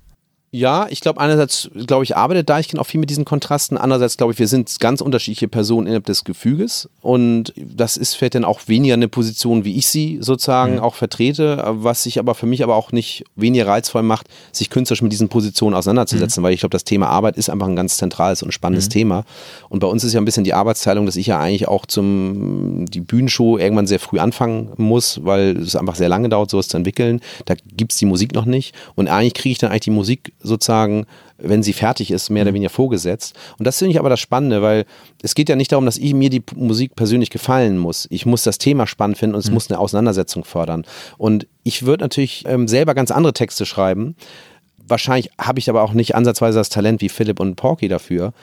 Ja, 0.55 0.85
ich 0.91 1.01
glaube, 1.01 1.19
einerseits, 1.19 1.67
glaube 1.87 2.03
ich, 2.03 2.15
arbeitet 2.15 2.47
Deichkind 2.47 2.79
auch 2.79 2.85
viel 2.85 2.99
mit 2.99 3.09
diesen 3.09 3.25
Kontrasten. 3.25 3.75
Andererseits, 3.75 4.17
glaube 4.17 4.33
ich, 4.33 4.39
wir 4.39 4.47
sind 4.47 4.79
ganz 4.79 5.01
unterschiedliche 5.01 5.47
Personen 5.47 5.87
innerhalb 5.87 6.05
des 6.05 6.25
Gefüges. 6.25 6.87
Und 7.01 7.53
das 7.57 7.97
ist 7.97 8.13
vielleicht 8.13 8.35
dann 8.35 8.45
auch 8.45 8.61
weniger 8.67 8.93
eine 8.93 9.07
Position, 9.07 9.65
wie 9.65 9.75
ich 9.75 9.87
sie 9.87 10.19
sozusagen 10.21 10.73
mhm. 10.73 10.81
auch 10.81 10.93
vertrete, 10.93 11.63
was 11.65 12.03
sich 12.03 12.19
aber 12.19 12.35
für 12.35 12.45
mich 12.45 12.61
aber 12.61 12.75
auch 12.75 12.91
nicht 12.91 13.23
weniger 13.35 13.65
reizvoll 13.65 14.03
macht, 14.03 14.27
sich 14.51 14.69
künstlerisch 14.69 15.01
mit 15.01 15.11
diesen 15.11 15.27
Positionen 15.27 15.75
auseinanderzusetzen, 15.75 16.41
mhm. 16.41 16.45
weil 16.45 16.53
ich 16.53 16.59
glaube, 16.59 16.73
das 16.73 16.83
Thema 16.83 17.07
Arbeit 17.07 17.35
ist 17.35 17.49
einfach 17.49 17.67
ein 17.67 17.75
ganz 17.75 17.97
zentrales 17.97 18.43
und 18.43 18.51
spannendes 18.51 18.89
mhm. 18.89 18.91
Thema. 18.91 19.25
Und 19.69 19.79
bei 19.79 19.87
uns 19.87 20.03
ist 20.03 20.13
ja 20.13 20.21
ein 20.21 20.25
bisschen 20.25 20.43
die 20.43 20.53
Arbeitsteilung, 20.53 21.07
dass 21.07 21.15
ich 21.15 21.25
ja 21.25 21.39
eigentlich 21.39 21.67
auch 21.67 21.87
zum, 21.87 22.85
die 22.85 23.01
Bühnenshow 23.01 23.57
irgendwann 23.57 23.87
sehr 23.87 23.99
früh 23.99 24.19
anfangen 24.19 24.69
muss, 24.77 25.19
weil 25.25 25.57
es 25.57 25.75
einfach 25.75 25.95
sehr 25.95 26.09
lange 26.09 26.29
dauert, 26.29 26.51
sowas 26.51 26.67
zu 26.67 26.77
entwickeln. 26.77 27.21
Da 27.45 27.55
gibt 27.75 27.93
es 27.93 27.97
die 27.97 28.05
Musik 28.05 28.35
noch 28.35 28.45
nicht. 28.45 28.75
Und 28.93 29.07
eigentlich 29.07 29.33
kriege 29.33 29.53
ich 29.53 29.57
dann 29.57 29.71
eigentlich 29.71 29.81
die 29.81 29.89
Musik 29.89 30.31
sozusagen, 30.43 31.05
wenn 31.37 31.63
sie 31.63 31.73
fertig 31.73 32.11
ist, 32.11 32.29
mehr 32.29 32.43
oder 32.43 32.51
mhm. 32.51 32.55
weniger 32.55 32.69
vorgesetzt. 32.69 33.35
Und 33.57 33.65
das 33.65 33.77
finde 33.77 33.91
ich 33.91 33.99
aber 33.99 34.09
das 34.09 34.19
Spannende, 34.19 34.61
weil 34.61 34.85
es 35.21 35.35
geht 35.35 35.49
ja 35.49 35.55
nicht 35.55 35.71
darum, 35.71 35.85
dass 35.85 35.97
ich, 35.97 36.13
mir 36.13 36.29
die 36.29 36.43
Musik 36.55 36.95
persönlich 36.95 37.29
gefallen 37.29 37.77
muss. 37.77 38.07
Ich 38.11 38.25
muss 38.25 38.43
das 38.43 38.57
Thema 38.57 38.87
spannend 38.87 39.17
finden 39.17 39.35
und 39.35 39.39
es 39.39 39.47
mhm. 39.47 39.55
muss 39.55 39.69
eine 39.69 39.79
Auseinandersetzung 39.79 40.43
fördern. 40.43 40.85
Und 41.17 41.47
ich 41.63 41.85
würde 41.85 42.03
natürlich 42.03 42.43
ähm, 42.47 42.67
selber 42.67 42.93
ganz 42.93 43.11
andere 43.11 43.33
Texte 43.33 43.65
schreiben. 43.65 44.15
Wahrscheinlich 44.85 45.31
habe 45.39 45.59
ich 45.59 45.69
aber 45.69 45.81
auch 45.81 45.93
nicht 45.93 46.13
ansatzweise 46.13 46.57
das 46.57 46.69
Talent 46.69 47.01
wie 47.01 47.07
Philipp 47.07 47.39
und 47.39 47.55
Porky 47.55 47.87
dafür. 47.87 48.33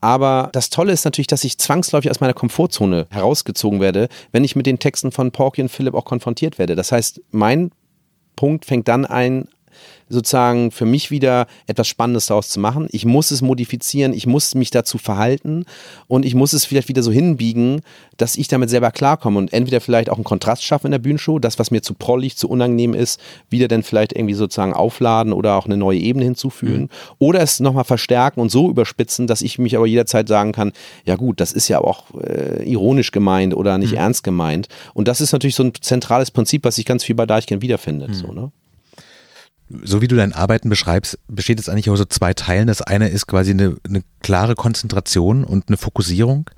Aber 0.00 0.48
das 0.52 0.70
Tolle 0.70 0.92
ist 0.92 1.04
natürlich, 1.04 1.26
dass 1.26 1.44
ich 1.44 1.58
zwangsläufig 1.58 2.10
aus 2.10 2.20
meiner 2.20 2.32
Komfortzone 2.32 3.06
herausgezogen 3.10 3.80
werde, 3.80 4.08
wenn 4.32 4.42
ich 4.42 4.56
mit 4.56 4.64
den 4.64 4.78
Texten 4.78 5.12
von 5.12 5.30
Porky 5.30 5.60
und 5.60 5.68
Philipp 5.68 5.94
auch 5.94 6.06
konfrontiert 6.06 6.58
werde. 6.58 6.74
Das 6.74 6.90
heißt, 6.90 7.20
mein 7.32 7.70
Punkt 8.34 8.64
fängt 8.64 8.88
dann 8.88 9.04
ein, 9.04 9.48
sozusagen 10.10 10.70
für 10.72 10.84
mich 10.84 11.10
wieder 11.10 11.46
etwas 11.66 11.88
Spannendes 11.88 12.26
daraus 12.26 12.50
zu 12.50 12.60
machen. 12.60 12.88
Ich 12.90 13.06
muss 13.06 13.30
es 13.30 13.40
modifizieren, 13.40 14.12
ich 14.12 14.26
muss 14.26 14.54
mich 14.54 14.70
dazu 14.70 14.98
verhalten 14.98 15.64
und 16.08 16.26
ich 16.26 16.34
muss 16.34 16.52
es 16.52 16.64
vielleicht 16.64 16.88
wieder 16.88 17.02
so 17.02 17.12
hinbiegen, 17.12 17.80
dass 18.16 18.36
ich 18.36 18.48
damit 18.48 18.68
selber 18.68 18.90
klarkomme 18.90 19.38
und 19.38 19.52
entweder 19.52 19.80
vielleicht 19.80 20.10
auch 20.10 20.16
einen 20.16 20.24
Kontrast 20.24 20.64
schaffen 20.64 20.88
in 20.88 20.92
der 20.92 20.98
Bühnenshow, 20.98 21.38
das, 21.38 21.58
was 21.58 21.70
mir 21.70 21.80
zu 21.80 21.94
prollig, 21.94 22.36
zu 22.36 22.48
unangenehm 22.48 22.92
ist, 22.92 23.20
wieder 23.48 23.68
dann 23.68 23.82
vielleicht 23.82 24.12
irgendwie 24.12 24.34
sozusagen 24.34 24.74
aufladen 24.74 25.32
oder 25.32 25.54
auch 25.54 25.66
eine 25.66 25.76
neue 25.76 25.98
Ebene 25.98 26.24
hinzufügen 26.24 26.82
mhm. 26.82 26.88
oder 27.18 27.40
es 27.40 27.60
nochmal 27.60 27.84
verstärken 27.84 28.40
und 28.40 28.50
so 28.50 28.68
überspitzen, 28.68 29.26
dass 29.26 29.42
ich 29.42 29.58
mich 29.58 29.76
aber 29.76 29.86
jederzeit 29.86 30.28
sagen 30.28 30.52
kann, 30.52 30.72
ja 31.06 31.16
gut, 31.16 31.40
das 31.40 31.52
ist 31.52 31.68
ja 31.68 31.80
auch 31.80 32.06
äh, 32.20 32.64
ironisch 32.64 33.12
gemeint 33.12 33.54
oder 33.54 33.78
nicht 33.78 33.92
mhm. 33.92 33.98
ernst 33.98 34.24
gemeint 34.24 34.68
und 34.92 35.06
das 35.06 35.20
ist 35.20 35.32
natürlich 35.32 35.54
so 35.54 35.62
ein 35.62 35.72
zentrales 35.80 36.32
Prinzip, 36.32 36.64
was 36.64 36.74
sich 36.74 36.84
ganz 36.84 37.04
viel 37.04 37.14
bei 37.14 37.26
Deichkind 37.26 37.62
wiederfindet. 37.62 38.10
Mhm. 38.10 38.14
So, 38.14 38.32
ne? 38.32 38.50
So 39.82 40.02
wie 40.02 40.08
du 40.08 40.16
dein 40.16 40.32
Arbeiten 40.32 40.68
beschreibst, 40.68 41.18
besteht 41.28 41.60
es 41.60 41.68
eigentlich 41.68 41.90
aus 41.90 41.98
so 41.98 42.04
zwei 42.04 42.34
Teilen. 42.34 42.66
Das 42.66 42.82
eine 42.82 43.08
ist 43.08 43.26
quasi 43.26 43.50
eine, 43.50 43.76
eine 43.88 44.02
klare 44.20 44.54
Konzentration 44.54 45.44
und 45.44 45.68
eine 45.68 45.76
Fokussierung. 45.76 46.50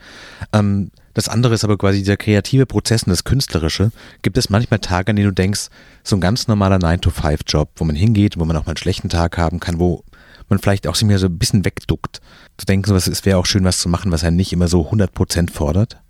Ähm, 0.52 0.90
das 1.14 1.28
andere 1.28 1.54
ist 1.54 1.64
aber 1.64 1.76
quasi 1.76 1.98
dieser 1.98 2.16
kreative 2.16 2.64
Prozess 2.64 3.02
und 3.02 3.10
das 3.10 3.24
Künstlerische. 3.24 3.92
Gibt 4.22 4.38
es 4.38 4.48
manchmal 4.48 4.80
Tage, 4.80 5.10
an 5.10 5.16
denen 5.16 5.28
du 5.28 5.34
denkst, 5.34 5.68
so 6.02 6.16
ein 6.16 6.20
ganz 6.20 6.48
normaler 6.48 6.76
9-to-5-Job, 6.76 7.70
wo 7.76 7.84
man 7.84 7.96
hingeht, 7.96 8.38
wo 8.38 8.44
man 8.44 8.56
auch 8.56 8.64
mal 8.64 8.70
einen 8.70 8.78
schlechten 8.78 9.10
Tag 9.10 9.36
haben 9.36 9.60
kann, 9.60 9.78
wo 9.78 10.04
man 10.48 10.58
vielleicht 10.58 10.86
auch 10.86 10.94
sich 10.94 11.06
mehr 11.06 11.18
so 11.18 11.26
ein 11.26 11.38
bisschen 11.38 11.64
wegduckt. 11.64 12.20
Zu 12.56 12.66
denken, 12.66 12.94
es 12.94 13.24
wäre 13.26 13.38
auch 13.38 13.46
schön, 13.46 13.64
was 13.64 13.78
zu 13.78 13.88
machen, 13.88 14.10
was 14.10 14.24
einen 14.24 14.36
nicht 14.36 14.52
immer 14.52 14.68
so 14.68 14.90
100% 14.90 15.52
fordert? 15.52 16.00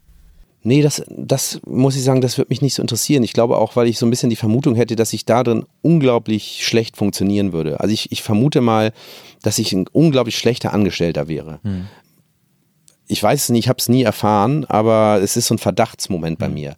Nee, 0.64 0.80
das, 0.80 1.02
das 1.08 1.60
muss 1.66 1.96
ich 1.96 2.04
sagen, 2.04 2.20
das 2.20 2.38
wird 2.38 2.48
mich 2.48 2.62
nicht 2.62 2.74
so 2.74 2.82
interessieren. 2.82 3.24
Ich 3.24 3.32
glaube 3.32 3.58
auch, 3.58 3.74
weil 3.74 3.88
ich 3.88 3.98
so 3.98 4.06
ein 4.06 4.10
bisschen 4.10 4.30
die 4.30 4.36
Vermutung 4.36 4.76
hätte, 4.76 4.94
dass 4.94 5.12
ich 5.12 5.24
da 5.24 5.42
drin 5.42 5.64
unglaublich 5.82 6.64
schlecht 6.64 6.96
funktionieren 6.96 7.52
würde. 7.52 7.80
Also 7.80 7.92
ich, 7.92 8.12
ich 8.12 8.22
vermute 8.22 8.60
mal, 8.60 8.92
dass 9.42 9.58
ich 9.58 9.72
ein 9.72 9.86
unglaublich 9.88 10.38
schlechter 10.38 10.72
Angestellter 10.72 11.26
wäre. 11.26 11.58
Hm. 11.64 11.88
Ich 13.08 13.20
weiß 13.20 13.42
es 13.42 13.48
nicht, 13.48 13.64
ich 13.64 13.68
habe 13.68 13.78
es 13.80 13.88
nie 13.88 14.04
erfahren, 14.04 14.64
aber 14.66 15.20
es 15.20 15.36
ist 15.36 15.48
so 15.48 15.54
ein 15.54 15.58
Verdachtsmoment 15.58 16.38
bei 16.38 16.46
hm. 16.46 16.54
mir. 16.54 16.76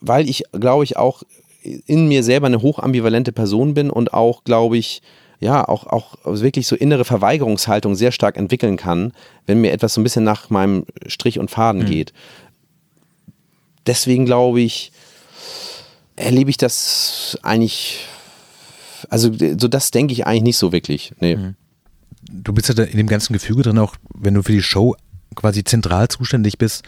Weil 0.00 0.28
ich, 0.28 0.44
glaube 0.52 0.84
ich, 0.84 0.96
auch 0.96 1.24
in 1.62 2.06
mir 2.06 2.22
selber 2.22 2.46
eine 2.46 2.62
hochambivalente 2.62 3.32
Person 3.32 3.74
bin 3.74 3.90
und 3.90 4.14
auch, 4.14 4.44
glaube 4.44 4.78
ich, 4.78 5.02
ja, 5.40 5.66
auch, 5.66 5.86
auch 5.88 6.16
wirklich 6.24 6.66
so 6.66 6.76
innere 6.76 7.04
Verweigerungshaltung 7.04 7.96
sehr 7.96 8.12
stark 8.12 8.36
entwickeln 8.36 8.76
kann, 8.76 9.12
wenn 9.46 9.60
mir 9.60 9.72
etwas 9.72 9.94
so 9.94 10.00
ein 10.00 10.04
bisschen 10.04 10.24
nach 10.24 10.48
meinem 10.48 10.86
Strich 11.06 11.38
und 11.38 11.50
Faden 11.50 11.82
mhm. 11.82 11.86
geht 11.86 12.12
deswegen 13.86 14.24
glaube 14.26 14.60
ich, 14.60 14.92
erlebe 16.16 16.50
ich 16.50 16.56
das 16.56 17.38
eigentlich, 17.42 18.06
also 19.08 19.32
so 19.32 19.68
das 19.68 19.90
denke 19.90 20.12
ich 20.12 20.26
eigentlich 20.26 20.42
nicht 20.42 20.58
so 20.58 20.72
wirklich. 20.72 21.12
Nee. 21.20 21.36
Mhm. 21.36 21.54
Du 22.30 22.52
bist 22.52 22.68
ja 22.68 22.84
in 22.84 22.96
dem 22.96 23.06
ganzen 23.06 23.32
Gefüge 23.32 23.62
drin, 23.62 23.78
auch 23.78 23.96
wenn 24.14 24.34
du 24.34 24.42
für 24.42 24.52
die 24.52 24.62
Show 24.62 24.96
quasi 25.34 25.64
zentral 25.64 26.08
zuständig 26.08 26.58
bist, 26.58 26.84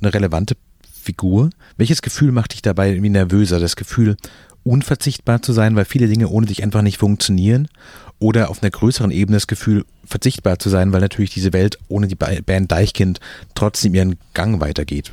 eine 0.00 0.12
relevante 0.12 0.56
Figur. 0.92 1.50
Welches 1.76 2.02
Gefühl 2.02 2.32
macht 2.32 2.52
dich 2.52 2.62
dabei 2.62 2.90
irgendwie 2.90 3.10
nervöser? 3.10 3.60
Das 3.60 3.76
Gefühl, 3.76 4.16
unverzichtbar 4.62 5.42
zu 5.42 5.52
sein, 5.52 5.76
weil 5.76 5.84
viele 5.84 6.08
Dinge 6.08 6.28
ohne 6.28 6.46
dich 6.46 6.62
einfach 6.62 6.82
nicht 6.82 6.98
funktionieren? 6.98 7.68
Oder 8.18 8.50
auf 8.50 8.62
einer 8.62 8.70
größeren 8.70 9.10
Ebene 9.10 9.36
das 9.36 9.46
Gefühl, 9.46 9.84
verzichtbar 10.04 10.58
zu 10.58 10.70
sein, 10.70 10.92
weil 10.92 11.00
natürlich 11.00 11.32
diese 11.32 11.52
Welt 11.52 11.78
ohne 11.88 12.08
die 12.08 12.14
Band 12.14 12.72
Deichkind 12.72 13.20
trotzdem 13.54 13.94
ihren 13.94 14.16
Gang 14.32 14.60
weitergeht? 14.60 15.12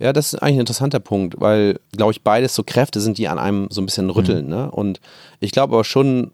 Ja, 0.00 0.14
das 0.14 0.32
ist 0.32 0.42
eigentlich 0.42 0.56
ein 0.56 0.60
interessanter 0.60 0.98
Punkt, 0.98 1.40
weil, 1.40 1.78
glaube 1.92 2.12
ich, 2.12 2.22
beides 2.22 2.54
so 2.54 2.62
Kräfte 2.64 3.00
sind, 3.00 3.18
die 3.18 3.28
an 3.28 3.38
einem 3.38 3.68
so 3.70 3.82
ein 3.82 3.86
bisschen 3.86 4.08
rütteln. 4.08 4.46
Mhm. 4.46 4.50
Ne? 4.50 4.70
Und 4.70 5.00
ich 5.40 5.52
glaube 5.52 5.74
aber 5.74 5.84
schon, 5.84 6.32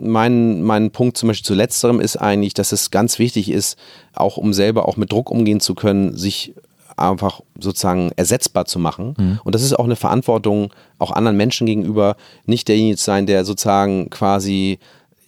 mein, 0.00 0.62
mein 0.62 0.92
Punkt 0.92 1.16
zum 1.16 1.28
Beispiel 1.28 1.44
zu 1.44 1.54
letzterem 1.54 2.00
ist 2.00 2.16
eigentlich, 2.16 2.54
dass 2.54 2.70
es 2.70 2.92
ganz 2.92 3.18
wichtig 3.18 3.50
ist, 3.50 3.76
auch 4.14 4.36
um 4.36 4.52
selber 4.52 4.86
auch 4.86 4.96
mit 4.96 5.10
Druck 5.10 5.30
umgehen 5.30 5.58
zu 5.58 5.74
können, 5.74 6.16
sich 6.16 6.54
einfach 6.96 7.40
sozusagen 7.58 8.12
ersetzbar 8.14 8.66
zu 8.66 8.78
machen. 8.78 9.14
Mhm. 9.18 9.40
Und 9.42 9.54
das 9.54 9.62
ist 9.62 9.76
auch 9.76 9.84
eine 9.84 9.96
Verantwortung 9.96 10.72
auch 10.98 11.10
anderen 11.10 11.36
Menschen 11.36 11.66
gegenüber, 11.66 12.16
nicht 12.46 12.68
derjenige 12.68 12.96
zu 12.96 13.04
sein, 13.04 13.26
der 13.26 13.44
sozusagen 13.44 14.10
quasi 14.10 14.78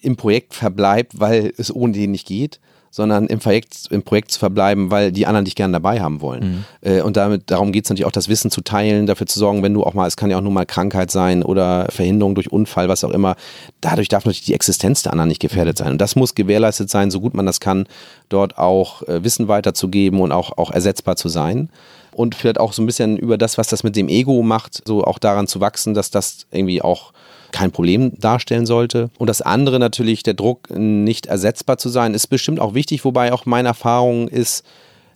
im 0.01 0.17
Projekt 0.17 0.55
verbleibt, 0.55 1.19
weil 1.19 1.53
es 1.57 1.75
ohne 1.75 1.93
den 1.93 2.13
nicht 2.13 2.27
geht, 2.27 2.61
sondern 2.91 3.27
im 3.29 3.39
Projekt, 3.39 3.87
im 3.91 4.03
Projekt 4.03 4.33
zu 4.33 4.39
verbleiben, 4.39 4.91
weil 4.91 5.13
die 5.13 5.27
anderen 5.27 5.45
dich 5.45 5.55
gerne 5.55 5.73
dabei 5.73 6.01
haben 6.01 6.21
wollen. 6.21 6.65
Mhm. 6.83 6.89
Äh, 6.91 7.03
und 7.03 7.17
damit, 7.17 7.51
darum 7.51 7.73
geht 7.73 7.85
es 7.85 7.91
natürlich 7.91 8.07
auch, 8.07 8.13
das 8.13 8.29
Wissen 8.29 8.51
zu 8.51 8.63
teilen, 8.63 9.07
dafür 9.07 9.27
zu 9.27 9.39
sorgen, 9.39 9.63
wenn 9.63 9.75
du 9.75 9.85
auch 9.85 9.95
mal, 9.95 10.07
es 10.07 10.17
kann 10.17 10.31
ja 10.31 10.39
auch 10.39 10.43
nur 10.43 10.53
mal 10.53 10.67
Krankheit 10.67 11.11
sein 11.11 11.43
oder 11.43 11.87
Verhinderung 11.91 12.35
durch 12.35 12.51
Unfall, 12.51 12.89
was 12.89 13.05
auch 13.05 13.11
immer. 13.11 13.37
Dadurch 13.81 14.09
darf 14.09 14.25
natürlich 14.25 14.45
die 14.45 14.55
Existenz 14.55 15.03
der 15.03 15.13
anderen 15.13 15.29
nicht 15.29 15.41
gefährdet 15.41 15.79
sein. 15.79 15.93
Und 15.93 16.01
das 16.01 16.17
muss 16.17 16.35
gewährleistet 16.35 16.91
sein, 16.91 17.11
so 17.11 17.21
gut 17.21 17.35
man 17.35 17.47
das 17.47 17.61
kann, 17.61 17.87
dort 18.29 18.59
auch 18.59 19.03
äh, 19.03 19.23
Wissen 19.23 19.47
weiterzugeben 19.49 20.21
und 20.21 20.33
auch, 20.33 20.59
auch 20.59 20.73
ersetzbar 20.73 21.17
zu 21.17 21.29
sein 21.29 21.69
und 22.13 22.35
vielleicht 22.35 22.59
auch 22.59 22.73
so 22.73 22.83
ein 22.83 22.87
bisschen 22.87 23.17
über 23.17 23.39
das, 23.39 23.57
was 23.57 23.69
das 23.69 23.83
mit 23.83 23.97
dem 23.97 24.09
Ego 24.09 24.43
macht, 24.43 24.83
so 24.87 25.05
auch 25.05 25.19
daran 25.19 25.47
zu 25.47 25.61
wachsen, 25.61 25.95
dass 25.95 26.11
das 26.11 26.47
irgendwie 26.51 26.83
auch 26.83 27.13
kein 27.53 27.71
Problem 27.71 28.19
darstellen 28.19 28.67
sollte. 28.67 29.11
Und 29.19 29.29
das 29.29 29.43
andere 29.43 29.79
natürlich, 29.79 30.23
der 30.23 30.35
Druck 30.35 30.71
nicht 30.71 31.27
ersetzbar 31.27 31.79
zu 31.79 31.89
sein, 31.89 32.15
ist 32.15 32.29
bestimmt 32.29 32.61
auch 32.61 32.75
wichtig, 32.75 33.05
wobei 33.05 33.33
auch 33.33 33.47
meine 33.47 33.69
Erfahrung 33.69 34.29
ist, 34.29 34.65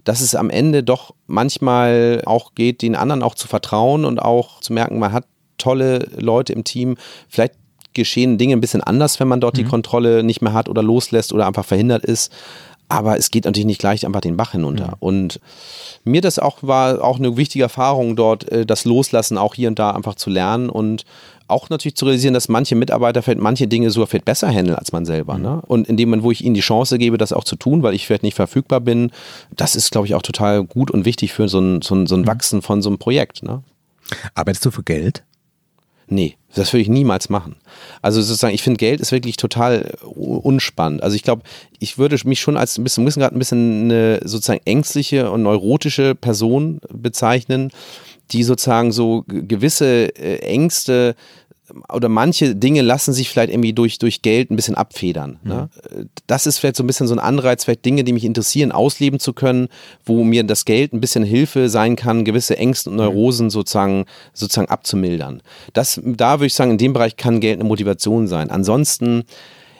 dass 0.04 0.20
es 0.20 0.34
am 0.34 0.50
Ende 0.50 0.82
doch 0.82 1.14
manchmal 1.26 2.22
auch 2.26 2.54
geht, 2.54 2.82
den 2.82 2.94
anderen 2.94 3.22
auch 3.22 3.34
zu 3.34 3.48
vertrauen 3.48 4.04
und 4.04 4.20
auch 4.20 4.60
zu 4.60 4.72
merken, 4.72 4.98
man 4.98 5.12
hat 5.12 5.24
tolle 5.56 6.08
Leute 6.18 6.52
im 6.52 6.64
Team. 6.64 6.96
Vielleicht 7.28 7.54
geschehen 7.94 8.38
Dinge 8.38 8.54
ein 8.54 8.60
bisschen 8.60 8.82
anders, 8.82 9.18
wenn 9.20 9.28
man 9.28 9.40
dort 9.40 9.54
mhm. 9.54 9.58
die 9.58 9.64
Kontrolle 9.64 10.22
nicht 10.22 10.42
mehr 10.42 10.52
hat 10.52 10.68
oder 10.68 10.82
loslässt 10.82 11.32
oder 11.32 11.46
einfach 11.46 11.64
verhindert 11.64 12.04
ist. 12.04 12.32
Aber 12.88 13.18
es 13.18 13.30
geht 13.30 13.44
natürlich 13.44 13.66
nicht 13.66 13.80
gleich 13.80 14.04
einfach 14.04 14.20
den 14.20 14.36
Bach 14.36 14.52
hinunter. 14.52 14.88
Mhm. 14.88 14.94
Und 15.00 15.40
mir 16.04 16.20
das 16.20 16.38
auch 16.38 16.58
war 16.62 17.02
auch 17.02 17.18
eine 17.18 17.36
wichtige 17.36 17.64
Erfahrung 17.64 18.16
dort, 18.16 18.50
äh, 18.50 18.66
das 18.66 18.84
Loslassen 18.84 19.38
auch 19.38 19.54
hier 19.54 19.68
und 19.68 19.78
da 19.78 19.90
einfach 19.92 20.14
zu 20.14 20.30
lernen 20.30 20.68
und 20.68 21.04
auch 21.46 21.68
natürlich 21.68 21.96
zu 21.96 22.06
realisieren, 22.06 22.34
dass 22.34 22.48
manche 22.48 22.74
Mitarbeiter 22.74 23.22
vielleicht 23.22 23.40
manche 23.40 23.66
Dinge 23.66 23.90
sogar 23.90 24.06
vielleicht 24.06 24.24
besser 24.24 24.48
handeln 24.48 24.76
als 24.76 24.92
man 24.92 25.04
selber. 25.04 25.34
Mhm. 25.34 25.42
Ne? 25.42 25.62
Und 25.66 25.88
in 25.88 25.96
dem 25.96 26.08
Moment, 26.08 26.22
wo 26.22 26.30
ich 26.30 26.44
ihnen 26.44 26.54
die 26.54 26.60
Chance 26.60 26.98
gebe, 26.98 27.18
das 27.18 27.32
auch 27.32 27.44
zu 27.44 27.56
tun, 27.56 27.82
weil 27.82 27.94
ich 27.94 28.06
vielleicht 28.06 28.22
nicht 28.22 28.34
verfügbar 28.34 28.80
bin, 28.80 29.10
das 29.54 29.76
ist, 29.76 29.90
glaube 29.90 30.06
ich, 30.06 30.14
auch 30.14 30.22
total 30.22 30.64
gut 30.64 30.90
und 30.90 31.04
wichtig 31.04 31.32
für 31.32 31.48
so 31.48 31.60
ein, 31.60 31.82
so 31.82 31.94
ein, 31.94 32.06
so 32.06 32.14
ein 32.14 32.22
mhm. 32.22 32.26
Wachsen 32.26 32.62
von 32.62 32.82
so 32.82 32.88
einem 32.88 32.98
Projekt. 32.98 33.42
Ne? 33.42 33.62
Arbeitest 34.34 34.64
du 34.64 34.70
für 34.70 34.82
Geld? 34.82 35.22
Nee, 36.06 36.36
das 36.54 36.72
würde 36.72 36.82
ich 36.82 36.88
niemals 36.88 37.28
machen. 37.28 37.56
Also 38.02 38.20
sozusagen, 38.20 38.54
ich 38.54 38.62
finde, 38.62 38.78
Geld 38.78 39.00
ist 39.00 39.12
wirklich 39.12 39.36
total 39.36 39.94
unspannend. 40.04 41.02
Also 41.02 41.16
ich 41.16 41.22
glaube, 41.22 41.42
ich 41.78 41.98
würde 41.98 42.16
mich 42.24 42.40
schon 42.40 42.56
als 42.56 42.78
ein 42.78 42.84
bisschen, 42.84 43.04
gerade 43.06 43.34
ein 43.34 43.38
bisschen 43.38 43.84
eine 43.84 44.20
sozusagen 44.24 44.60
ängstliche 44.64 45.30
und 45.30 45.42
neurotische 45.42 46.14
Person 46.14 46.80
bezeichnen, 46.92 47.70
die 48.30 48.42
sozusagen 48.42 48.92
so 48.92 49.24
gewisse 49.26 50.16
äh, 50.16 50.38
Ängste 50.38 51.14
oder 51.90 52.08
manche 52.08 52.54
Dinge 52.54 52.82
lassen 52.82 53.12
sich 53.12 53.30
vielleicht 53.30 53.50
irgendwie 53.50 53.72
durch, 53.72 53.98
durch 53.98 54.22
Geld 54.22 54.50
ein 54.50 54.56
bisschen 54.56 54.74
abfedern. 54.74 55.38
Mhm. 55.42 55.48
Ne? 55.50 55.68
Das 56.26 56.46
ist 56.46 56.58
vielleicht 56.58 56.76
so 56.76 56.82
ein 56.82 56.86
bisschen 56.86 57.06
so 57.06 57.14
ein 57.14 57.18
Anreiz, 57.18 57.64
vielleicht 57.64 57.84
Dinge, 57.84 58.04
die 58.04 58.12
mich 58.12 58.24
interessieren, 58.24 58.70
ausleben 58.70 59.18
zu 59.18 59.32
können, 59.32 59.68
wo 60.04 60.24
mir 60.24 60.44
das 60.44 60.64
Geld 60.64 60.92
ein 60.92 61.00
bisschen 61.00 61.24
Hilfe 61.24 61.68
sein 61.68 61.96
kann, 61.96 62.24
gewisse 62.24 62.58
Ängste 62.58 62.90
und 62.90 62.96
Neurosen 62.96 63.48
sozusagen, 63.50 64.04
sozusagen 64.34 64.68
abzumildern. 64.68 65.42
Das, 65.72 66.00
da 66.04 66.38
würde 66.38 66.46
ich 66.46 66.54
sagen, 66.54 66.72
in 66.72 66.78
dem 66.78 66.92
Bereich 66.92 67.16
kann 67.16 67.40
Geld 67.40 67.60
eine 67.60 67.68
Motivation 67.68 68.26
sein. 68.26 68.50
Ansonsten 68.50 69.24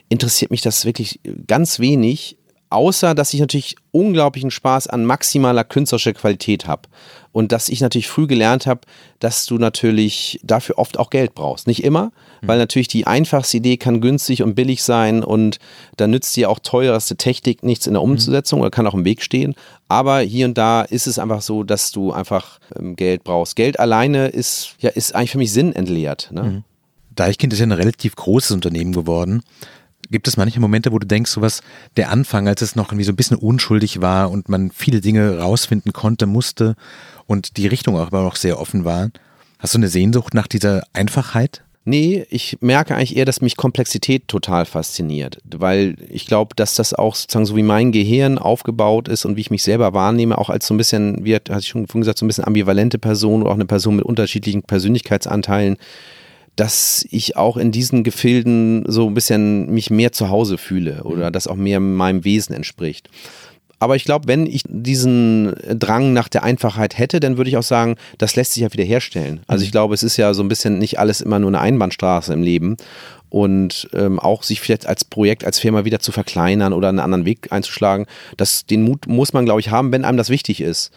interessiert 0.09 0.51
mich 0.51 0.63
das 0.63 0.85
wirklich 0.85 1.21
ganz 1.47 1.81
wenig, 1.81 2.39
außer 2.71 3.15
dass 3.15 3.33
ich 3.35 3.41
natürlich 3.41 3.77
unglaublichen 3.93 4.51
Spaß 4.51 4.89
an 4.89 5.05
maximaler 5.05 5.65
künstlerischer 5.65 6.13
Qualität 6.13 6.67
habe. 6.67 6.89
Und 7.33 7.51
dass 7.51 7.69
ich 7.69 7.81
natürlich 7.81 8.07
früh 8.07 8.29
gelernt 8.29 8.67
habe, 8.67 8.83
dass 9.19 9.47
du 9.47 9.59
natürlich 9.59 10.39
dafür 10.45 10.79
oft 10.79 10.99
auch 10.99 11.11
Geld 11.11 11.35
brauchst. 11.35 11.67
Nicht 11.67 11.83
immer, 11.83 12.07
mhm. 12.43 12.49
weil 12.49 12.59
natürlich 12.59 12.87
die 12.87 13.09
einfachste 13.09 13.57
Idee 13.57 13.77
kann 13.77 14.01
günstig 14.01 14.43
und 14.43 14.55
billig 14.55 14.85
sein 14.85 15.25
und 15.25 15.59
da 15.97 16.07
nützt 16.07 16.37
dir 16.37 16.49
auch 16.49 16.61
teuerste 16.61 17.17
Technik 17.17 17.65
nichts 17.65 17.87
in 17.87 17.95
der 17.95 18.03
mhm. 18.03 18.13
Umsetzung 18.13 18.61
oder 18.61 18.71
kann 18.71 18.87
auch 18.87 18.95
im 18.95 19.05
Weg 19.05 19.23
stehen. 19.23 19.55
Aber 19.89 20.21
hier 20.21 20.47
und 20.47 20.57
da 20.57 20.83
ist 20.83 21.07
es 21.07 21.19
einfach 21.19 21.43
so, 21.43 21.65
dass 21.65 21.91
du 21.91 22.13
einfach 22.13 22.59
ähm, 22.77 22.95
Geld 22.95 23.25
brauchst. 23.25 23.57
Geld 23.57 23.81
alleine 23.81 24.29
ist, 24.29 24.77
ja, 24.79 24.91
ist 24.91 25.15
eigentlich 25.15 25.33
für 25.33 25.39
mich 25.39 25.53
sinnentleert. 25.53 26.31
Ne? 26.33 26.43
Mhm. 26.43 26.65
Deichkind 27.15 27.53
ist 27.53 27.59
ja 27.61 27.67
ein 27.67 27.73
relativ 27.73 28.17
großes 28.17 28.53
Unternehmen 28.53 28.93
geworden. 28.93 29.43
Gibt 30.11 30.29
es 30.29 30.37
manche 30.37 30.61
Momente, 30.61 30.93
wo 30.93 30.99
du 30.99 31.07
denkst, 31.07 31.31
sowas, 31.31 31.63
der 31.97 32.11
Anfang, 32.11 32.49
als 32.49 32.63
es 32.63 32.77
noch 32.77 32.89
irgendwie 32.91 33.05
so 33.05 33.13
ein 33.13 33.17
bisschen 33.17 33.37
unschuldig 33.37 34.01
war 34.01 34.31
und 34.31 34.49
man 34.49 34.71
viele 34.71 35.01
Dinge 35.01 35.39
rausfinden 35.39 35.93
konnte, 35.93 36.27
musste 36.27 36.77
und 37.27 37.57
die 37.57 37.67
Richtung 37.67 37.97
auch 37.97 38.11
immer 38.11 38.23
noch 38.23 38.37
sehr 38.37 38.61
offen 38.61 38.85
war. 38.85 39.11
Hast 39.59 39.75
du 39.75 39.79
eine 39.79 39.89
Sehnsucht 39.89 40.35
nach 40.35 40.47
dieser 40.47 40.83
Einfachheit? 40.93 41.63
Nee, 41.87 42.25
ich 42.31 42.57
merke 42.61 42.97
eigentlich 42.97 43.15
eher, 43.15 43.27
dass 43.27 43.43
mich 43.43 43.59
Komplexität 43.59 44.27
total 44.27 44.65
fasziniert, 44.65 45.39
weil 45.45 45.97
ich 46.09 46.25
glaube, 46.25 46.55
dass 46.57 46.75
das 46.75 46.95
auch 46.95 47.15
sozusagen 47.15 47.45
so 47.45 47.57
wie 47.57 47.63
mein 47.63 47.93
Gehirn 47.93 48.39
aufgebaut 48.39 49.07
ist 49.07 49.27
und 49.27 49.37
wie 49.37 49.43
ich 49.43 49.51
mich 49.51 49.63
selber 49.63 49.93
wahrnehme, 49.93 50.39
auch 50.39 50.49
als 50.49 50.67
so 50.67 50.73
ein 50.73 50.79
bisschen, 50.79 51.27
wie 51.27 51.35
hatte 51.35 51.53
ich 51.59 51.69
schon 51.69 51.87
gesagt, 51.87 52.19
so 52.19 52.25
ein 52.25 52.29
bisschen 52.29 52.45
ambivalente 52.45 52.99
Person 52.99 53.43
oder 53.43 53.51
auch 53.51 53.57
eine 53.57 53.67
Person 53.67 53.97
mit 53.97 54.07
unterschiedlichen 54.07 54.63
Persönlichkeitsanteilen, 54.63 55.77
dass 56.57 57.05
ich 57.11 57.37
auch 57.37 57.57
in 57.57 57.73
diesen 57.73 58.05
Gefilden 58.05 58.85
so 58.87 59.09
ein 59.09 59.15
bisschen 59.15 59.71
mich 59.71 59.91
mehr 59.91 60.13
zu 60.13 60.31
Hause 60.31 60.59
fühle 60.59 61.05
oder 61.05 61.29
mhm. 61.29 61.33
das 61.33 61.47
auch 61.47 61.57
mehr 61.57 61.81
meinem 61.81 62.25
Wesen 62.25 62.55
entspricht. 62.55 63.09
Aber 63.81 63.97
ich 63.97 64.05
glaube, 64.05 64.29
wenn 64.29 64.47
ich 64.47 64.63
diesen 64.67 65.53
Drang 65.69 66.13
nach 66.13 66.29
der 66.29 66.43
Einfachheit 66.43 66.97
hätte, 66.97 67.21
dann 67.21 67.37
würde 67.37 67.51
ich 67.51 67.57
auch 67.57 67.65
sagen, 67.65 67.97
das 68.19 68.37
lässt 68.37 68.53
sich 68.53 68.63
ja 68.63 68.73
wieder 68.73 68.85
herstellen. 68.85 69.41
Also 69.47 69.63
ich 69.63 69.71
mhm. 69.71 69.73
glaube, 69.73 69.95
es 69.95 70.03
ist 70.03 70.17
ja 70.17 70.33
so 70.33 70.43
ein 70.43 70.49
bisschen 70.49 70.79
nicht 70.79 70.99
alles 70.99 71.21
immer 71.21 71.39
nur 71.39 71.51
eine 71.51 71.61
Einbahnstraße 71.61 72.33
im 72.33 72.43
Leben. 72.43 72.77
Und 73.29 73.89
ähm, 73.93 74.21
auch 74.21 74.45
sich 74.45 74.61
vielleicht 74.61 74.87
als 74.87 75.05
Projekt, 75.05 75.45
als 75.45 75.59
Firma 75.59 75.85
wieder 75.85 75.99
zu 75.99 76.13
verkleinern 76.13 76.73
oder 76.73 76.89
einen 76.89 77.01
anderen 77.01 77.25
Weg 77.25 77.51
einzuschlagen, 77.51 78.07
das, 78.37 78.65
den 78.65 78.85
Mut 78.85 79.09
muss 79.09 79.33
man, 79.33 79.45
glaube 79.45 79.61
ich, 79.61 79.71
haben, 79.71 79.91
wenn 79.91 80.05
einem 80.05 80.17
das 80.17 80.31
wichtig 80.31 80.61
ist. 80.61 80.93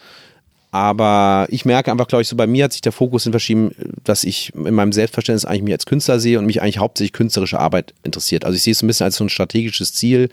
Aber 0.70 1.46
ich 1.48 1.64
merke 1.64 1.90
einfach, 1.90 2.08
glaube 2.08 2.22
ich, 2.22 2.28
so 2.28 2.36
bei 2.36 2.46
mir 2.46 2.64
hat 2.64 2.72
sich 2.72 2.82
der 2.82 2.92
Fokus 2.92 3.24
in 3.24 3.32
verschieben, 3.32 3.74
dass 4.04 4.22
ich 4.24 4.52
in 4.54 4.74
meinem 4.74 4.92
Selbstverständnis 4.92 5.46
eigentlich 5.46 5.62
mich 5.62 5.72
als 5.72 5.86
Künstler 5.86 6.20
sehe 6.20 6.38
und 6.38 6.44
mich 6.44 6.60
eigentlich 6.60 6.78
hauptsächlich 6.78 7.14
künstlerische 7.14 7.58
Arbeit 7.58 7.94
interessiert. 8.02 8.44
Also 8.44 8.56
ich 8.56 8.62
sehe 8.62 8.72
es 8.72 8.82
ein 8.82 8.86
bisschen 8.86 9.04
als 9.04 9.16
so 9.16 9.24
ein 9.24 9.30
strategisches 9.30 9.94
Ziel, 9.94 10.28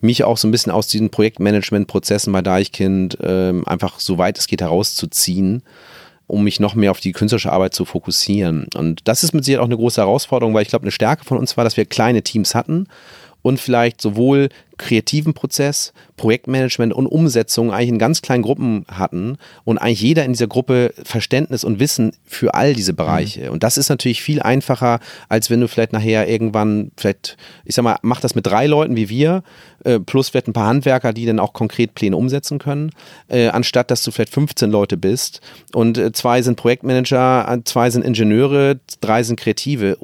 mich 0.00 0.22
auch 0.22 0.36
so 0.36 0.46
ein 0.46 0.52
bisschen 0.52 0.70
aus 0.70 0.86
diesen 0.86 1.10
Projektmanagement-Prozessen 1.10 2.32
bei 2.32 2.42
Deichkind 2.42 3.18
ähm, 3.22 3.66
einfach 3.66 3.98
so 3.98 4.18
weit 4.18 4.38
es 4.38 4.46
geht 4.46 4.60
herauszuziehen 4.60 5.62
um 6.28 6.42
mich 6.42 6.58
noch 6.58 6.74
mehr 6.74 6.90
auf 6.90 6.98
die 6.98 7.12
künstlerische 7.12 7.52
Arbeit 7.52 7.72
zu 7.72 7.84
fokussieren. 7.84 8.66
Und 8.74 9.06
das 9.06 9.22
ist 9.22 9.32
mit 9.32 9.44
Sicherheit 9.44 9.62
auch 9.62 9.68
eine 9.68 9.76
große 9.76 10.00
Herausforderung, 10.00 10.54
weil 10.54 10.62
ich 10.62 10.68
glaube, 10.68 10.82
eine 10.82 10.90
Stärke 10.90 11.24
von 11.24 11.38
uns 11.38 11.56
war, 11.56 11.62
dass 11.62 11.76
wir 11.76 11.84
kleine 11.84 12.22
Teams 12.22 12.54
hatten 12.54 12.88
und 13.46 13.60
vielleicht 13.60 14.00
sowohl 14.00 14.48
kreativen 14.76 15.32
Prozess, 15.32 15.92
Projektmanagement 16.16 16.92
und 16.92 17.06
Umsetzung 17.06 17.72
eigentlich 17.72 17.90
in 17.90 17.98
ganz 18.00 18.20
kleinen 18.20 18.42
Gruppen 18.42 18.84
hatten 18.90 19.38
und 19.62 19.78
eigentlich 19.78 20.02
jeder 20.02 20.24
in 20.24 20.32
dieser 20.32 20.48
Gruppe 20.48 20.92
Verständnis 21.04 21.62
und 21.62 21.78
Wissen 21.78 22.12
für 22.24 22.54
all 22.54 22.74
diese 22.74 22.92
Bereiche. 22.92 23.44
Mhm. 23.44 23.50
Und 23.50 23.62
das 23.62 23.78
ist 23.78 23.88
natürlich 23.88 24.20
viel 24.20 24.42
einfacher, 24.42 24.98
als 25.28 25.48
wenn 25.48 25.60
du 25.60 25.68
vielleicht 25.68 25.92
nachher 25.92 26.28
irgendwann, 26.28 26.90
vielleicht, 26.96 27.36
ich 27.64 27.76
sag 27.76 27.84
mal, 27.84 27.98
mach 28.02 28.20
das 28.20 28.34
mit 28.34 28.48
drei 28.48 28.66
Leuten 28.66 28.96
wie 28.96 29.08
wir, 29.08 29.44
äh, 29.84 30.00
plus 30.00 30.30
vielleicht 30.30 30.48
ein 30.48 30.52
paar 30.52 30.66
Handwerker, 30.66 31.12
die 31.12 31.24
dann 31.24 31.38
auch 31.38 31.52
konkret 31.52 31.94
Pläne 31.94 32.16
umsetzen 32.16 32.58
können, 32.58 32.90
äh, 33.28 33.46
anstatt 33.46 33.92
dass 33.92 34.02
du 34.02 34.10
vielleicht 34.10 34.34
15 34.34 34.72
Leute 34.72 34.96
bist 34.96 35.40
und 35.72 35.98
äh, 35.98 36.10
zwei 36.10 36.42
sind 36.42 36.56
Projektmanager, 36.56 37.60
zwei 37.64 37.90
sind 37.90 38.04
Ingenieure, 38.04 38.80
drei 39.00 39.22
sind 39.22 39.38
Kreative 39.38 39.96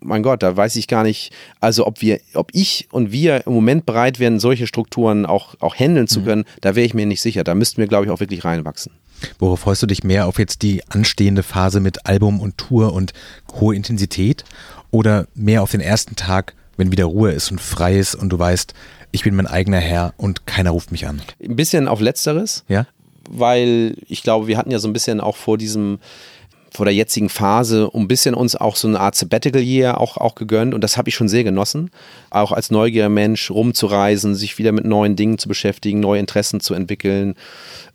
mein 0.00 0.22
Gott, 0.22 0.42
da 0.42 0.56
weiß 0.56 0.76
ich 0.76 0.88
gar 0.88 1.02
nicht, 1.02 1.32
also 1.60 1.86
ob 1.86 2.00
wir, 2.00 2.20
ob 2.34 2.50
ich 2.52 2.88
und 2.90 3.12
wir 3.12 3.46
im 3.46 3.52
Moment 3.52 3.86
bereit 3.86 4.18
wären, 4.18 4.38
solche 4.38 4.66
Strukturen 4.66 5.26
auch, 5.26 5.54
auch 5.60 5.74
handeln 5.74 6.08
zu 6.08 6.20
mhm. 6.20 6.24
können, 6.24 6.42
mhm. 6.42 6.60
da 6.60 6.74
wäre 6.76 6.86
ich 6.86 6.94
mir 6.94 7.06
nicht 7.06 7.20
sicher. 7.20 7.44
Da 7.44 7.54
müssten 7.54 7.78
wir, 7.78 7.86
glaube 7.86 8.06
ich, 8.06 8.10
auch 8.10 8.20
wirklich 8.20 8.44
reinwachsen. 8.44 8.92
Worauf 9.38 9.60
freust 9.60 9.82
du 9.82 9.86
dich 9.86 10.04
mehr 10.04 10.26
auf 10.26 10.38
jetzt 10.38 10.62
die 10.62 10.82
anstehende 10.88 11.42
Phase 11.42 11.80
mit 11.80 12.06
Album 12.06 12.40
und 12.40 12.58
Tour 12.58 12.92
und 12.92 13.12
hohe 13.54 13.74
Intensität 13.74 14.44
oder 14.90 15.26
mehr 15.34 15.62
auf 15.62 15.70
den 15.70 15.80
ersten 15.80 16.16
Tag, 16.16 16.54
wenn 16.76 16.92
wieder 16.92 17.06
Ruhe 17.06 17.32
ist 17.32 17.50
und 17.50 17.60
frei 17.60 17.98
ist 17.98 18.14
und 18.14 18.30
du 18.30 18.38
weißt, 18.38 18.74
ich 19.12 19.22
bin 19.22 19.34
mein 19.36 19.46
eigener 19.46 19.78
Herr 19.78 20.12
und 20.16 20.46
keiner 20.46 20.70
ruft 20.70 20.90
mich 20.90 21.06
an? 21.06 21.22
Ein 21.42 21.56
bisschen 21.56 21.88
auf 21.88 22.00
Letzteres. 22.00 22.64
Ja. 22.68 22.86
Weil 23.30 23.96
ich 24.08 24.22
glaube, 24.22 24.48
wir 24.48 24.58
hatten 24.58 24.70
ja 24.70 24.78
so 24.78 24.88
ein 24.88 24.92
bisschen 24.92 25.20
auch 25.20 25.36
vor 25.36 25.56
diesem 25.56 25.98
vor 26.74 26.86
der 26.86 26.94
jetzigen 26.94 27.28
Phase 27.28 27.88
ein 27.94 28.08
bisschen 28.08 28.34
uns 28.34 28.56
auch 28.56 28.74
so 28.74 28.88
eine 28.88 28.98
Art 28.98 29.14
Sabbatical 29.14 29.62
Year 29.62 30.00
auch, 30.00 30.16
auch 30.16 30.34
gegönnt 30.34 30.74
und 30.74 30.82
das 30.82 30.96
habe 30.96 31.08
ich 31.08 31.14
schon 31.14 31.28
sehr 31.28 31.44
genossen. 31.44 31.90
Auch 32.30 32.50
als 32.50 32.72
neugieriger 32.72 33.08
Mensch 33.08 33.50
rumzureisen, 33.50 34.34
sich 34.34 34.58
wieder 34.58 34.72
mit 34.72 34.84
neuen 34.84 35.14
Dingen 35.14 35.38
zu 35.38 35.46
beschäftigen, 35.46 36.00
neue 36.00 36.18
Interessen 36.18 36.58
zu 36.60 36.74
entwickeln 36.74 37.36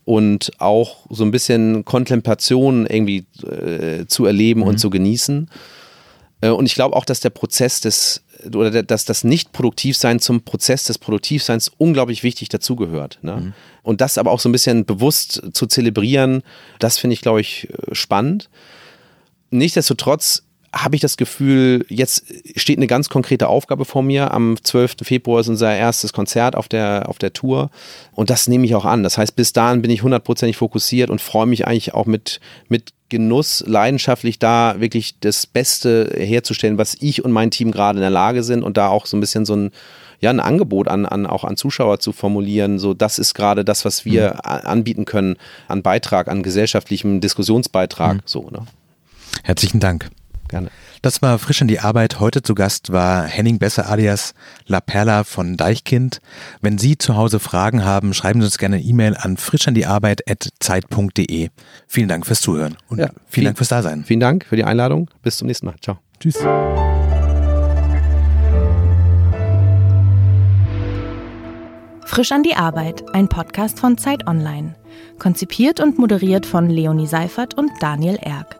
und 0.06 0.52
auch 0.58 1.04
so 1.10 1.24
ein 1.24 1.30
bisschen 1.30 1.84
Kontemplation 1.84 2.86
irgendwie 2.86 3.26
äh, 3.46 4.06
zu 4.06 4.24
erleben 4.24 4.60
mhm. 4.60 4.66
und 4.68 4.78
zu 4.78 4.88
genießen. 4.88 5.50
Äh, 6.40 6.48
und 6.48 6.64
ich 6.64 6.74
glaube 6.74 6.96
auch, 6.96 7.04
dass 7.04 7.20
der 7.20 7.30
Prozess 7.30 7.80
des 7.82 8.22
oder 8.54 8.82
dass 8.82 9.04
das 9.04 9.24
Nicht-Produktivsein 9.24 10.20
zum 10.20 10.42
Prozess 10.42 10.84
des 10.84 10.98
Produktivseins 10.98 11.70
unglaublich 11.78 12.22
wichtig 12.22 12.48
dazugehört. 12.48 13.18
Ne? 13.22 13.36
Mhm. 13.36 13.52
Und 13.82 14.00
das 14.00 14.18
aber 14.18 14.30
auch 14.30 14.40
so 14.40 14.48
ein 14.48 14.52
bisschen 14.52 14.84
bewusst 14.84 15.42
zu 15.52 15.66
zelebrieren, 15.66 16.42
das 16.78 16.98
finde 16.98 17.14
ich, 17.14 17.20
glaube 17.20 17.40
ich, 17.40 17.68
spannend. 17.92 18.50
Nichtsdestotrotz 19.50 20.44
habe 20.72 20.94
ich 20.94 21.00
das 21.00 21.16
Gefühl, 21.16 21.84
jetzt 21.88 22.26
steht 22.54 22.78
eine 22.78 22.86
ganz 22.86 23.08
konkrete 23.08 23.48
Aufgabe 23.48 23.84
vor 23.84 24.02
mir. 24.02 24.32
Am 24.32 24.56
12. 24.62 24.96
Februar 25.02 25.40
ist 25.40 25.48
unser 25.48 25.74
erstes 25.74 26.12
Konzert 26.12 26.54
auf 26.54 26.68
der, 26.68 27.08
auf 27.08 27.18
der 27.18 27.32
Tour. 27.32 27.70
Und 28.12 28.30
das 28.30 28.46
nehme 28.46 28.64
ich 28.66 28.74
auch 28.76 28.84
an. 28.84 29.02
Das 29.02 29.18
heißt, 29.18 29.34
bis 29.34 29.52
dahin 29.52 29.82
bin 29.82 29.90
ich 29.90 30.02
hundertprozentig 30.02 30.56
fokussiert 30.56 31.10
und 31.10 31.20
freue 31.20 31.46
mich 31.46 31.66
eigentlich 31.66 31.94
auch 31.94 32.06
mit, 32.06 32.40
mit 32.68 32.92
Genuss, 33.10 33.62
leidenschaftlich 33.66 34.38
da 34.38 34.76
wirklich 34.78 35.20
das 35.20 35.46
Beste 35.46 36.10
herzustellen, 36.16 36.78
was 36.78 36.96
ich 37.00 37.24
und 37.24 37.32
mein 37.32 37.50
Team 37.50 37.70
gerade 37.70 37.98
in 37.98 38.00
der 38.00 38.10
Lage 38.10 38.42
sind 38.42 38.62
und 38.62 38.76
da 38.76 38.88
auch 38.88 39.04
so 39.04 39.16
ein 39.16 39.20
bisschen 39.20 39.44
so 39.44 39.54
ein, 39.54 39.70
ja, 40.20 40.30
ein 40.30 40.40
Angebot 40.40 40.88
an, 40.88 41.04
an, 41.04 41.26
auch 41.26 41.44
an 41.44 41.56
Zuschauer 41.56 42.00
zu 42.00 42.12
formulieren. 42.12 42.78
So, 42.78 42.94
das 42.94 43.18
ist 43.18 43.34
gerade 43.34 43.64
das, 43.64 43.84
was 43.84 44.04
wir 44.04 44.34
mhm. 44.34 44.40
anbieten 44.42 45.04
können 45.04 45.36
an 45.68 45.82
Beitrag, 45.82 46.28
an 46.28 46.42
gesellschaftlichem 46.42 47.20
Diskussionsbeitrag. 47.20 48.16
Mhm. 48.16 48.22
So, 48.24 48.48
ne? 48.50 48.66
Herzlichen 49.42 49.80
Dank. 49.80 50.10
Gerne. 50.50 50.70
Das 51.00 51.22
war 51.22 51.38
frisch 51.38 51.60
in 51.60 51.68
die 51.68 51.78
Arbeit. 51.78 52.18
Heute 52.18 52.42
zu 52.42 52.56
Gast 52.56 52.90
war 52.90 53.22
Henning 53.22 53.60
Besser 53.60 53.88
alias 53.88 54.34
La 54.66 54.80
Perla 54.80 55.22
von 55.22 55.56
Deichkind. 55.56 56.20
Wenn 56.60 56.76
Sie 56.76 56.98
zu 56.98 57.14
Hause 57.14 57.38
Fragen 57.38 57.84
haben, 57.84 58.14
schreiben 58.14 58.40
Sie 58.40 58.46
uns 58.46 58.58
gerne 58.58 58.74
eine 58.76 58.84
E-Mail 58.84 59.16
an 59.16 59.36
frischandiarbeit.zeit.de. 59.36 61.50
Vielen 61.86 62.08
Dank 62.08 62.26
fürs 62.26 62.40
Zuhören 62.40 62.76
und 62.88 62.98
ja, 62.98 63.06
vielen, 63.06 63.20
vielen 63.28 63.44
Dank 63.44 63.58
fürs 63.58 63.68
Dasein. 63.68 64.02
Vielen 64.04 64.18
Dank 64.18 64.44
für 64.44 64.56
die 64.56 64.64
Einladung. 64.64 65.08
Bis 65.22 65.36
zum 65.36 65.46
nächsten 65.46 65.66
Mal. 65.66 65.76
Ciao. 65.80 65.98
Tschüss. 66.18 66.38
Frisch 72.06 72.32
an 72.32 72.42
die 72.42 72.56
Arbeit, 72.56 73.04
ein 73.14 73.28
Podcast 73.28 73.78
von 73.78 73.98
Zeit 73.98 74.26
Online. 74.26 74.74
Konzipiert 75.20 75.78
und 75.78 76.00
moderiert 76.00 76.44
von 76.44 76.68
Leonie 76.68 77.06
Seifert 77.06 77.54
und 77.54 77.70
Daniel 77.78 78.18
Erck. 78.20 78.59